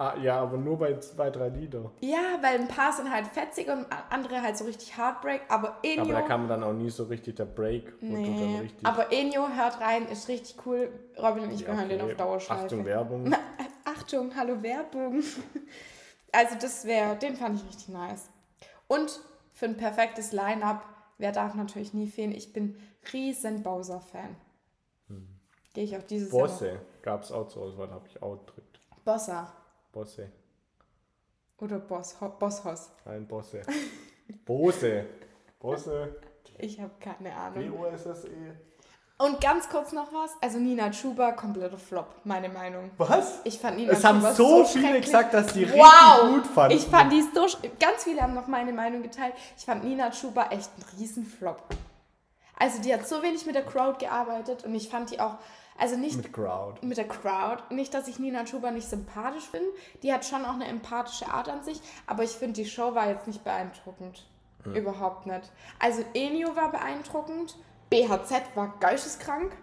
Ah, 0.00 0.14
ja, 0.22 0.40
aber 0.40 0.56
nur 0.56 0.78
bei 0.78 0.96
zwei, 1.00 1.28
drei 1.28 1.48
Lieder. 1.48 1.90
Ja, 2.00 2.38
weil 2.40 2.60
ein 2.60 2.68
paar 2.68 2.92
sind 2.92 3.10
halt 3.10 3.26
fetzig 3.26 3.68
und 3.68 3.84
andere 4.10 4.40
halt 4.40 4.56
so 4.56 4.64
richtig 4.64 4.96
Heartbreak. 4.96 5.42
Aber 5.48 5.78
Enio... 5.82 6.02
Aber 6.02 6.12
da 6.12 6.22
kam 6.22 6.46
dann 6.46 6.62
auch 6.62 6.72
nie 6.72 6.88
so 6.88 7.04
richtig 7.04 7.34
der 7.34 7.46
Break, 7.46 8.00
Nee, 8.00 8.60
richtig. 8.60 8.86
aber 8.86 9.12
Enio 9.12 9.48
hört 9.48 9.80
rein, 9.80 10.06
ist 10.06 10.28
richtig 10.28 10.64
cool. 10.64 10.88
Robin 11.20 11.44
und 11.44 11.50
ich, 11.52 11.62
Ja, 11.62 11.74
hören 11.74 11.88
den 11.88 12.00
okay. 12.00 12.12
auf 12.12 12.16
Dauerschleife. 12.16 12.64
Achtung, 12.66 12.84
Werbung. 12.84 13.34
Achtung, 13.84 14.36
hallo 14.36 14.62
Werbung. 14.62 15.22
Also 16.30 16.56
das 16.60 16.84
wäre, 16.84 17.16
den 17.16 17.36
fand 17.36 17.58
ich 17.58 17.66
richtig 17.66 17.88
nice. 17.88 18.28
Und 18.86 19.18
für 19.54 19.64
ein 19.64 19.78
perfektes 19.78 20.32
Line-Up, 20.32 20.84
wer 21.16 21.32
darf 21.32 21.54
natürlich 21.54 21.94
nie 21.94 22.06
fehlen, 22.06 22.32
ich 22.32 22.52
bin 22.52 22.76
riesen 23.14 23.62
Bowser-Fan. 23.62 24.36
Gehe 25.72 25.84
ich 25.84 25.96
auch 25.96 26.02
dieses. 26.02 26.28
Bosse 26.28 26.80
gab 27.00 27.22
es 27.22 27.32
auch 27.32 27.48
zur 27.48 27.62
Auswahl, 27.62 27.90
habe 27.90 28.06
ich 28.08 28.22
auch 28.22 28.36
gedrückt. 28.44 28.78
Bossa 29.06 29.50
Bosse. 29.92 30.30
oder 31.60 31.78
Boss, 31.78 32.16
Bosshaus. 32.38 32.90
Nein, 33.04 33.26
Bosse. 33.26 33.62
Bose. 34.44 35.06
Bosse. 35.58 36.16
Ich 36.58 36.80
habe 36.80 36.92
keine 37.00 37.34
Ahnung. 37.34 37.70
B-O-S-S-E. 37.70 38.52
Und 39.20 39.40
ganz 39.40 39.68
kurz 39.68 39.92
noch 39.92 40.12
was, 40.12 40.30
also 40.40 40.58
Nina 40.58 40.90
Chuba, 40.90 41.32
kompletter 41.32 41.76
Flop, 41.76 42.06
meine 42.22 42.48
Meinung. 42.48 42.92
Was? 42.98 43.40
Ich 43.42 43.58
fand 43.58 43.76
Nina 43.76 43.92
Es 43.92 44.04
haben 44.04 44.20
Chuba 44.20 44.34
so 44.34 44.64
viele 44.64 45.00
gesagt, 45.00 45.34
dass 45.34 45.52
die 45.52 45.68
Wow! 45.68 46.22
richtig 46.22 46.34
gut 46.34 46.46
fanden. 46.46 46.76
Ich 46.76 46.84
fand 46.86 47.12
die 47.12 47.22
so. 47.22 47.46
Ganz 47.80 48.04
viele 48.04 48.22
haben 48.22 48.34
noch 48.34 48.46
meine 48.46 48.72
Meinung 48.72 49.02
geteilt. 49.02 49.34
Ich 49.56 49.64
fand 49.64 49.82
Nina 49.82 50.10
Chuba 50.10 50.50
echt 50.50 50.70
ein 50.78 50.84
Riesenflop. 51.00 51.60
Also, 52.60 52.80
die 52.80 52.94
hat 52.94 53.08
so 53.08 53.20
wenig 53.22 53.44
mit 53.44 53.56
der 53.56 53.64
Crowd 53.64 53.98
gearbeitet 53.98 54.64
und 54.64 54.74
ich 54.74 54.88
fand 54.88 55.10
die 55.10 55.18
auch. 55.18 55.38
Also 55.78 55.96
nicht 55.96 56.16
Mit 56.16 56.32
Crowd. 56.32 56.84
mit 56.84 56.96
der 56.96 57.06
Crowd. 57.06 57.62
Nicht, 57.72 57.94
dass 57.94 58.08
ich 58.08 58.18
Nina 58.18 58.44
Chuba 58.44 58.72
nicht 58.72 58.88
sympathisch 58.88 59.44
finde. 59.44 59.68
Die 60.02 60.12
hat 60.12 60.24
schon 60.24 60.44
auch 60.44 60.54
eine 60.54 60.66
empathische 60.66 61.28
Art 61.28 61.48
an 61.48 61.62
sich. 61.62 61.80
Aber 62.06 62.24
ich 62.24 62.32
finde, 62.32 62.54
die 62.54 62.66
Show 62.68 62.94
war 62.94 63.08
jetzt 63.08 63.26
nicht 63.28 63.44
beeindruckend. 63.44 64.26
Überhaupt 64.64 65.26
nicht. 65.26 65.50
Also 65.78 66.02
Enio 66.14 66.54
war 66.56 66.70
beeindruckend. 66.72 67.56
BHZ 67.90 68.42
war 68.56 68.76
geisteskrank. 68.80 69.56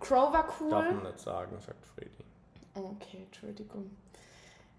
Crow 0.00 0.32
war 0.32 0.46
cool. 0.60 0.70
Darf 0.70 0.90
man 0.92 1.02
nicht 1.04 1.20
sagen, 1.20 1.58
sagt 1.60 1.86
Freddy. 1.86 2.10
Okay, 2.74 3.22
Entschuldigung. 3.26 3.90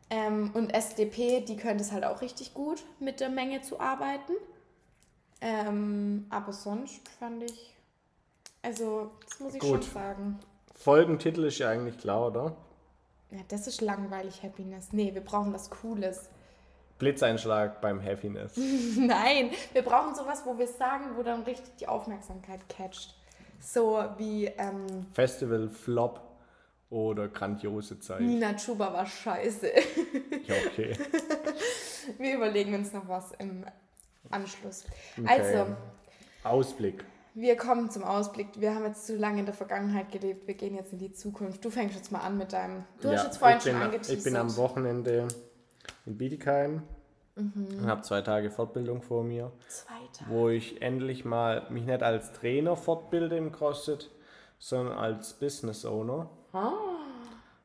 Ähm, 0.09 0.51
und 0.53 0.73
SDP, 0.73 1.41
die 1.41 1.55
können 1.55 1.79
es 1.79 1.91
halt 1.91 2.03
auch 2.03 2.21
richtig 2.21 2.53
gut, 2.53 2.84
mit 2.99 3.19
der 3.19 3.29
Menge 3.29 3.61
zu 3.61 3.79
arbeiten. 3.79 4.34
Ähm, 5.41 6.27
aber 6.29 6.53
sonst 6.53 7.07
fand 7.19 7.43
ich, 7.43 7.75
also, 8.61 9.11
das 9.27 9.39
muss 9.39 9.53
ich 9.55 9.59
Gut. 9.59 9.84
schon 9.86 9.93
sagen. 9.93 10.39
Folgentitel 10.74 11.45
ist 11.45 11.59
ja 11.59 11.69
eigentlich 11.69 11.97
klar, 11.97 12.28
oder? 12.28 12.55
Ja, 13.32 13.39
das 13.47 13.67
ist 13.67 13.82
langweilig, 13.82 14.43
Happiness. 14.43 14.89
Nee, 14.91 15.13
wir 15.13 15.21
brauchen 15.21 15.53
was 15.53 15.69
Cooles. 15.69 16.30
Blitzeinschlag 16.99 17.82
beim 17.82 18.03
Happiness. 18.03 18.53
Nein, 18.97 19.51
wir 19.74 19.82
brauchen 19.82 20.15
sowas, 20.15 20.43
wo 20.45 20.57
wir 20.57 20.67
sagen, 20.67 21.15
wo 21.15 21.24
dann 21.24 21.43
richtig 21.43 21.76
die 21.78 21.88
Aufmerksamkeit 21.88 22.67
catcht. 22.69 23.15
So 23.59 24.03
wie 24.17 24.45
ähm, 24.45 25.07
Festival 25.13 25.69
Flop 25.69 26.21
oder 26.89 27.28
grandiose 27.28 27.99
Zeit. 27.99 28.21
Nina 28.21 28.53
Chuba 28.55 28.93
war 28.93 29.05
scheiße. 29.05 29.71
Ja, 30.45 30.55
okay. 30.67 30.95
Wir 32.17 32.36
überlegen 32.36 32.76
uns 32.76 32.91
noch 32.93 33.07
was 33.07 33.32
im 33.39 33.65
Anschluss. 34.30 34.84
okay. 35.17 35.28
Also, 35.28 35.76
Ausblick. 36.43 37.03
Wir 37.36 37.57
kommen 37.57 37.89
zum 37.89 38.03
Ausblick. 38.03 38.47
Wir 38.57 38.75
haben 38.75 38.86
jetzt 38.86 39.07
zu 39.07 39.15
lange 39.15 39.39
in 39.39 39.45
der 39.45 39.55
Vergangenheit 39.55 40.11
gelebt. 40.11 40.47
Wir 40.47 40.53
gehen 40.53 40.75
jetzt 40.75 40.93
in 40.93 40.99
die 40.99 41.11
Zukunft. 41.13 41.65
Du 41.65 41.69
fängst 41.71 41.95
jetzt 41.95 42.11
mal 42.11 42.19
an 42.21 42.38
mit 42.38 42.53
deinem. 42.53 42.84
Du 43.01 43.09
hast 43.09 43.15
Ja, 43.17 43.23
jetzt 43.25 43.38
vorhin 43.38 43.57
ich 43.57 43.63
bin, 43.63 43.73
schon 43.73 43.81
angeteasert. 43.81 44.17
Ich 44.17 44.23
bin 44.23 44.36
am 44.36 44.55
Wochenende 44.57 45.27
in 46.05 46.17
Bietigheim 46.17 46.84
Mhm. 47.36 47.79
und 47.79 47.88
habe 47.88 48.01
zwei 48.03 48.21
Tage 48.21 48.51
Fortbildung 48.51 49.01
vor 49.01 49.23
mir, 49.23 49.51
Zwei 49.67 49.95
Tage. 50.15 50.29
wo 50.29 50.49
ich 50.49 50.84
endlich 50.84 51.25
mal 51.25 51.65
mich 51.71 51.84
nicht 51.84 52.03
als 52.03 52.31
Trainer 52.34 52.75
fortbilde 52.75 53.36
im 53.38 53.51
CrossFit, 53.51 54.11
sondern 54.59 54.95
als 54.99 55.34
Business 55.34 55.84
Owner. 55.84 56.29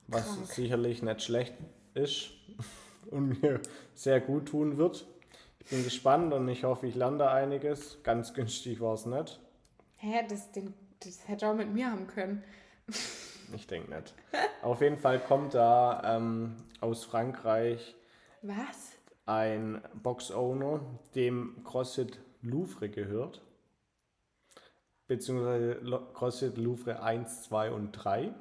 was 0.06 0.24
krank. 0.24 0.46
sicherlich 0.46 1.02
nicht 1.02 1.20
schlecht 1.22 1.52
ist 1.92 2.30
und 3.10 3.42
mir 3.42 3.60
sehr 3.92 4.22
gut 4.22 4.46
tun 4.46 4.78
wird. 4.78 5.06
Ich 5.58 5.68
bin 5.68 5.84
gespannt 5.84 6.32
und 6.32 6.48
ich 6.48 6.64
hoffe, 6.64 6.86
ich 6.86 6.94
lerne 6.94 7.18
da 7.18 7.30
einiges. 7.34 8.02
Ganz 8.02 8.32
günstig 8.32 8.80
war 8.80 8.94
es 8.94 9.04
nicht. 9.04 9.38
Hä, 9.98 10.24
das, 10.28 10.50
den, 10.52 10.74
das 11.00 11.26
hätte 11.28 11.48
auch 11.48 11.54
mit 11.54 11.72
mir 11.72 11.90
haben 11.90 12.06
können. 12.06 12.42
Ich 13.54 13.66
denke 13.66 13.94
nicht. 13.94 14.14
Auf 14.62 14.80
jeden 14.80 14.96
Fall 14.98 15.18
kommt 15.20 15.54
da 15.54 16.16
ähm, 16.16 16.56
aus 16.80 17.04
Frankreich 17.04 17.94
Was? 18.42 18.92
ein 19.26 19.82
Box-Owner, 20.02 20.80
dem 21.14 21.62
CrossFit 21.64 22.18
Louvre 22.42 22.88
gehört. 22.88 23.42
beziehungsweise 25.06 25.76
CrossFit 26.14 26.56
Louvre 26.58 27.02
1, 27.02 27.42
2 27.44 27.72
und 27.72 27.92
3. 27.92 28.32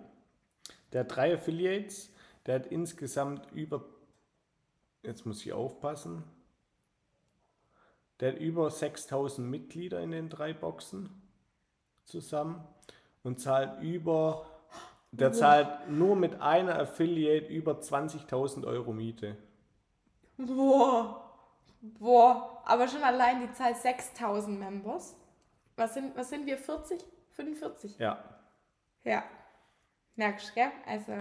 Der 0.94 1.02
hat 1.02 1.16
drei 1.16 1.34
Affiliates, 1.34 2.12
der 2.46 2.56
hat 2.56 2.68
insgesamt 2.68 3.52
über, 3.52 3.84
jetzt 5.04 5.26
muss 5.26 5.46
ich 5.46 5.54
aufpassen, 5.54 6.24
der 8.20 8.34
hat 8.34 8.40
über 8.40 8.70
6000 8.70 9.50
Mitglieder 9.50 10.00
in 10.02 10.12
den 10.12 10.30
drei 10.30 10.54
Boxen 10.54 11.10
zusammen 12.08 12.64
und 13.24 13.40
zahlt 13.40 13.82
über, 13.82 14.46
der 15.12 15.32
zahlt 15.34 15.90
nur 15.90 16.16
mit 16.16 16.42
einer 16.42 16.80
Affiliate 16.80 17.48
über 17.48 17.74
20.000 17.74 18.66
Euro 18.66 18.94
Miete. 18.94 19.38
Boah. 20.38 21.24
Boah. 21.82 22.62
Aber 22.66 22.88
schon 22.88 23.04
allein 23.04 23.42
die 23.42 23.52
Zahl 23.54 23.76
6000 23.76 24.60
Members. 24.60 25.16
Was 25.76 25.94
sind, 25.94 26.16
was 26.16 26.30
sind 26.30 26.46
wir? 26.46 26.58
40? 26.58 27.04
45? 27.32 27.98
Ja, 28.00 28.24
Ja. 29.04 29.24
Merkst 30.16 30.50
du, 30.50 30.54
gell? 30.56 30.72
Also, 30.88 31.14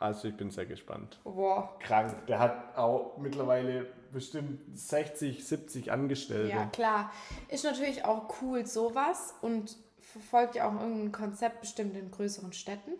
also 0.00 0.26
ich 0.28 0.36
bin 0.36 0.50
sehr 0.50 0.66
gespannt. 0.66 1.20
boah. 1.22 1.78
Krank, 1.78 2.26
der 2.26 2.40
hat 2.40 2.76
auch 2.76 3.16
mittlerweile 3.18 3.86
bestimmt 4.12 4.60
60, 4.76 5.46
70 5.46 5.92
Angestellte. 5.92 6.48
Ja, 6.48 6.66
klar. 6.66 7.12
Ist 7.48 7.64
natürlich 7.64 8.04
auch 8.04 8.34
cool, 8.42 8.66
sowas. 8.66 9.34
Und 9.40 9.76
verfolgt 10.14 10.54
ja 10.54 10.68
auch 10.68 10.80
irgendein 10.80 11.12
Konzept 11.12 11.60
bestimmt 11.60 11.96
in 11.96 12.10
größeren 12.10 12.52
Städten. 12.52 12.92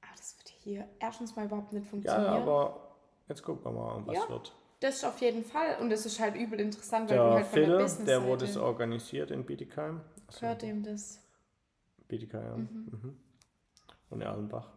Aber 0.00 0.12
das 0.16 0.36
wird 0.38 0.48
hier 0.48 0.88
erstens 1.00 1.34
mal 1.36 1.46
überhaupt 1.46 1.72
nicht 1.72 1.84
Ja, 1.84 1.90
funktionieren. 1.90 2.26
aber 2.42 2.94
jetzt 3.28 3.42
gucken 3.42 3.64
wir 3.64 3.72
mal, 3.72 4.02
was 4.06 4.16
Ja. 4.16 4.28
wird. 4.28 4.52
Das 4.80 4.96
ist 4.96 5.04
auf 5.04 5.20
jeden 5.20 5.44
Fall. 5.44 5.78
Und 5.80 5.90
das 5.90 6.04
ist 6.06 6.20
halt 6.20 6.36
übel 6.36 6.60
interessant, 6.60 7.08
weil 7.10 7.16
du 7.16 7.24
Der 7.24 7.32
halt 7.34 7.46
von 7.46 7.58
der 7.58 7.66
Phil, 7.68 7.78
Business 7.78 8.06
der 8.06 8.22
wurde 8.24 8.44
es 8.44 8.56
organisiert 8.56 9.30
in 9.30 9.44
Bietigheim. 9.44 10.00
Also 10.26 10.40
Gehört 10.40 10.62
dem 10.62 10.82
das. 10.82 11.20
Bietigheim. 12.08 12.68
Mhm. 12.92 13.18
Und 14.10 14.20
Erlenbach. 14.20 14.68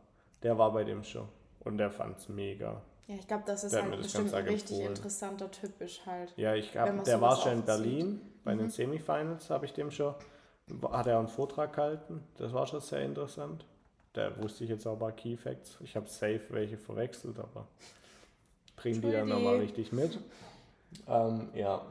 Der 0.44 0.58
war 0.58 0.72
bei 0.72 0.84
dem 0.84 1.04
Show. 1.04 1.28
Und 1.60 1.78
der 1.78 1.92
fand 1.92 2.18
es 2.18 2.30
mega. 2.30 2.82
Ja, 3.08 3.16
ich 3.16 3.28
glaube, 3.28 3.44
das 3.46 3.64
ist 3.64 3.74
Der 3.74 3.84
halt 3.84 3.98
bestimmt 3.98 4.34
ein 4.34 4.46
richtig 4.46 4.72
empfohlen. 4.72 4.96
interessanter 4.96 5.52
Typ 5.52 5.80
ist 5.82 6.06
halt. 6.06 6.34
Ja, 6.38 6.54
ich 6.56 6.74
man 6.74 7.04
der 7.04 7.22
war 7.22 7.36
schon 7.38 7.54
in. 7.54 7.66
Berlin 7.66 8.22
bei 8.44 8.56
den 8.56 8.70
Semifinals, 8.70 9.50
habe 9.50 9.66
ich 9.66 9.74
dem 9.74 9.92
schon. 9.92 10.14
Hat 10.92 11.08
er 11.08 11.20
einen 11.20 11.28
Vortrag 11.28 11.74
gehalten. 11.74 12.24
Das 12.38 12.54
war 12.54 12.68
schon 12.68 12.82
sehr 12.82 13.02
interessant. 13.02 13.66
Da 14.14 14.36
wusste 14.42 14.64
ich 14.64 14.70
jetzt 14.70 14.86
auch 14.86 14.94
ein 14.94 15.00
paar 15.00 15.12
Key 15.12 15.38
Facts. 15.38 15.78
Ich 15.82 15.96
habe 15.96 16.08
safe 16.08 16.42
welche 16.50 16.78
verwechselt, 16.78 17.40
aber 17.40 17.68
bringen 18.76 19.02
die 19.02 19.12
dann 19.12 19.30
nochmal 19.30 19.58
richtig 19.58 19.92
mit. 19.92 20.20
Ähm, 21.08 21.50
ja. 21.54 21.82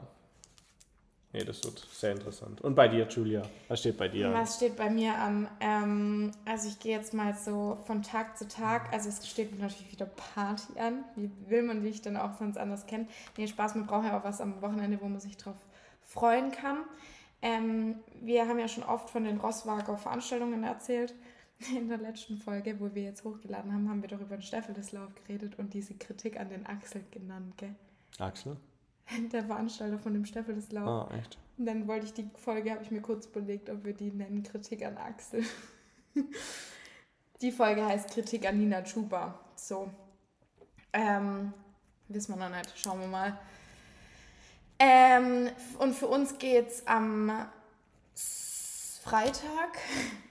Nee, 1.33 1.43
das 1.43 1.63
wird 1.63 1.85
sehr 1.91 2.13
interessant. 2.13 2.61
Und 2.61 2.73
bei 2.73 2.87
dir, 2.87 3.05
Julia? 3.07 3.43
Was 3.67 3.81
steht 3.81 3.97
bei 3.97 4.07
dir? 4.07 4.27
an? 4.27 4.33
Was 4.33 4.55
steht 4.55 4.77
bei 4.77 4.89
mir 4.89 5.13
an? 5.15 5.47
Ähm, 5.59 6.31
also 6.45 6.69
ich 6.69 6.79
gehe 6.79 6.97
jetzt 6.97 7.13
mal 7.13 7.35
so 7.35 7.77
von 7.85 8.01
Tag 8.01 8.37
zu 8.37 8.47
Tag. 8.47 8.91
Also 8.93 9.09
es 9.09 9.27
steht 9.27 9.59
natürlich 9.59 9.91
wieder 9.91 10.05
Party 10.05 10.79
an. 10.79 11.03
Wie 11.15 11.29
will 11.47 11.63
man 11.63 11.83
dich 11.83 12.01
dann 12.01 12.17
auch 12.17 12.37
sonst 12.39 12.57
anders 12.57 12.87
kennen? 12.87 13.07
Nee, 13.37 13.47
Spaß, 13.47 13.75
man 13.75 13.85
braucht 13.87 14.05
ja 14.05 14.17
auch 14.17 14.23
was 14.23 14.39
am 14.39 14.61
Wochenende, 14.61 14.99
wo 15.01 15.07
man 15.07 15.19
sich 15.19 15.35
drauf 15.37 15.55
freuen 16.05 16.51
kann. 16.51 16.79
Ähm, 17.41 17.95
wir 18.21 18.47
haben 18.47 18.59
ja 18.59 18.67
schon 18.67 18.83
oft 18.83 19.09
von 19.09 19.23
den 19.23 19.37
Rosswager 19.37 19.97
Veranstaltungen 19.97 20.63
erzählt. 20.63 21.13
In 21.75 21.87
der 21.87 21.97
letzten 21.97 22.37
Folge, 22.37 22.79
wo 22.79 22.93
wir 22.93 23.03
jetzt 23.03 23.23
hochgeladen 23.23 23.73
haben, 23.73 23.89
haben 23.89 24.01
wir 24.01 24.09
doch 24.09 24.21
über 24.21 24.37
den 24.37 24.43
Staffeldeslauf 24.43 25.13
geredet 25.15 25.57
und 25.57 25.73
diese 25.73 25.95
Kritik 25.95 26.39
an 26.39 26.49
den 26.49 26.65
Axel 26.65 27.03
genannt, 27.11 27.57
gell? 27.57 27.75
Axel? 28.19 28.57
Der 29.31 29.43
Veranstalter 29.43 29.97
von 29.99 30.13
dem 30.13 30.25
Staffeldeslauf. 30.25 31.09
Ah, 31.09 31.15
echt? 31.17 31.37
Und 31.57 31.65
dann 31.65 31.87
wollte 31.87 32.05
ich 32.05 32.13
die 32.13 32.29
Folge, 32.35 32.71
habe 32.71 32.83
ich 32.83 32.91
mir 32.91 33.01
kurz 33.01 33.25
überlegt, 33.25 33.69
ob 33.69 33.83
wir 33.83 33.93
die 33.93 34.11
nennen 34.11 34.43
Kritik 34.43 34.85
an 34.85 34.97
Axel. 34.97 35.43
die 37.41 37.51
Folge 37.51 37.85
heißt 37.85 38.11
Kritik 38.11 38.47
an 38.47 38.59
Nina 38.59 38.83
Chuba. 38.83 39.39
So. 39.55 39.89
Ähm, 40.93 41.53
wissen 42.09 42.37
wir 42.37 42.47
noch 42.47 42.55
nicht. 42.55 42.77
Schauen 42.77 42.99
wir 42.99 43.07
mal. 43.07 43.39
Ähm, 44.79 45.49
und 45.79 45.93
für 45.93 46.07
uns 46.07 46.37
geht's 46.37 46.85
am 46.85 47.31
S- 48.13 48.99
Freitag 49.03 49.77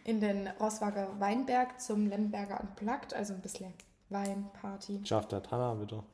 in 0.04 0.20
den 0.20 0.48
Rosswager 0.60 1.08
Weinberg 1.18 1.80
zum 1.80 2.06
Lemberger 2.06 2.60
Unplugged, 2.60 3.14
also 3.14 3.34
ein 3.34 3.40
bisschen 3.40 3.72
Weinparty. 4.10 5.00
Schafft 5.04 5.32
der 5.32 5.42
Tanner 5.42 5.80
wieder? 5.80 6.04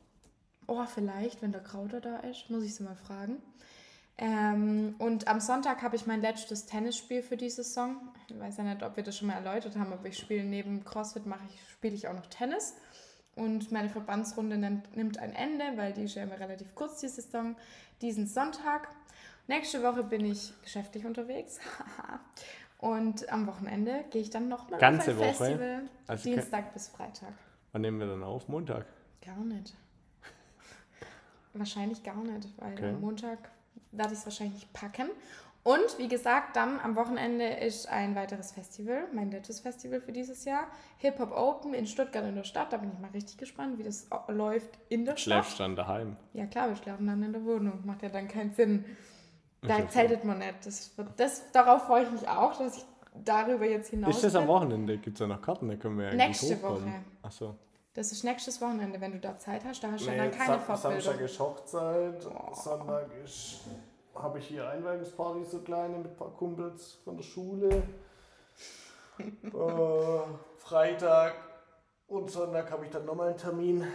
Oh, 0.66 0.84
vielleicht, 0.86 1.42
wenn 1.42 1.52
der 1.52 1.62
Krauter 1.62 2.00
da 2.00 2.18
ist, 2.18 2.48
muss 2.48 2.62
ich 2.64 2.74
sie 2.74 2.84
mal 2.84 2.96
fragen. 2.96 3.42
Ähm, 4.16 4.94
und 4.98 5.26
am 5.26 5.40
Sonntag 5.40 5.82
habe 5.82 5.96
ich 5.96 6.06
mein 6.06 6.20
letztes 6.20 6.66
Tennisspiel 6.66 7.22
für 7.22 7.36
die 7.36 7.50
Saison. 7.50 7.96
Ich 8.28 8.38
weiß 8.38 8.58
ja 8.58 8.64
nicht, 8.64 8.82
ob 8.82 8.96
wir 8.96 9.02
das 9.02 9.18
schon 9.18 9.28
mal 9.28 9.34
erläutert 9.34 9.76
haben, 9.76 9.92
aber 9.92 10.06
ich 10.06 10.16
spiele 10.18 10.44
neben 10.44 10.84
CrossFit 10.84 11.26
mache 11.26 11.42
ich, 11.48 11.60
spiele 11.72 11.94
ich 11.94 12.08
auch 12.08 12.14
noch 12.14 12.26
Tennis. 12.26 12.74
Und 13.34 13.72
meine 13.72 13.88
Verbandsrunde 13.88 14.58
nimmt, 14.58 15.18
ein 15.18 15.34
Ende, 15.34 15.64
weil 15.76 15.92
die 15.92 16.02
ist 16.04 16.14
ja 16.14 16.24
immer 16.24 16.38
relativ 16.38 16.74
kurz, 16.74 17.00
die 17.00 17.08
Saison, 17.08 17.56
diesen 18.02 18.26
Sonntag. 18.26 18.88
Nächste 19.46 19.82
Woche 19.82 20.02
bin 20.04 20.24
ich 20.24 20.52
geschäftlich 20.62 21.06
unterwegs. 21.06 21.58
und 22.78 23.30
am 23.32 23.46
Wochenende 23.46 24.04
gehe 24.10 24.20
ich 24.20 24.30
dann 24.30 24.48
nochmal 24.48 24.74
auf 24.74 24.82
ein 24.82 24.98
Ganze 24.98 25.16
Woche? 25.16 25.32
Festival. 25.32 25.82
Also 26.06 26.24
Dienstag 26.30 26.72
bis 26.74 26.88
Freitag. 26.88 27.32
Wann 27.72 27.82
nehmen 27.82 27.98
wir 28.00 28.06
dann 28.06 28.22
auf? 28.22 28.48
Montag? 28.48 28.84
Gar 29.24 29.38
nicht. 29.38 29.74
Wahrscheinlich 31.54 32.02
gar 32.02 32.16
nicht, 32.16 32.48
weil 32.58 32.72
Okay. 32.74 32.90
am 32.90 33.00
Montag 33.00 33.38
werde 33.92 34.12
ich 34.12 34.18
es 34.20 34.26
wahrscheinlich 34.26 34.54
nicht 34.54 34.72
packen. 34.72 35.08
Und 35.64 35.96
wie 35.98 36.08
gesagt, 36.08 36.56
dann 36.56 36.80
am 36.80 36.96
Wochenende 36.96 37.46
ist 37.46 37.88
ein 37.88 38.16
weiteres 38.16 38.50
Festival, 38.50 39.04
mein 39.12 39.30
letztes 39.30 39.60
Festival 39.60 40.00
für 40.00 40.10
dieses 40.10 40.44
Jahr. 40.44 40.66
Hip 40.98 41.20
Hop 41.20 41.30
Open 41.30 41.72
in 41.72 41.86
Stuttgart 41.86 42.24
in 42.24 42.34
der 42.34 42.42
Stadt. 42.42 42.72
Da 42.72 42.78
bin 42.78 42.90
ich 42.92 42.98
mal 42.98 43.10
richtig 43.12 43.36
gespannt, 43.38 43.78
wie 43.78 43.84
das 43.84 44.08
läuft 44.26 44.70
in 44.88 45.04
der 45.04 45.16
Schläfst 45.16 45.52
Stadt. 45.52 45.60
dann 45.60 45.76
daheim? 45.76 46.16
Ja 46.32 46.46
klar, 46.46 46.68
wir 46.68 46.74
schlafen 46.76 47.06
dann 47.06 47.22
in 47.22 47.32
der 47.32 47.44
Wohnung. 47.44 47.80
Macht 47.84 48.02
ja 48.02 48.08
dann 48.08 48.26
keinen 48.26 48.52
Sinn. 48.52 48.84
Da 49.60 49.88
zeltet 49.88 50.24
man 50.24 50.38
nicht. 50.38 50.66
Das, 50.66 50.98
wird- 50.98 51.12
das, 51.20 51.52
darauf 51.52 51.82
freue 51.84 52.02
ich 52.02 52.10
mich 52.10 52.28
auch, 52.28 52.58
dass 52.58 52.78
ich 52.78 52.84
darüber 53.24 53.64
jetzt 53.64 53.90
hinaus 53.90 54.16
Ist 54.16 54.24
das 54.24 54.34
am. 54.34 54.48
Wochenende? 54.48 54.98
Gibt 54.98 55.14
es 55.16 55.20
da 55.20 55.28
noch 55.28 55.40
Karten? 55.40 55.68
Da 55.68 55.76
können 55.76 55.96
wir 55.98 56.06
ja 56.08 56.14
Nächste 56.14 56.56
hochkommen. 56.56 56.86
Woche. 56.86 56.92
Achso. 57.22 57.54
Das 57.94 58.10
ist 58.10 58.24
nächstes 58.24 58.60
Wochenende, 58.60 59.00
wenn 59.00 59.12
du 59.12 59.20
da 59.20 59.38
Zeit 59.38 59.64
hast. 59.64 59.84
Da 59.84 59.92
hast 59.92 60.06
du 60.06 60.10
Nee, 60.10 60.16
dann 60.16 60.30
keine 60.32 60.54
Sam- 60.54 60.60
Fortbildung. 60.62 61.00
Samstag 61.02 61.20
ist 61.24 61.38
Hochzeit, 61.38 62.22
Sonntag 62.54 63.06
ist, 63.22 63.60
habe 64.14 64.38
ich 64.38 64.46
hier 64.46 64.68
Einweihungsparty, 64.68 65.44
so 65.44 65.60
kleine 65.60 65.98
mit 65.98 66.08
ein 66.08 66.16
paar 66.16 66.30
Kumpels 66.30 66.98
von 67.04 67.16
der 67.16 67.24
Schule. 67.24 67.82
äh, 69.18 70.20
Freitag 70.58 71.34
und 72.08 72.30
Sonntag 72.30 72.70
habe 72.70 72.84
ich 72.84 72.90
dann 72.90 73.04
nochmal 73.04 73.28
einen 73.28 73.38
Termin. 73.38 73.86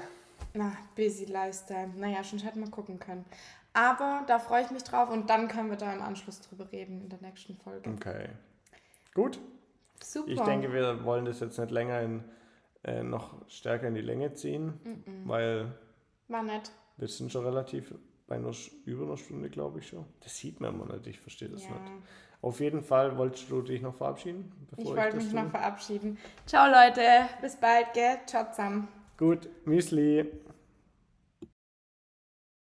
Na, 0.54 0.72
busy 0.96 1.26
Lifestyle. 1.26 1.90
Naja, 1.96 2.24
schon 2.24 2.40
hätten 2.40 2.62
wir 2.62 2.72
gucken 2.72 3.00
können. 3.00 3.26
Aber 3.74 4.24
da 4.28 4.40
freue 4.40 4.64
ich 4.64 4.72
mich 4.72 4.84
drauf 4.84 5.10
und 5.12 5.30
dann 5.30 5.48
können 5.48 5.70
wir 5.70 5.78
da 5.78 5.94
im 5.94 6.02
Anschluss 6.02 6.42
drüber 6.42 6.72
reden 6.72 7.02
in 7.02 7.10
der 7.10 7.22
nächsten 7.22 7.56
Folge. 7.58 7.90
Okay. 7.92 8.30
Gut. 9.14 9.40
Super. 10.04 10.32
Ich 10.32 10.42
denke, 10.42 10.74
wir 10.74 11.04
wollen 11.04 11.26
das 11.26 11.40
jetzt 11.40 11.60
nicht 11.60 11.72
länger 11.72 12.02
in, 12.02 12.24
äh, 12.84 13.04
noch 13.04 13.36
stärker 13.48 13.88
in 13.88 13.96
die 13.96 14.02
Länge 14.02 14.34
ziehen, 14.34 15.04
weil 15.26 15.74
War 16.28 16.44
nett. 16.44 16.72
wir 16.98 17.08
sind 17.08 17.32
schon 17.32 17.46
relativ 17.46 17.94
bei 18.28 18.36
einer, 18.36 18.52
über 18.86 19.06
einer 19.06 19.18
Stunde, 19.18 19.50
glaube 19.50 19.80
ich 19.80 19.88
schon. 19.88 20.06
Das 20.22 20.38
sieht 20.38 20.60
man 20.60 20.74
immer 20.76 20.86
nicht, 20.94 21.08
ich 21.08 21.20
verstehe 21.20 21.50
das 21.50 21.64
Ja. 21.64 21.72
nicht. 21.72 21.92
Auf 22.42 22.60
jeden 22.60 22.82
Fall 22.84 23.18
wolltest 23.18 23.50
du 23.50 23.62
dich 23.62 23.82
noch 23.82 23.96
verabschieden? 23.96 24.52
Ich 24.78 24.86
wollte 24.86 25.18
mich 25.18 25.32
tue? 25.32 25.42
noch 25.44 25.50
verabschieden. 25.50 26.18
Ciao 26.46 26.70
Leute, 26.72 27.02
bis 27.42 27.56
bald, 27.56 27.94
gell? 27.94 28.18
Ciao 28.28 28.46
zusammen. 28.52 28.88
Gut, 29.18 29.50
Müsli. 29.66 30.26